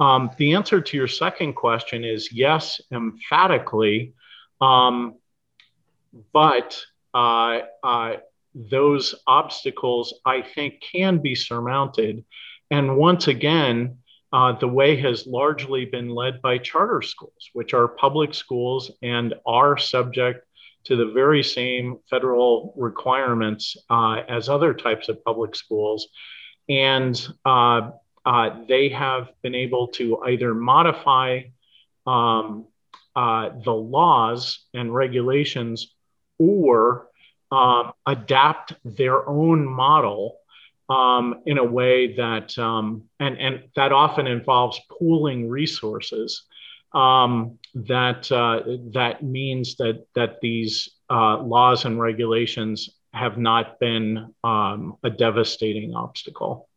Um, 0.00 0.30
the 0.36 0.54
answer 0.54 0.80
to 0.80 0.96
your 0.96 1.08
second 1.08 1.54
question 1.54 2.04
is 2.04 2.32
yes, 2.32 2.80
emphatically, 2.92 4.14
um, 4.60 5.16
but 6.32 6.80
uh, 7.14 7.60
uh, 7.82 8.16
those 8.54 9.14
obstacles 9.26 10.14
I 10.24 10.42
think 10.42 10.82
can 10.92 11.18
be 11.18 11.34
surmounted. 11.34 12.24
And 12.70 12.96
once 12.96 13.28
again, 13.28 13.98
uh, 14.32 14.52
the 14.52 14.68
way 14.68 14.96
has 14.96 15.26
largely 15.26 15.86
been 15.86 16.10
led 16.10 16.42
by 16.42 16.58
charter 16.58 17.00
schools, 17.00 17.50
which 17.54 17.72
are 17.72 17.88
public 17.88 18.34
schools 18.34 18.90
and 19.02 19.34
are 19.46 19.78
subject 19.78 20.44
to 20.84 20.96
the 20.96 21.12
very 21.12 21.42
same 21.42 21.98
federal 22.08 22.72
requirements 22.76 23.76
uh, 23.90 24.22
as 24.28 24.48
other 24.48 24.74
types 24.74 25.08
of 25.08 25.22
public 25.24 25.54
schools. 25.54 26.08
And 26.68 27.14
uh, 27.44 27.90
uh, 28.24 28.64
they 28.68 28.88
have 28.90 29.30
been 29.42 29.54
able 29.54 29.88
to 29.88 30.22
either 30.24 30.54
modify 30.54 31.42
um, 32.06 32.66
uh, 33.16 33.50
the 33.64 33.72
laws 33.72 34.60
and 34.74 34.94
regulations 34.94 35.94
or 36.38 37.08
um, 37.50 37.92
adapt 38.06 38.74
their 38.84 39.28
own 39.28 39.66
model 39.66 40.36
um, 40.88 41.42
in 41.46 41.58
a 41.58 41.64
way 41.64 42.16
that, 42.16 42.56
um, 42.58 43.04
and, 43.20 43.38
and 43.38 43.64
that 43.76 43.92
often 43.92 44.26
involves 44.26 44.80
pooling 44.98 45.48
resources 45.48 46.44
um, 46.92 47.58
that 47.74 48.30
uh, 48.32 48.60
that 48.92 49.22
means 49.22 49.76
that 49.76 50.06
that 50.14 50.40
these 50.40 50.88
uh, 51.10 51.38
laws 51.38 51.84
and 51.84 52.00
regulations 52.00 52.90
have 53.14 53.38
not 53.38 53.78
been 53.80 54.34
um, 54.44 54.96
a 55.02 55.10
devastating 55.10 55.94
obstacle. 55.94 56.68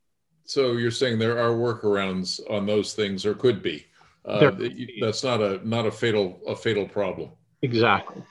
So 0.46 0.74
you're 0.74 0.92
saying 0.92 1.20
there 1.20 1.40
are 1.40 1.52
workarounds 1.52 2.40
on 2.50 2.66
those 2.66 2.94
things, 2.94 3.26
or 3.26 3.34
could 3.34 3.62
be. 3.62 3.86
Uh, 4.26 4.52
that's 5.00 5.24
not 5.24 5.42
a 5.42 5.68
not 5.68 5.86
a 5.86 5.92
fatal 5.92 6.40
a 6.48 6.56
fatal 6.56 6.88
problem. 6.88 7.32
Exactly. 7.62 8.22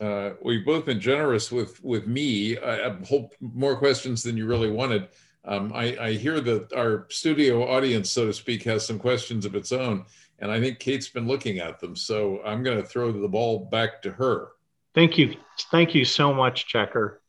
Uh, 0.00 0.32
we've 0.42 0.66
both 0.66 0.84
been 0.84 1.00
generous 1.00 1.52
with 1.52 1.82
with 1.84 2.06
me. 2.06 2.58
I, 2.58 2.88
I 2.88 2.96
hope 3.08 3.34
more 3.40 3.76
questions 3.76 4.22
than 4.22 4.36
you 4.36 4.46
really 4.46 4.70
wanted. 4.70 5.08
Um, 5.44 5.72
I, 5.74 5.96
I, 5.98 6.12
hear 6.12 6.40
that 6.40 6.72
our 6.72 7.06
studio 7.10 7.68
audience, 7.68 8.08
so 8.10 8.26
to 8.26 8.32
speak, 8.32 8.62
has 8.62 8.86
some 8.86 8.98
questions 8.98 9.44
of 9.44 9.56
its 9.56 9.72
own. 9.72 10.04
And 10.42 10.50
I 10.50 10.60
think 10.60 10.80
Kate's 10.80 11.08
been 11.08 11.28
looking 11.28 11.60
at 11.60 11.78
them. 11.78 11.94
So 11.94 12.42
I'm 12.44 12.64
going 12.64 12.76
to 12.76 12.82
throw 12.82 13.12
the 13.12 13.28
ball 13.28 13.60
back 13.70 14.02
to 14.02 14.10
her. 14.10 14.48
Thank 14.92 15.16
you. 15.16 15.36
Thank 15.70 15.94
you 15.94 16.04
so 16.04 16.34
much, 16.34 16.66
Checker. 16.66 17.22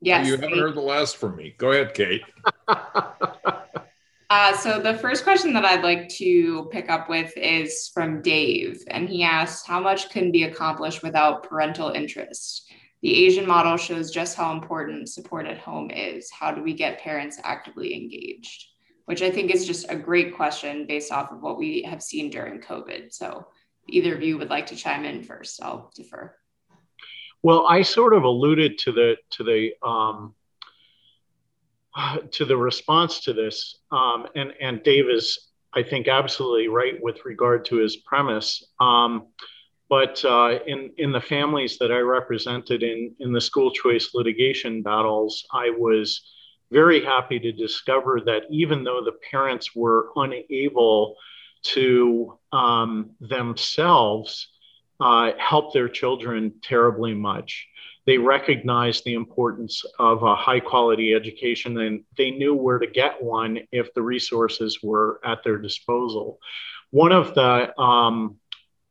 Yes. 0.00 0.24
You 0.24 0.32
haven't 0.32 0.56
heard 0.56 0.76
the 0.76 0.80
last 0.80 1.16
from 1.16 1.34
me. 1.34 1.56
Go 1.58 1.72
ahead, 1.72 1.92
Kate. 1.92 2.22
uh, 2.68 4.56
so 4.56 4.80
the 4.80 4.94
first 4.94 5.24
question 5.24 5.52
that 5.54 5.64
I'd 5.64 5.82
like 5.82 6.08
to 6.10 6.68
pick 6.70 6.88
up 6.88 7.08
with 7.08 7.36
is 7.36 7.90
from 7.92 8.22
Dave. 8.22 8.84
And 8.86 9.08
he 9.08 9.24
asks, 9.24 9.66
how 9.66 9.80
much 9.80 10.10
can 10.10 10.30
be 10.30 10.44
accomplished 10.44 11.02
without 11.02 11.42
parental 11.42 11.90
interest? 11.90 12.70
The 13.02 13.26
Asian 13.26 13.46
model 13.46 13.76
shows 13.76 14.12
just 14.12 14.36
how 14.36 14.52
important 14.52 15.08
support 15.08 15.46
at 15.46 15.58
home 15.58 15.90
is. 15.90 16.30
How 16.30 16.52
do 16.52 16.62
we 16.62 16.74
get 16.74 17.00
parents 17.00 17.40
actively 17.42 17.92
engaged? 17.92 18.66
Which 19.06 19.22
I 19.22 19.30
think 19.30 19.50
is 19.50 19.66
just 19.66 19.90
a 19.90 19.96
great 19.96 20.34
question 20.34 20.86
based 20.86 21.12
off 21.12 21.30
of 21.30 21.42
what 21.42 21.58
we 21.58 21.82
have 21.82 22.02
seen 22.02 22.30
during 22.30 22.60
COVID. 22.60 23.12
So, 23.12 23.46
either 23.88 24.14
of 24.14 24.22
you 24.22 24.38
would 24.38 24.50
like 24.50 24.66
to 24.66 24.76
chime 24.76 25.04
in 25.04 25.22
first, 25.22 25.62
I'll 25.62 25.92
defer. 25.94 26.34
Well, 27.42 27.66
I 27.66 27.82
sort 27.82 28.14
of 28.14 28.24
alluded 28.24 28.78
to 28.78 28.92
the 28.92 29.16
to 29.32 29.44
the 29.44 29.72
um, 29.86 30.34
to 32.30 32.44
the 32.44 32.56
response 32.56 33.20
to 33.20 33.32
this, 33.32 33.80
um, 33.92 34.26
and 34.34 34.52
and 34.60 34.82
Dave 34.82 35.10
is, 35.10 35.50
I 35.74 35.82
think, 35.82 36.08
absolutely 36.08 36.68
right 36.68 36.94
with 37.02 37.24
regard 37.24 37.66
to 37.66 37.76
his 37.76 37.96
premise. 37.96 38.64
Um, 38.80 39.26
but 39.90 40.24
uh, 40.24 40.58
in 40.66 40.90
in 40.96 41.12
the 41.12 41.20
families 41.20 41.76
that 41.78 41.92
I 41.92 41.98
represented 41.98 42.82
in 42.82 43.14
in 43.20 43.32
the 43.32 43.40
school 43.40 43.70
choice 43.70 44.12
litigation 44.14 44.82
battles, 44.82 45.46
I 45.52 45.68
was 45.68 46.33
very 46.74 47.04
happy 47.04 47.38
to 47.38 47.52
discover 47.52 48.20
that 48.26 48.42
even 48.50 48.82
though 48.82 49.00
the 49.04 49.16
parents 49.30 49.76
were 49.76 50.08
unable 50.16 51.14
to 51.62 52.36
um, 52.52 53.10
themselves 53.20 54.48
uh, 54.98 55.30
help 55.38 55.72
their 55.72 55.88
children 55.88 56.52
terribly 56.62 57.14
much, 57.14 57.68
they 58.06 58.18
recognized 58.18 59.04
the 59.04 59.14
importance 59.14 59.84
of 60.00 60.24
a 60.24 60.34
high 60.34 60.58
quality 60.58 61.14
education 61.14 61.78
and 61.78 62.02
they 62.18 62.32
knew 62.32 62.54
where 62.54 62.80
to 62.80 62.88
get 62.88 63.22
one 63.22 63.60
if 63.70 63.94
the 63.94 64.02
resources 64.02 64.80
were 64.82 65.20
at 65.24 65.44
their 65.44 65.58
disposal. 65.58 66.40
One 66.90 67.12
of 67.12 67.34
the 67.36 67.80
um, 67.80 68.36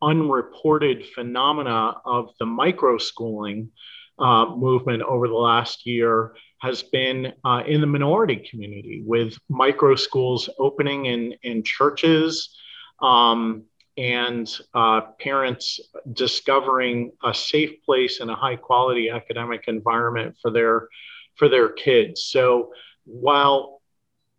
unreported 0.01 1.05
phenomena 1.13 1.95
of 2.05 2.29
the 2.39 2.45
micro 2.45 2.97
schooling 2.97 3.71
uh, 4.17 4.45
movement 4.55 5.01
over 5.03 5.27
the 5.27 5.33
last 5.33 5.85
year 5.85 6.33
has 6.63 6.81
been 6.81 7.33
uh, 7.43 7.61
in 7.67 7.81
the 7.81 7.87
minority 7.87 8.37
community 8.49 9.03
with 9.05 9.37
micro 9.49 9.95
schools 9.95 10.49
opening 10.59 11.07
in, 11.07 11.33
in 11.43 11.61
churches 11.61 12.55
um, 13.01 13.63
and 13.97 14.49
uh, 14.73 15.01
parents 15.19 15.81
discovering 16.13 17.11
a 17.21 17.33
safe 17.33 17.83
place 17.83 18.21
and 18.21 18.31
a 18.31 18.35
high 18.35 18.55
quality 18.55 19.09
academic 19.09 19.65
environment 19.67 20.35
for 20.41 20.51
their 20.51 20.87
for 21.35 21.49
their 21.49 21.67
kids. 21.67 22.23
So 22.23 22.71
while 23.03 23.81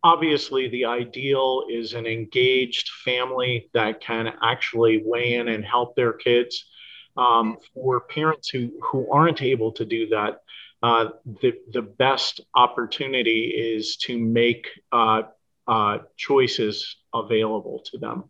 obviously 0.03 0.69
the 0.71 0.87
ideal 0.87 1.67
is 1.71 1.93
an 1.93 2.07
engaged 2.07 2.89
family 3.05 3.69
that 3.75 4.01
can 4.01 4.33
actually 4.43 5.03
weigh 5.05 5.35
in 5.35 5.49
and 5.49 5.63
help 5.63 5.95
their 5.95 6.15
kids 6.15 6.65
um, 7.19 7.59
for 7.75 8.01
parents 8.01 8.49
who 8.49 8.71
who 8.83 9.13
aren't 9.13 9.43
able 9.43 9.73
to 9.73 9.85
do 9.85 10.09
that 10.09 10.41
uh, 10.85 11.09
the, 11.41 11.55
the 11.73 11.81
best 11.81 12.43
opportunity 12.55 13.47
is 13.57 13.97
to 13.97 14.19
make 14.19 14.67
uh, 14.93 15.23
uh, 15.67 15.97
choices 16.19 16.97
available 17.15 17.83
to 17.87 17.97
them. 17.97 18.25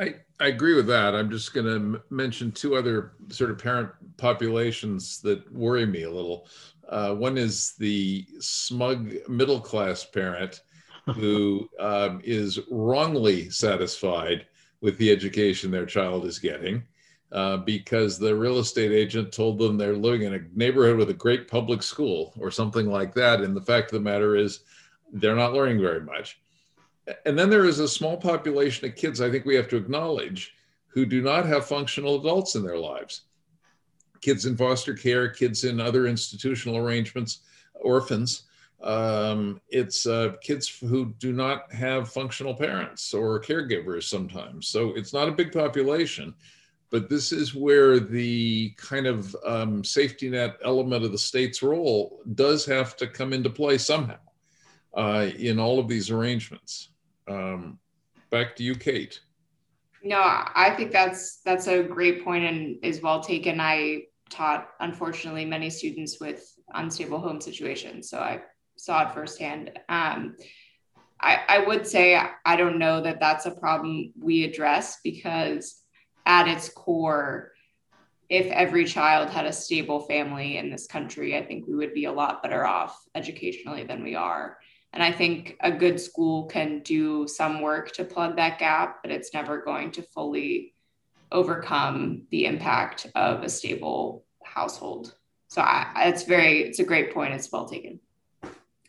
I, 0.00 0.16
I 0.40 0.48
agree 0.48 0.74
with 0.74 0.88
that. 0.88 1.14
I'm 1.14 1.30
just 1.30 1.54
going 1.54 1.66
to 1.66 1.76
m- 1.76 2.02
mention 2.10 2.50
two 2.50 2.74
other 2.74 3.12
sort 3.28 3.52
of 3.52 3.58
parent 3.58 3.90
populations 4.16 5.20
that 5.20 5.48
worry 5.52 5.86
me 5.86 6.02
a 6.02 6.10
little. 6.10 6.48
Uh, 6.88 7.14
one 7.14 7.38
is 7.38 7.74
the 7.78 8.26
smug 8.40 9.14
middle 9.28 9.60
class 9.60 10.04
parent 10.04 10.60
who 11.14 11.68
um, 11.78 12.20
is 12.24 12.58
wrongly 12.68 13.48
satisfied 13.48 14.46
with 14.80 14.98
the 14.98 15.12
education 15.12 15.70
their 15.70 15.86
child 15.86 16.26
is 16.26 16.40
getting 16.40 16.82
uh, 17.32 17.56
because 17.56 18.18
the 18.18 18.34
real 18.34 18.58
estate 18.58 18.92
agent 18.92 19.32
told 19.32 19.58
them 19.58 19.76
they're 19.76 19.96
living 19.96 20.22
in 20.22 20.34
a 20.34 20.40
neighborhood 20.54 20.98
with 20.98 21.10
a 21.10 21.14
great 21.14 21.48
public 21.48 21.82
school 21.82 22.34
or 22.38 22.50
something 22.50 22.86
like 22.86 23.14
that. 23.14 23.40
And 23.40 23.56
the 23.56 23.62
fact 23.62 23.86
of 23.86 23.94
the 23.94 24.10
matter 24.10 24.36
is, 24.36 24.60
they're 25.12 25.36
not 25.36 25.52
learning 25.52 25.80
very 25.80 26.00
much. 26.00 26.40
And 27.26 27.38
then 27.38 27.50
there 27.50 27.64
is 27.64 27.80
a 27.80 27.88
small 27.88 28.16
population 28.16 28.88
of 28.88 28.96
kids 28.96 29.20
I 29.20 29.30
think 29.30 29.44
we 29.44 29.56
have 29.56 29.68
to 29.68 29.76
acknowledge 29.76 30.54
who 30.88 31.06
do 31.06 31.22
not 31.22 31.46
have 31.46 31.66
functional 31.66 32.20
adults 32.20 32.54
in 32.54 32.62
their 32.62 32.78
lives. 32.78 33.22
Kids 34.20 34.46
in 34.46 34.56
foster 34.56 34.94
care, 34.94 35.28
kids 35.28 35.64
in 35.64 35.80
other 35.80 36.06
institutional 36.06 36.76
arrangements, 36.76 37.40
orphans. 37.74 38.44
Um, 38.82 39.60
it's 39.68 40.06
uh, 40.06 40.34
kids 40.42 40.68
who 40.68 41.14
do 41.18 41.32
not 41.32 41.72
have 41.72 42.12
functional 42.12 42.54
parents 42.54 43.14
or 43.14 43.40
caregivers 43.40 44.04
sometimes. 44.04 44.68
So 44.68 44.90
it's 44.90 45.12
not 45.12 45.28
a 45.28 45.32
big 45.32 45.52
population, 45.52 46.34
but 46.92 47.08
this 47.08 47.32
is 47.32 47.54
where 47.54 47.98
the 47.98 48.74
kind 48.76 49.06
of 49.06 49.34
um, 49.46 49.82
safety 49.82 50.28
net 50.28 50.58
element 50.62 51.02
of 51.04 51.10
the 51.10 51.18
state's 51.18 51.62
role 51.62 52.20
does 52.34 52.66
have 52.66 52.96
to 52.98 53.06
come 53.06 53.32
into 53.32 53.48
play 53.48 53.78
somehow 53.78 54.18
uh, 54.94 55.30
in 55.38 55.58
all 55.58 55.78
of 55.78 55.88
these 55.88 56.10
arrangements. 56.10 56.90
Um, 57.26 57.78
back 58.30 58.54
to 58.56 58.62
you, 58.62 58.74
Kate. 58.74 59.18
No, 60.04 60.20
I 60.20 60.74
think 60.76 60.92
that's 60.92 61.40
that's 61.40 61.66
a 61.66 61.82
great 61.82 62.22
point 62.24 62.44
and 62.44 62.76
is 62.82 63.00
well 63.00 63.20
taken. 63.20 63.58
I 63.58 64.02
taught, 64.28 64.68
unfortunately, 64.80 65.46
many 65.46 65.70
students 65.70 66.20
with 66.20 66.54
unstable 66.74 67.20
home 67.20 67.40
situations, 67.40 68.10
so 68.10 68.18
I 68.18 68.42
saw 68.76 69.08
it 69.08 69.14
firsthand. 69.14 69.78
Um, 69.88 70.36
I, 71.20 71.40
I 71.48 71.58
would 71.60 71.86
say 71.86 72.20
I 72.44 72.56
don't 72.56 72.78
know 72.78 73.00
that 73.00 73.20
that's 73.20 73.46
a 73.46 73.52
problem 73.52 74.12
we 74.18 74.44
address 74.44 74.98
because 75.04 75.81
at 76.26 76.48
its 76.48 76.68
core, 76.68 77.52
if 78.28 78.46
every 78.46 78.84
child 78.84 79.28
had 79.28 79.44
a 79.44 79.52
stable 79.52 80.00
family 80.00 80.56
in 80.56 80.70
this 80.70 80.86
country, 80.86 81.36
I 81.36 81.44
think 81.44 81.66
we 81.66 81.74
would 81.74 81.92
be 81.92 82.06
a 82.06 82.12
lot 82.12 82.42
better 82.42 82.64
off 82.64 83.02
educationally 83.14 83.84
than 83.84 84.02
we 84.02 84.14
are. 84.14 84.58
And 84.94 85.02
I 85.02 85.12
think 85.12 85.56
a 85.60 85.70
good 85.70 86.00
school 86.00 86.46
can 86.46 86.80
do 86.80 87.26
some 87.26 87.60
work 87.60 87.92
to 87.92 88.04
plug 88.04 88.36
that 88.36 88.58
gap, 88.58 89.02
but 89.02 89.10
it's 89.10 89.34
never 89.34 89.62
going 89.62 89.90
to 89.92 90.02
fully 90.02 90.74
overcome 91.30 92.22
the 92.30 92.44
impact 92.44 93.06
of 93.14 93.42
a 93.42 93.48
stable 93.48 94.24
household. 94.44 95.14
So 95.48 95.62
I, 95.62 96.04
it's 96.06 96.24
very, 96.24 96.62
it's 96.62 96.78
a 96.78 96.84
great 96.84 97.12
point. 97.12 97.34
It's 97.34 97.50
well 97.50 97.66
taken. 97.66 98.00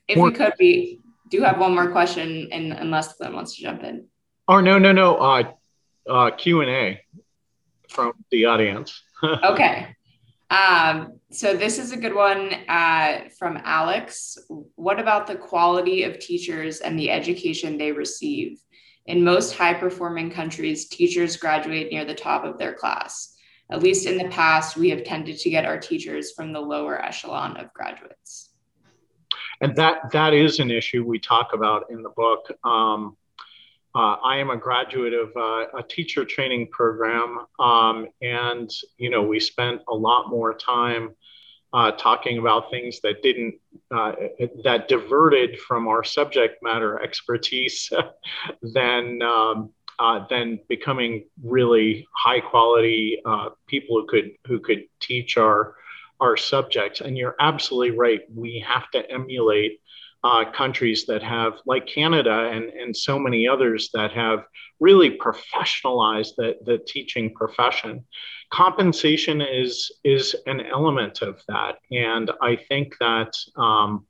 If 0.08 0.18
we 0.18 0.32
could, 0.32 0.54
we 0.60 1.02
do 1.30 1.42
have 1.42 1.60
one 1.60 1.74
more 1.74 1.92
question, 1.92 2.50
and 2.52 2.74
unless 2.74 3.14
Glenn 3.14 3.34
wants 3.34 3.56
to 3.56 3.62
jump 3.62 3.84
in. 3.84 4.06
Oh 4.48 4.60
no, 4.60 4.78
no, 4.78 4.92
no. 4.92 5.16
Uh, 5.16 5.52
uh, 6.10 6.32
Q 6.32 6.62
and 6.62 6.70
A 6.70 7.02
from 7.94 8.14
the 8.32 8.46
audience. 8.46 9.02
okay. 9.44 9.96
Um, 10.50 11.20
so 11.32 11.56
this 11.56 11.80
is 11.80 11.92
a 11.92 11.98
good 11.98 12.14
one 12.14 12.54
uh, 12.68 13.30
from 13.40 13.60
Alex. 13.64 14.38
What 14.76 15.00
about 15.00 15.26
the 15.26 15.36
quality 15.36 16.04
of 16.04 16.20
teachers 16.20 16.80
and 16.82 16.98
the 16.98 17.10
education 17.10 17.78
they 17.78 17.92
receive? 17.92 18.60
In 19.06 19.24
most 19.24 19.56
high 19.56 19.74
performing 19.74 20.32
countries, 20.32 20.88
teachers 20.88 21.38
graduate 21.38 21.92
near 21.92 22.06
the 22.06 22.14
top 22.14 22.46
of 22.46 22.58
their 22.58 22.74
class. 22.74 23.36
At 23.72 23.82
least 23.82 24.06
in 24.06 24.18
the 24.18 24.30
past, 24.30 24.78
we 24.78 24.90
have 24.90 25.04
tended 25.04 25.40
to 25.40 25.50
get 25.50 25.66
our 25.66 25.80
teachers 25.80 26.32
from 26.34 26.54
the 26.54 26.60
lower 26.60 27.04
echelon 27.04 27.58
of 27.58 27.74
graduates. 27.74 28.52
And 29.62 29.76
that 29.76 30.12
that 30.12 30.34
is 30.34 30.60
an 30.60 30.70
issue 30.70 31.04
we 31.04 31.20
talk 31.20 31.52
about 31.54 31.86
in 31.90 32.04
the 32.04 32.10
book. 32.10 32.52
Um, 32.64 33.18
uh, 33.96 34.16
I 34.24 34.38
am 34.38 34.50
a 34.50 34.58
graduate 34.58 35.14
of 35.14 35.30
uh, 35.36 35.78
a 35.78 35.84
teacher 35.88 36.26
training 36.26 36.70
program, 36.72 37.46
um, 37.60 38.08
and 38.22 38.70
you 38.98 39.10
know 39.10 39.22
we 39.22 39.40
spent 39.40 39.82
a 39.88 39.94
lot 39.94 40.30
more 40.30 40.54
time 40.54 41.16
uh, 41.74 41.92
talking 41.92 42.38
about 42.38 42.72
things 42.72 43.00
that 43.02 43.22
didn't 43.22 43.56
uh, 43.94 44.14
that 44.64 44.88
diverted 44.88 45.60
from 45.60 45.88
our 45.88 46.04
subject 46.04 46.62
matter 46.64 47.02
expertise 47.02 47.92
than 48.62 49.22
um, 49.22 49.72
uh, 50.00 50.26
than 50.28 50.60
becoming 50.70 51.26
really 51.44 52.08
high 52.16 52.40
quality 52.40 53.22
uh, 53.26 53.50
people 53.68 54.00
who 54.00 54.08
could 54.08 54.32
who 54.48 54.60
could 54.60 54.84
teach 55.00 55.38
our 55.38 55.76
our 56.20 56.38
subjects. 56.38 57.02
And 57.02 57.18
you're 57.18 57.36
absolutely 57.40 57.98
right. 57.98 58.22
We 58.34 58.64
have 58.68 58.90
to 58.92 59.10
emulate 59.12 59.82
uh, 60.24 60.46
countries 60.52 61.06
that 61.06 61.22
have, 61.22 61.54
like 61.66 61.86
Canada 61.86 62.50
and, 62.52 62.66
and 62.70 62.96
so 62.96 63.20
many 63.20 63.48
others, 63.48 63.90
that 63.94 64.12
have 64.12 64.46
really 64.80 65.18
professionalized 65.18 66.36
the, 66.38 66.56
the 66.66 66.78
teaching 66.88 67.34
profession. 67.34 68.06
Compensation 68.50 69.42
is, 69.42 69.92
is 70.04 70.36
an 70.46 70.62
element 70.62 71.22
of 71.22 71.42
that. 71.48 71.78
And 71.92 72.32
I 72.42 72.56
think 72.56 72.96
that 73.00 73.34
um, 73.56 74.06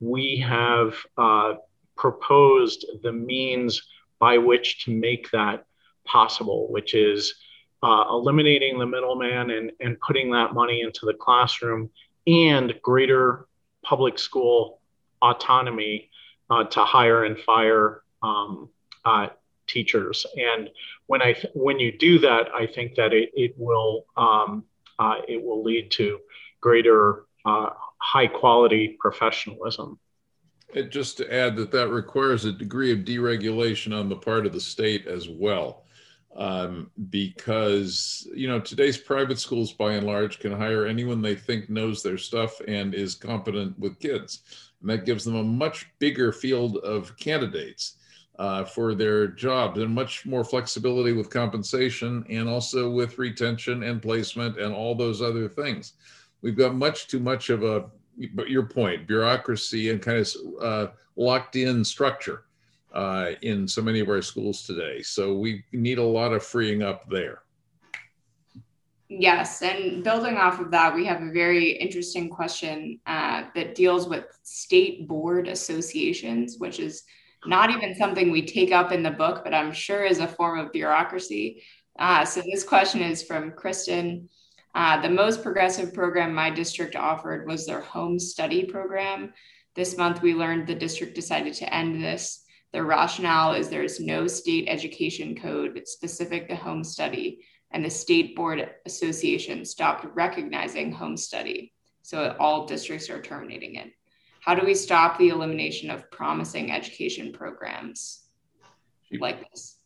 we 0.00 0.42
have 0.46 0.94
uh, 1.18 1.54
proposed 1.96 2.86
the 3.02 3.12
means 3.12 3.82
by 4.18 4.38
which 4.38 4.84
to 4.84 4.90
make 4.90 5.30
that 5.30 5.64
possible, 6.06 6.68
which 6.70 6.94
is 6.94 7.34
uh, 7.82 8.04
eliminating 8.10 8.78
the 8.78 8.86
middleman 8.86 9.50
and, 9.50 9.72
and 9.80 10.00
putting 10.00 10.30
that 10.30 10.54
money 10.54 10.82
into 10.82 11.06
the 11.06 11.14
classroom 11.14 11.90
and 12.26 12.74
greater 12.82 13.46
public 13.82 14.18
school 14.18 14.79
autonomy 15.22 16.10
uh, 16.50 16.64
to 16.64 16.84
hire 16.84 17.24
and 17.24 17.38
fire 17.38 18.02
um, 18.22 18.68
uh, 19.04 19.28
teachers. 19.66 20.26
And 20.36 20.68
when 21.06 21.22
I 21.22 21.32
th- 21.32 21.52
when 21.54 21.78
you 21.78 21.96
do 21.96 22.18
that, 22.20 22.48
I 22.54 22.66
think 22.66 22.96
that 22.96 23.12
it, 23.12 23.30
it 23.34 23.54
will 23.56 24.06
um, 24.16 24.64
uh, 24.98 25.16
it 25.28 25.42
will 25.42 25.62
lead 25.62 25.90
to 25.92 26.18
greater 26.60 27.24
uh, 27.46 27.70
high 27.98 28.26
quality 28.26 28.96
professionalism. 29.00 29.98
Just 30.88 31.16
to 31.16 31.32
add 31.34 31.56
that 31.56 31.72
that 31.72 31.88
requires 31.88 32.44
a 32.44 32.52
degree 32.52 32.92
of 32.92 33.00
deregulation 33.00 33.98
on 33.98 34.08
the 34.08 34.16
part 34.16 34.46
of 34.46 34.52
the 34.52 34.60
state 34.60 35.06
as 35.06 35.28
well. 35.28 35.84
Um, 36.36 36.92
because 37.10 38.28
you 38.32 38.46
know 38.46 38.60
today's 38.60 38.96
private 38.96 39.40
schools 39.40 39.72
by 39.72 39.94
and 39.94 40.06
large 40.06 40.38
can 40.38 40.52
hire 40.52 40.86
anyone 40.86 41.20
they 41.20 41.34
think 41.34 41.68
knows 41.68 42.04
their 42.04 42.18
stuff 42.18 42.60
and 42.68 42.94
is 42.94 43.16
competent 43.16 43.76
with 43.80 43.98
kids 43.98 44.69
and 44.80 44.90
that 44.90 45.04
gives 45.04 45.24
them 45.24 45.36
a 45.36 45.42
much 45.42 45.88
bigger 45.98 46.32
field 46.32 46.78
of 46.78 47.16
candidates 47.16 47.96
uh, 48.38 48.64
for 48.64 48.94
their 48.94 49.26
jobs 49.28 49.78
and 49.78 49.94
much 49.94 50.24
more 50.24 50.42
flexibility 50.42 51.12
with 51.12 51.28
compensation 51.28 52.24
and 52.30 52.48
also 52.48 52.90
with 52.90 53.18
retention 53.18 53.82
and 53.82 54.00
placement 54.00 54.58
and 54.58 54.74
all 54.74 54.94
those 54.94 55.20
other 55.20 55.48
things. 55.48 55.92
We've 56.40 56.56
got 56.56 56.74
much 56.74 57.08
too 57.08 57.20
much 57.20 57.50
of 57.50 57.62
a, 57.62 57.84
but 58.34 58.48
your 58.48 58.62
point, 58.62 59.06
bureaucracy 59.06 59.90
and 59.90 60.00
kind 60.00 60.18
of 60.18 60.34
uh, 60.62 60.86
locked 61.16 61.56
in 61.56 61.84
structure 61.84 62.44
uh, 62.94 63.32
in 63.42 63.68
so 63.68 63.82
many 63.82 64.00
of 64.00 64.08
our 64.08 64.22
schools 64.22 64.62
today. 64.62 65.02
So 65.02 65.34
we 65.34 65.64
need 65.72 65.98
a 65.98 66.02
lot 66.02 66.32
of 66.32 66.42
freeing 66.42 66.82
up 66.82 67.08
there. 67.10 67.42
Yes, 69.12 69.60
and 69.60 70.04
building 70.04 70.36
off 70.36 70.60
of 70.60 70.70
that, 70.70 70.94
we 70.94 71.04
have 71.06 71.20
a 71.20 71.32
very 71.32 71.70
interesting 71.70 72.30
question 72.30 73.00
uh, 73.06 73.42
that 73.56 73.74
deals 73.74 74.08
with 74.08 74.26
state 74.44 75.08
board 75.08 75.48
associations, 75.48 76.58
which 76.58 76.78
is 76.78 77.02
not 77.44 77.70
even 77.70 77.96
something 77.96 78.30
we 78.30 78.46
take 78.46 78.70
up 78.70 78.92
in 78.92 79.02
the 79.02 79.10
book, 79.10 79.42
but 79.42 79.52
I'm 79.52 79.72
sure 79.72 80.04
is 80.04 80.20
a 80.20 80.28
form 80.28 80.60
of 80.60 80.70
bureaucracy. 80.70 81.64
Uh, 81.98 82.24
so 82.24 82.40
this 82.42 82.62
question 82.62 83.00
is 83.00 83.20
from 83.20 83.50
Kristen. 83.50 84.28
Uh, 84.76 85.02
the 85.02 85.10
most 85.10 85.42
progressive 85.42 85.92
program 85.92 86.32
my 86.32 86.48
district 86.48 86.94
offered 86.94 87.48
was 87.48 87.66
their 87.66 87.80
home 87.80 88.16
study 88.16 88.64
program. 88.64 89.32
This 89.74 89.96
month, 89.96 90.22
we 90.22 90.34
learned 90.34 90.68
the 90.68 90.74
district 90.76 91.16
decided 91.16 91.54
to 91.54 91.74
end 91.74 92.00
this. 92.00 92.44
The 92.72 92.84
rationale 92.84 93.54
is 93.54 93.68
there 93.68 93.82
is 93.82 93.98
no 93.98 94.28
state 94.28 94.66
education 94.68 95.34
code 95.34 95.82
specific 95.86 96.48
to 96.48 96.54
home 96.54 96.84
study 96.84 97.40
and 97.70 97.84
the 97.84 97.90
State 97.90 98.34
Board 98.34 98.68
Association 98.86 99.64
stopped 99.64 100.04
recognizing 100.14 100.92
home 100.92 101.16
study. 101.16 101.72
So 102.02 102.36
all 102.40 102.66
districts 102.66 103.08
are 103.10 103.22
terminating 103.22 103.76
it. 103.76 103.92
How 104.40 104.54
do 104.54 104.64
we 104.64 104.74
stop 104.74 105.18
the 105.18 105.28
elimination 105.28 105.90
of 105.90 106.10
promising 106.10 106.72
education 106.72 107.32
programs 107.32 108.24
like 109.18 109.48
this? 109.50 109.76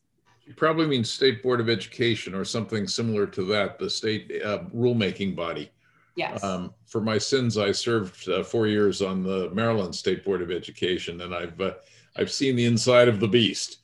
You 0.46 0.54
probably 0.54 0.86
mean 0.86 1.04
State 1.04 1.42
Board 1.42 1.60
of 1.60 1.68
Education 1.68 2.34
or 2.34 2.44
something 2.44 2.86
similar 2.86 3.26
to 3.26 3.44
that, 3.46 3.78
the 3.78 3.90
state 3.90 4.30
uh, 4.44 4.64
rulemaking 4.74 5.34
body. 5.34 5.70
Yes. 6.16 6.44
Um, 6.44 6.72
for 6.86 7.00
my 7.00 7.18
sins, 7.18 7.58
I 7.58 7.72
served 7.72 8.28
uh, 8.28 8.44
four 8.44 8.66
years 8.68 9.02
on 9.02 9.22
the 9.22 9.50
Maryland 9.52 9.94
State 9.94 10.24
Board 10.24 10.42
of 10.42 10.50
Education, 10.50 11.22
and 11.22 11.34
I've 11.34 11.60
uh, 11.60 11.72
I've 12.16 12.30
seen 12.30 12.54
the 12.54 12.66
inside 12.66 13.08
of 13.08 13.18
the 13.18 13.26
beast. 13.26 13.78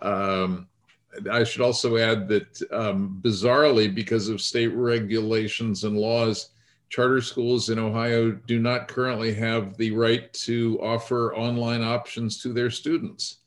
Um, 0.00 0.68
I 1.30 1.44
should 1.44 1.62
also 1.62 1.96
add 1.96 2.28
that 2.28 2.62
um, 2.72 3.20
bizarrely, 3.22 3.94
because 3.94 4.28
of 4.28 4.40
state 4.40 4.68
regulations 4.68 5.84
and 5.84 5.96
laws, 5.96 6.50
charter 6.88 7.20
schools 7.20 7.70
in 7.70 7.78
Ohio 7.78 8.30
do 8.30 8.58
not 8.58 8.88
currently 8.88 9.34
have 9.34 9.76
the 9.76 9.90
right 9.90 10.32
to 10.32 10.78
offer 10.82 11.34
online 11.34 11.82
options 11.82 12.40
to 12.42 12.52
their 12.52 12.70
students. 12.70 13.38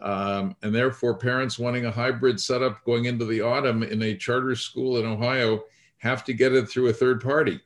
Um, 0.00 0.54
and 0.62 0.74
therefore, 0.74 1.14
parents 1.14 1.58
wanting 1.58 1.86
a 1.86 1.90
hybrid 1.90 2.40
setup 2.40 2.84
going 2.84 3.06
into 3.06 3.24
the 3.24 3.40
autumn 3.40 3.82
in 3.82 4.02
a 4.02 4.16
charter 4.16 4.54
school 4.54 4.98
in 4.98 5.06
Ohio 5.06 5.64
have 5.98 6.24
to 6.24 6.34
get 6.34 6.52
it 6.52 6.68
through 6.68 6.88
a 6.88 6.92
third 6.92 7.22
party 7.22 7.60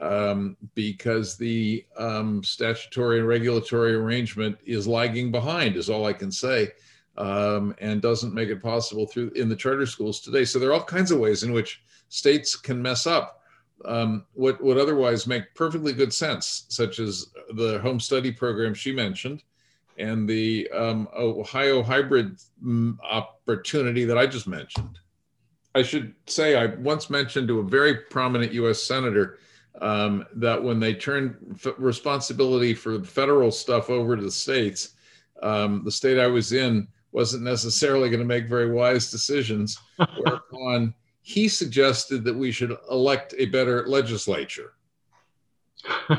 um, 0.00 0.56
because 0.74 1.36
the 1.36 1.84
um, 1.96 2.42
statutory 2.42 3.18
and 3.18 3.28
regulatory 3.28 3.94
arrangement 3.94 4.58
is 4.64 4.86
lagging 4.86 5.30
behind, 5.30 5.76
is 5.76 5.88
all 5.88 6.06
I 6.06 6.12
can 6.12 6.30
say, 6.30 6.72
um, 7.18 7.74
and 7.80 8.00
doesn't 8.00 8.32
make 8.32 8.48
it 8.48 8.62
possible 8.62 9.06
through 9.06 9.30
in 9.30 9.48
the 9.48 9.56
charter 9.56 9.86
schools 9.86 10.20
today. 10.20 10.44
So 10.44 10.58
there 10.58 10.70
are 10.70 10.74
all 10.74 10.84
kinds 10.84 11.10
of 11.10 11.18
ways 11.18 11.42
in 11.42 11.52
which 11.52 11.82
states 12.08 12.56
can 12.56 12.80
mess 12.80 13.06
up 13.06 13.42
um, 13.84 14.24
what 14.34 14.62
would 14.62 14.78
otherwise 14.78 15.26
make 15.26 15.54
perfectly 15.54 15.92
good 15.92 16.12
sense, 16.12 16.64
such 16.68 16.98
as 16.98 17.26
the 17.54 17.78
home 17.80 18.00
study 18.00 18.32
program 18.32 18.74
she 18.74 18.92
mentioned 18.92 19.42
and 19.98 20.28
the 20.28 20.68
um, 20.70 21.08
Ohio 21.16 21.82
hybrid 21.82 22.38
mm, 22.64 22.96
opportunity 23.02 24.04
that 24.04 24.16
I 24.16 24.26
just 24.26 24.46
mentioned. 24.46 24.98
I 25.74 25.82
should 25.82 26.14
say 26.26 26.56
I 26.56 26.66
once 26.66 27.10
mentioned 27.10 27.48
to 27.48 27.58
a 27.58 27.64
very 27.64 27.94
prominent 27.94 28.52
U.S. 28.52 28.82
senator 28.82 29.38
um, 29.80 30.24
that 30.34 30.62
when 30.62 30.80
they 30.80 30.94
turned 30.94 31.60
responsibility 31.78 32.74
for 32.74 33.02
federal 33.02 33.50
stuff 33.50 33.90
over 33.90 34.16
to 34.16 34.22
the 34.22 34.30
states, 34.30 34.94
um, 35.42 35.82
the 35.84 35.92
state 35.92 36.18
I 36.18 36.26
was 36.26 36.52
in 36.52 36.88
wasn't 37.12 37.42
necessarily 37.42 38.08
going 38.10 38.20
to 38.20 38.26
make 38.26 38.48
very 38.48 38.70
wise 38.70 39.10
decisions. 39.10 39.78
whereupon 40.18 40.94
he 41.22 41.48
suggested 41.48 42.24
that 42.24 42.34
we 42.36 42.50
should 42.50 42.76
elect 42.90 43.34
a 43.38 43.46
better 43.46 43.86
legislature. 43.86 44.72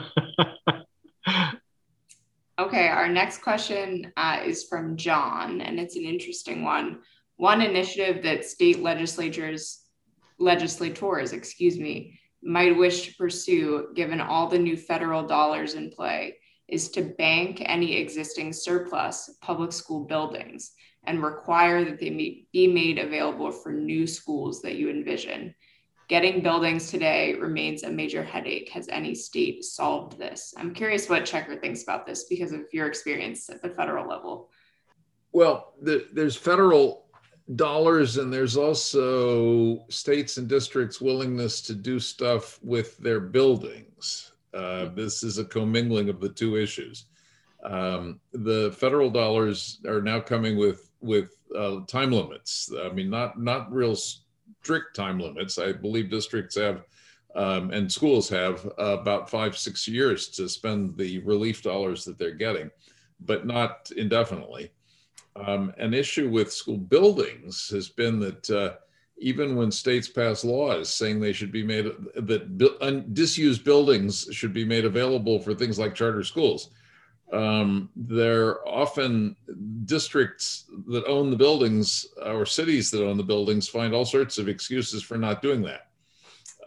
Okay, 2.59 2.89
our 2.89 3.07
next 3.07 3.41
question 3.41 4.11
uh, 4.17 4.41
is 4.45 4.65
from 4.65 4.97
John, 4.97 5.61
and 5.61 5.79
it's 5.79 5.95
an 5.95 6.03
interesting 6.03 6.61
one. 6.61 6.99
One 7.37 7.61
initiative 7.61 8.21
that 8.23 8.43
state 8.43 8.81
legislatures, 8.81 9.85
legislators, 10.39 11.31
excuse 11.31 11.79
me, 11.79 12.19
might 12.43 12.77
wish 12.77 13.07
to 13.07 13.15
pursue, 13.15 13.87
given 13.95 14.19
all 14.19 14.47
the 14.47 14.59
new 14.59 14.75
federal 14.75 15.25
dollars 15.25 15.75
in 15.75 15.89
play, 15.89 16.35
is 16.71 16.89
to 16.91 17.01
bank 17.01 17.61
any 17.65 17.97
existing 17.97 18.53
surplus 18.53 19.29
public 19.41 19.71
school 19.71 20.05
buildings 20.05 20.71
and 21.05 21.23
require 21.23 21.83
that 21.85 21.99
they 21.99 22.09
be 22.51 22.67
made 22.67 22.99
available 22.99 23.51
for 23.51 23.71
new 23.71 24.05
schools 24.05 24.61
that 24.61 24.75
you 24.75 24.89
envision 24.89 25.53
getting 26.09 26.41
buildings 26.41 26.89
today 26.89 27.35
remains 27.35 27.83
a 27.83 27.89
major 27.89 28.23
headache. 28.23 28.67
Has 28.69 28.89
any 28.89 29.13
state 29.15 29.63
solved 29.63 30.17
this? 30.17 30.53
I'm 30.57 30.73
curious 30.73 31.07
what 31.07 31.23
Checker 31.23 31.55
thinks 31.55 31.83
about 31.83 32.05
this 32.05 32.23
because 32.23 32.51
of 32.51 32.61
your 32.73 32.87
experience 32.87 33.47
at 33.49 33.61
the 33.61 33.69
federal 33.69 34.09
level. 34.09 34.49
Well, 35.31 35.75
the, 35.81 36.07
there's 36.11 36.35
federal 36.35 37.05
dollars 37.55 38.17
and 38.17 38.33
there's 38.33 38.57
also 38.57 39.85
states 39.89 40.37
and 40.37 40.47
districts 40.47 40.99
willingness 40.99 41.61
to 41.61 41.75
do 41.75 41.99
stuff 41.99 42.59
with 42.63 42.97
their 42.97 43.19
buildings. 43.19 44.31
Uh, 44.53 44.85
this 44.95 45.23
is 45.23 45.37
a 45.37 45.45
commingling 45.45 46.09
of 46.09 46.19
the 46.19 46.29
two 46.29 46.57
issues. 46.57 47.05
Um, 47.63 48.19
the 48.31 48.71
federal 48.77 49.09
dollars 49.09 49.79
are 49.87 50.01
now 50.01 50.19
coming 50.19 50.57
with 50.57 50.91
with 51.01 51.31
uh, 51.55 51.81
time 51.87 52.11
limits. 52.11 52.71
I 52.81 52.89
mean, 52.89 53.09
not 53.09 53.39
not 53.39 53.71
real 53.71 53.95
strict 53.95 54.95
time 54.95 55.19
limits. 55.19 55.57
I 55.57 55.73
believe 55.73 56.09
districts 56.09 56.55
have 56.55 56.83
um, 57.35 57.71
and 57.71 57.91
schools 57.91 58.27
have 58.29 58.65
uh, 58.65 58.97
about 58.99 59.29
five, 59.29 59.57
six 59.57 59.87
years 59.87 60.29
to 60.29 60.49
spend 60.49 60.97
the 60.97 61.19
relief 61.19 61.61
dollars 61.61 62.03
that 62.05 62.17
they're 62.17 62.31
getting, 62.31 62.71
but 63.19 63.45
not 63.45 63.91
indefinitely. 63.95 64.71
Um, 65.35 65.73
an 65.77 65.93
issue 65.93 66.29
with 66.29 66.51
school 66.51 66.77
buildings 66.77 67.69
has 67.69 67.87
been 67.87 68.19
that 68.19 68.49
uh, 68.49 68.73
even 69.19 69.55
when 69.55 69.71
states 69.71 70.07
pass 70.07 70.43
laws 70.43 70.89
saying 70.89 71.19
they 71.19 71.33
should 71.33 71.51
be 71.51 71.63
made, 71.63 71.85
that 72.15 73.13
disused 73.13 73.63
buildings 73.63 74.27
should 74.31 74.53
be 74.53 74.65
made 74.65 74.85
available 74.85 75.39
for 75.39 75.53
things 75.53 75.77
like 75.77 75.95
charter 75.95 76.23
schools, 76.23 76.71
um, 77.31 77.89
they're 77.95 78.67
often 78.67 79.35
districts 79.85 80.65
that 80.87 81.05
own 81.05 81.29
the 81.29 81.37
buildings 81.37 82.07
or 82.25 82.45
cities 82.45 82.89
that 82.91 83.05
own 83.05 83.17
the 83.17 83.23
buildings 83.23 83.67
find 83.67 83.93
all 83.93 84.05
sorts 84.05 84.37
of 84.37 84.47
excuses 84.47 85.03
for 85.03 85.17
not 85.17 85.41
doing 85.41 85.61
that. 85.61 85.87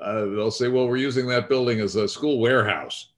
Uh, 0.01 0.27
they'll 0.27 0.51
say, 0.51 0.69
well, 0.69 0.89
we're 0.89 0.97
using 0.97 1.27
that 1.27 1.49
building 1.49 1.81
as 1.81 1.97
a 1.97 2.09
school 2.09 2.39
warehouse 2.39 3.12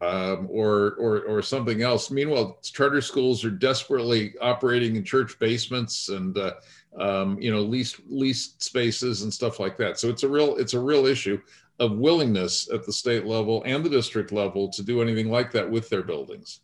um, 0.00 0.48
or, 0.50 0.94
or, 0.98 1.22
or 1.22 1.42
something 1.42 1.82
else. 1.82 2.10
Meanwhile, 2.10 2.58
charter 2.62 3.00
schools 3.00 3.44
are 3.44 3.50
desperately 3.50 4.34
operating 4.40 4.96
in 4.96 5.04
church 5.04 5.38
basements 5.38 6.08
and, 6.08 6.36
uh, 6.38 6.54
um, 6.98 7.40
you 7.40 7.50
know, 7.50 7.60
leased, 7.60 8.00
leased 8.08 8.62
spaces 8.62 9.22
and 9.22 9.32
stuff 9.32 9.60
like 9.60 9.76
that. 9.78 9.98
So 9.98 10.08
it's 10.08 10.22
a 10.22 10.28
real, 10.28 10.56
it's 10.56 10.74
a 10.74 10.80
real 10.80 11.06
issue 11.06 11.40
of 11.78 11.98
willingness 11.98 12.70
at 12.72 12.84
the 12.84 12.92
state 12.92 13.26
level 13.26 13.62
and 13.64 13.84
the 13.84 13.90
district 13.90 14.32
level 14.32 14.68
to 14.70 14.82
do 14.82 15.02
anything 15.02 15.30
like 15.30 15.50
that 15.52 15.68
with 15.68 15.88
their 15.88 16.02
buildings. 16.02 16.60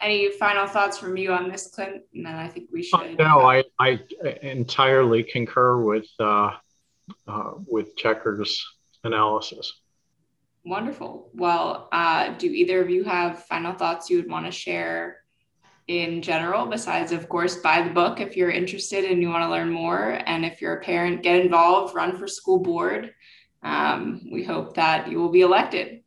Any 0.00 0.30
final 0.30 0.66
thoughts 0.66 0.96
from 0.96 1.16
you 1.16 1.32
on 1.32 1.50
this, 1.50 1.66
Clint? 1.66 2.02
No, 2.12 2.30
I 2.30 2.46
think 2.46 2.68
we 2.72 2.84
should. 2.84 3.18
No, 3.18 3.40
I, 3.40 3.64
I 3.80 4.00
entirely 4.42 5.24
concur 5.24 5.82
with 5.82 6.06
uh, 6.20 6.52
uh, 7.26 7.52
with 7.66 7.96
Checker's 7.96 8.64
analysis. 9.02 9.80
Wonderful. 10.68 11.30
Well, 11.34 11.88
uh, 11.92 12.34
do 12.36 12.46
either 12.46 12.82
of 12.82 12.90
you 12.90 13.04
have 13.04 13.44
final 13.44 13.72
thoughts 13.72 14.10
you 14.10 14.18
would 14.18 14.30
want 14.30 14.46
to 14.46 14.52
share 14.52 15.22
in 15.86 16.20
general, 16.20 16.66
besides, 16.66 17.10
of 17.10 17.28
course, 17.28 17.56
buy 17.56 17.82
the 17.82 17.90
book 17.90 18.20
if 18.20 18.36
you're 18.36 18.50
interested 18.50 19.04
and 19.04 19.22
you 19.22 19.30
want 19.30 19.42
to 19.44 19.50
learn 19.50 19.70
more? 19.70 20.20
And 20.26 20.44
if 20.44 20.60
you're 20.60 20.76
a 20.76 20.82
parent, 20.82 21.22
get 21.22 21.40
involved, 21.40 21.94
run 21.94 22.16
for 22.16 22.26
school 22.26 22.58
board. 22.58 23.14
Um, 23.62 24.28
we 24.30 24.44
hope 24.44 24.74
that 24.74 25.10
you 25.10 25.18
will 25.18 25.30
be 25.30 25.40
elected 25.40 26.02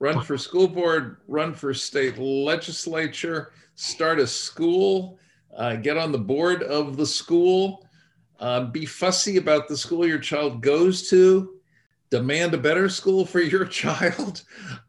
run 0.00 0.22
for 0.22 0.38
school 0.38 0.68
board, 0.68 1.18
run 1.26 1.54
for 1.54 1.74
state 1.74 2.18
legislature, 2.18 3.52
start 3.74 4.18
a 4.18 4.26
school, 4.26 5.18
uh, 5.56 5.76
get 5.76 5.96
on 5.96 6.12
the 6.12 6.18
board 6.18 6.62
of 6.62 6.96
the 6.96 7.06
school, 7.06 7.86
uh, 8.38 8.64
be 8.66 8.86
fussy 8.86 9.36
about 9.36 9.68
the 9.68 9.76
school 9.76 10.06
your 10.06 10.18
child 10.18 10.62
goes 10.62 11.08
to, 11.10 11.57
demand 12.10 12.54
a 12.54 12.58
better 12.58 12.88
school 12.88 13.26
for 13.26 13.40
your 13.40 13.64
child. 13.82 14.42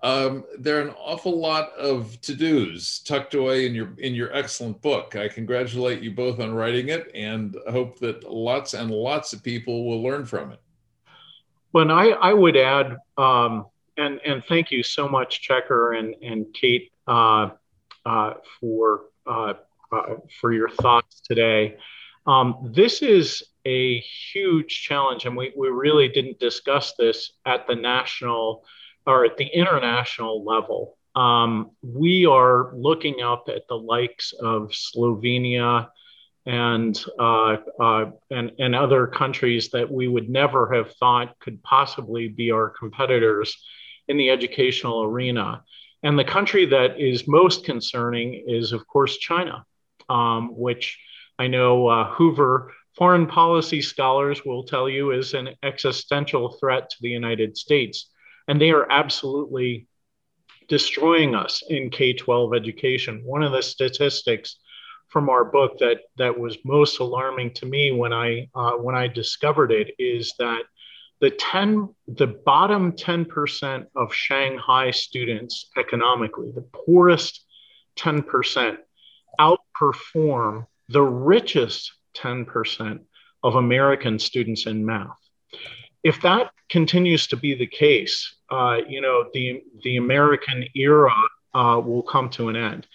Um, 0.04 0.46
there 0.58 0.80
are 0.80 0.82
an 0.82 0.96
awful 0.98 1.40
lot 1.40 1.72
of 1.74 2.20
to-dos 2.22 3.00
tucked 3.00 3.34
away 3.34 3.66
in 3.66 3.76
your 3.76 3.94
in 3.98 4.14
your 4.16 4.34
excellent 4.34 4.82
book. 4.82 5.16
I 5.16 5.28
congratulate 5.28 6.02
you 6.02 6.12
both 6.12 6.40
on 6.40 6.54
writing 6.54 6.90
it 6.90 7.12
and 7.14 7.56
hope 7.70 8.00
that 8.00 8.24
lots 8.24 8.74
and 8.74 8.92
lots 8.92 9.34
of 9.34 9.44
people 9.44 9.86
will 9.86 10.02
learn 10.02 10.26
from 10.26 10.52
it. 10.52 10.62
Well, 11.72 11.92
I, 11.92 12.08
I 12.08 12.34
would 12.34 12.58
add 12.58 12.98
um, 13.18 13.66
and 14.00 14.20
and 14.26 14.44
thank 14.48 14.72
you 14.72 14.82
so 14.82 15.08
much, 15.08 15.42
Checker 15.42 15.94
and 15.94 16.16
and 16.24 16.46
Kate, 16.54 16.92
uh, 17.08 17.50
uh, 18.06 18.34
for 18.60 19.02
uh, 19.28 19.54
uh, 19.92 20.16
for 20.40 20.54
your 20.54 20.70
thoughts 20.70 21.20
today. 21.22 21.78
Um, 22.26 22.72
this 22.74 23.02
is 23.02 23.44
a 23.66 24.00
huge 24.00 24.84
challenge, 24.84 25.26
and 25.26 25.36
we, 25.36 25.52
we 25.56 25.70
really 25.70 26.08
didn't 26.08 26.40
discuss 26.40 26.94
this 26.98 27.34
at 27.46 27.68
the 27.68 27.76
national 27.76 28.64
or 29.06 29.26
at 29.26 29.38
the 29.38 29.46
international 29.46 30.44
level. 30.44 30.98
Um, 31.16 31.72
we 31.82 32.26
are 32.26 32.72
looking 32.76 33.22
up 33.22 33.50
at 33.50 33.68
the 33.68 33.78
likes 33.78 34.34
of 34.34 34.72
Slovenia 34.72 35.90
and, 36.46 37.04
uh, 37.20 37.58
uh, 37.80 38.06
and, 38.30 38.52
and 38.60 38.76
other 38.76 39.08
countries 39.08 39.70
that 39.70 39.92
we 39.92 40.08
would 40.08 40.30
never 40.30 40.74
have 40.74 40.94
thought 40.94 41.38
could 41.40 41.62
possibly 41.64 42.28
be 42.28 42.52
our 42.52 42.70
competitors 42.70 43.58
in 44.08 44.18
the 44.18 44.30
educational 44.30 45.04
arena. 45.04 45.64
And 46.04 46.18
the 46.18 46.24
country 46.24 46.66
that 46.68 47.00
is 47.00 47.28
most 47.28 47.66
concerning 47.66 48.46
is, 48.48 48.72
of 48.72 48.88
course, 48.88 49.18
China, 49.18 49.66
um, 50.08 50.56
which 50.56 50.98
I 51.38 51.48
know 51.48 51.88
uh, 51.88 52.12
Hoover 52.14 52.72
foreign 53.00 53.26
policy 53.26 53.82
scholars 53.82 54.44
will 54.46 54.66
tell 54.66 54.90
you 54.90 55.12
is 55.12 55.34
an 55.34 55.50
existential 55.64 56.58
threat 56.60 56.90
to 56.90 56.98
the 57.00 57.08
United 57.08 57.58
States. 57.58 58.12
And 58.50 58.60
they 58.60 58.72
are 58.72 58.92
absolutely 58.92 59.88
destroying 60.68 61.34
us 61.34 61.64
in 61.70 61.90
K 61.92 62.12
12 62.12 62.54
education. 62.54 63.22
One 63.24 63.42
of 63.42 63.54
the 63.54 63.64
statistics 63.64 64.58
from 65.08 65.30
our 65.30 65.46
book 65.46 65.80
that, 65.80 66.02
that 66.18 66.38
was 66.38 66.58
most 66.66 67.00
alarming 67.00 67.54
to 67.54 67.66
me 67.66 67.94
when 67.94 68.12
I, 68.12 68.50
uh, 68.54 68.74
when 68.74 68.96
I 68.96 69.08
discovered 69.08 69.72
it 69.72 69.96
is 69.98 70.34
that 70.38 70.64
the 71.22 71.32
10 71.32 71.96
the 72.08 72.28
bottom 72.28 72.92
10% 72.92 73.86
of 73.96 74.14
Shanghai 74.14 74.92
students 74.92 75.70
economically 75.78 76.52
the 76.54 76.66
poorest 76.86 77.46
10% 77.98 78.78
outperform 79.40 80.66
the 80.88 81.02
richest 81.02 81.92
10% 82.16 83.00
of 83.44 83.56
American 83.56 84.20
students 84.20 84.66
in 84.66 84.86
math. 84.86 85.18
If 86.04 86.22
that 86.22 86.52
continues 86.70 87.28
to 87.28 87.38
be 87.38 87.56
the 87.56 87.68
case, 87.68 88.36
uh, 88.50 88.78
you 88.88 89.02
know, 89.02 89.26
the, 89.34 89.62
the 89.84 89.98
American 89.98 90.66
era 90.76 91.14
uh, 91.54 91.82
will 91.84 92.04
come 92.04 92.30
to 92.32 92.50
an 92.50 92.56
end. 92.56 92.88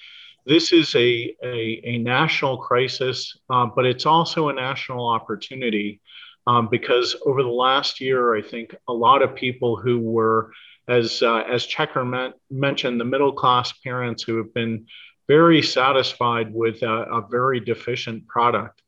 This 0.47 0.73
is 0.73 0.95
a, 0.95 1.35
a, 1.43 1.81
a 1.85 1.99
national 1.99 2.59
crisis, 2.59 3.37
uh, 3.51 3.67
but 3.75 3.87
it's 3.87 4.07
also 4.07 4.49
a 4.49 4.53
national 4.53 5.09
opportunity 5.09 6.01
um, 6.47 6.69
because 6.71 7.17
over 7.25 7.43
the 7.43 7.49
last 7.49 8.01
year, 8.01 8.37
I 8.37 8.43
think 8.43 8.75
a 8.89 8.93
lot 8.93 9.23
of 9.23 9.35
people 9.35 9.77
who 9.77 9.99
were, 9.99 10.53
as, 10.89 11.23
uh, 11.23 11.39
as 11.39 11.65
Checker 11.65 12.33
mentioned, 12.51 13.01
the 13.01 13.07
middle 13.07 13.33
class 13.33 13.73
parents 13.73 14.23
who 14.23 14.37
have 14.37 14.53
been 14.53 14.87
very 15.27 15.63
satisfied 15.63 16.53
with 16.53 16.83
a, 16.83 17.05
a 17.05 17.27
very 17.31 17.61
deficient 17.61 18.27
product 18.29 18.83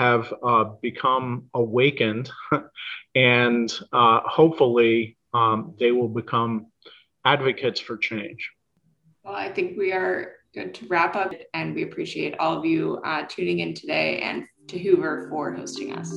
have 0.00 0.32
uh, 0.42 0.64
become 0.80 1.44
awakened 1.52 2.30
and 3.14 3.70
uh, 3.92 4.20
hopefully 4.24 5.18
um, 5.34 5.74
they 5.78 5.92
will 5.92 6.08
become 6.08 6.68
advocates 7.26 7.80
for 7.80 7.98
change. 7.98 8.50
Well, 9.22 9.34
I 9.34 9.52
think 9.52 9.76
we 9.76 9.92
are 9.92 10.36
good 10.54 10.72
to 10.76 10.86
wrap 10.86 11.16
up, 11.16 11.34
and 11.52 11.74
we 11.74 11.82
appreciate 11.82 12.34
all 12.38 12.56
of 12.58 12.64
you 12.64 12.98
uh, 13.04 13.26
tuning 13.28 13.58
in 13.58 13.74
today 13.74 14.20
and 14.20 14.46
to 14.68 14.78
Hoover 14.78 15.26
for 15.28 15.52
hosting 15.52 15.92
us. 15.92 16.10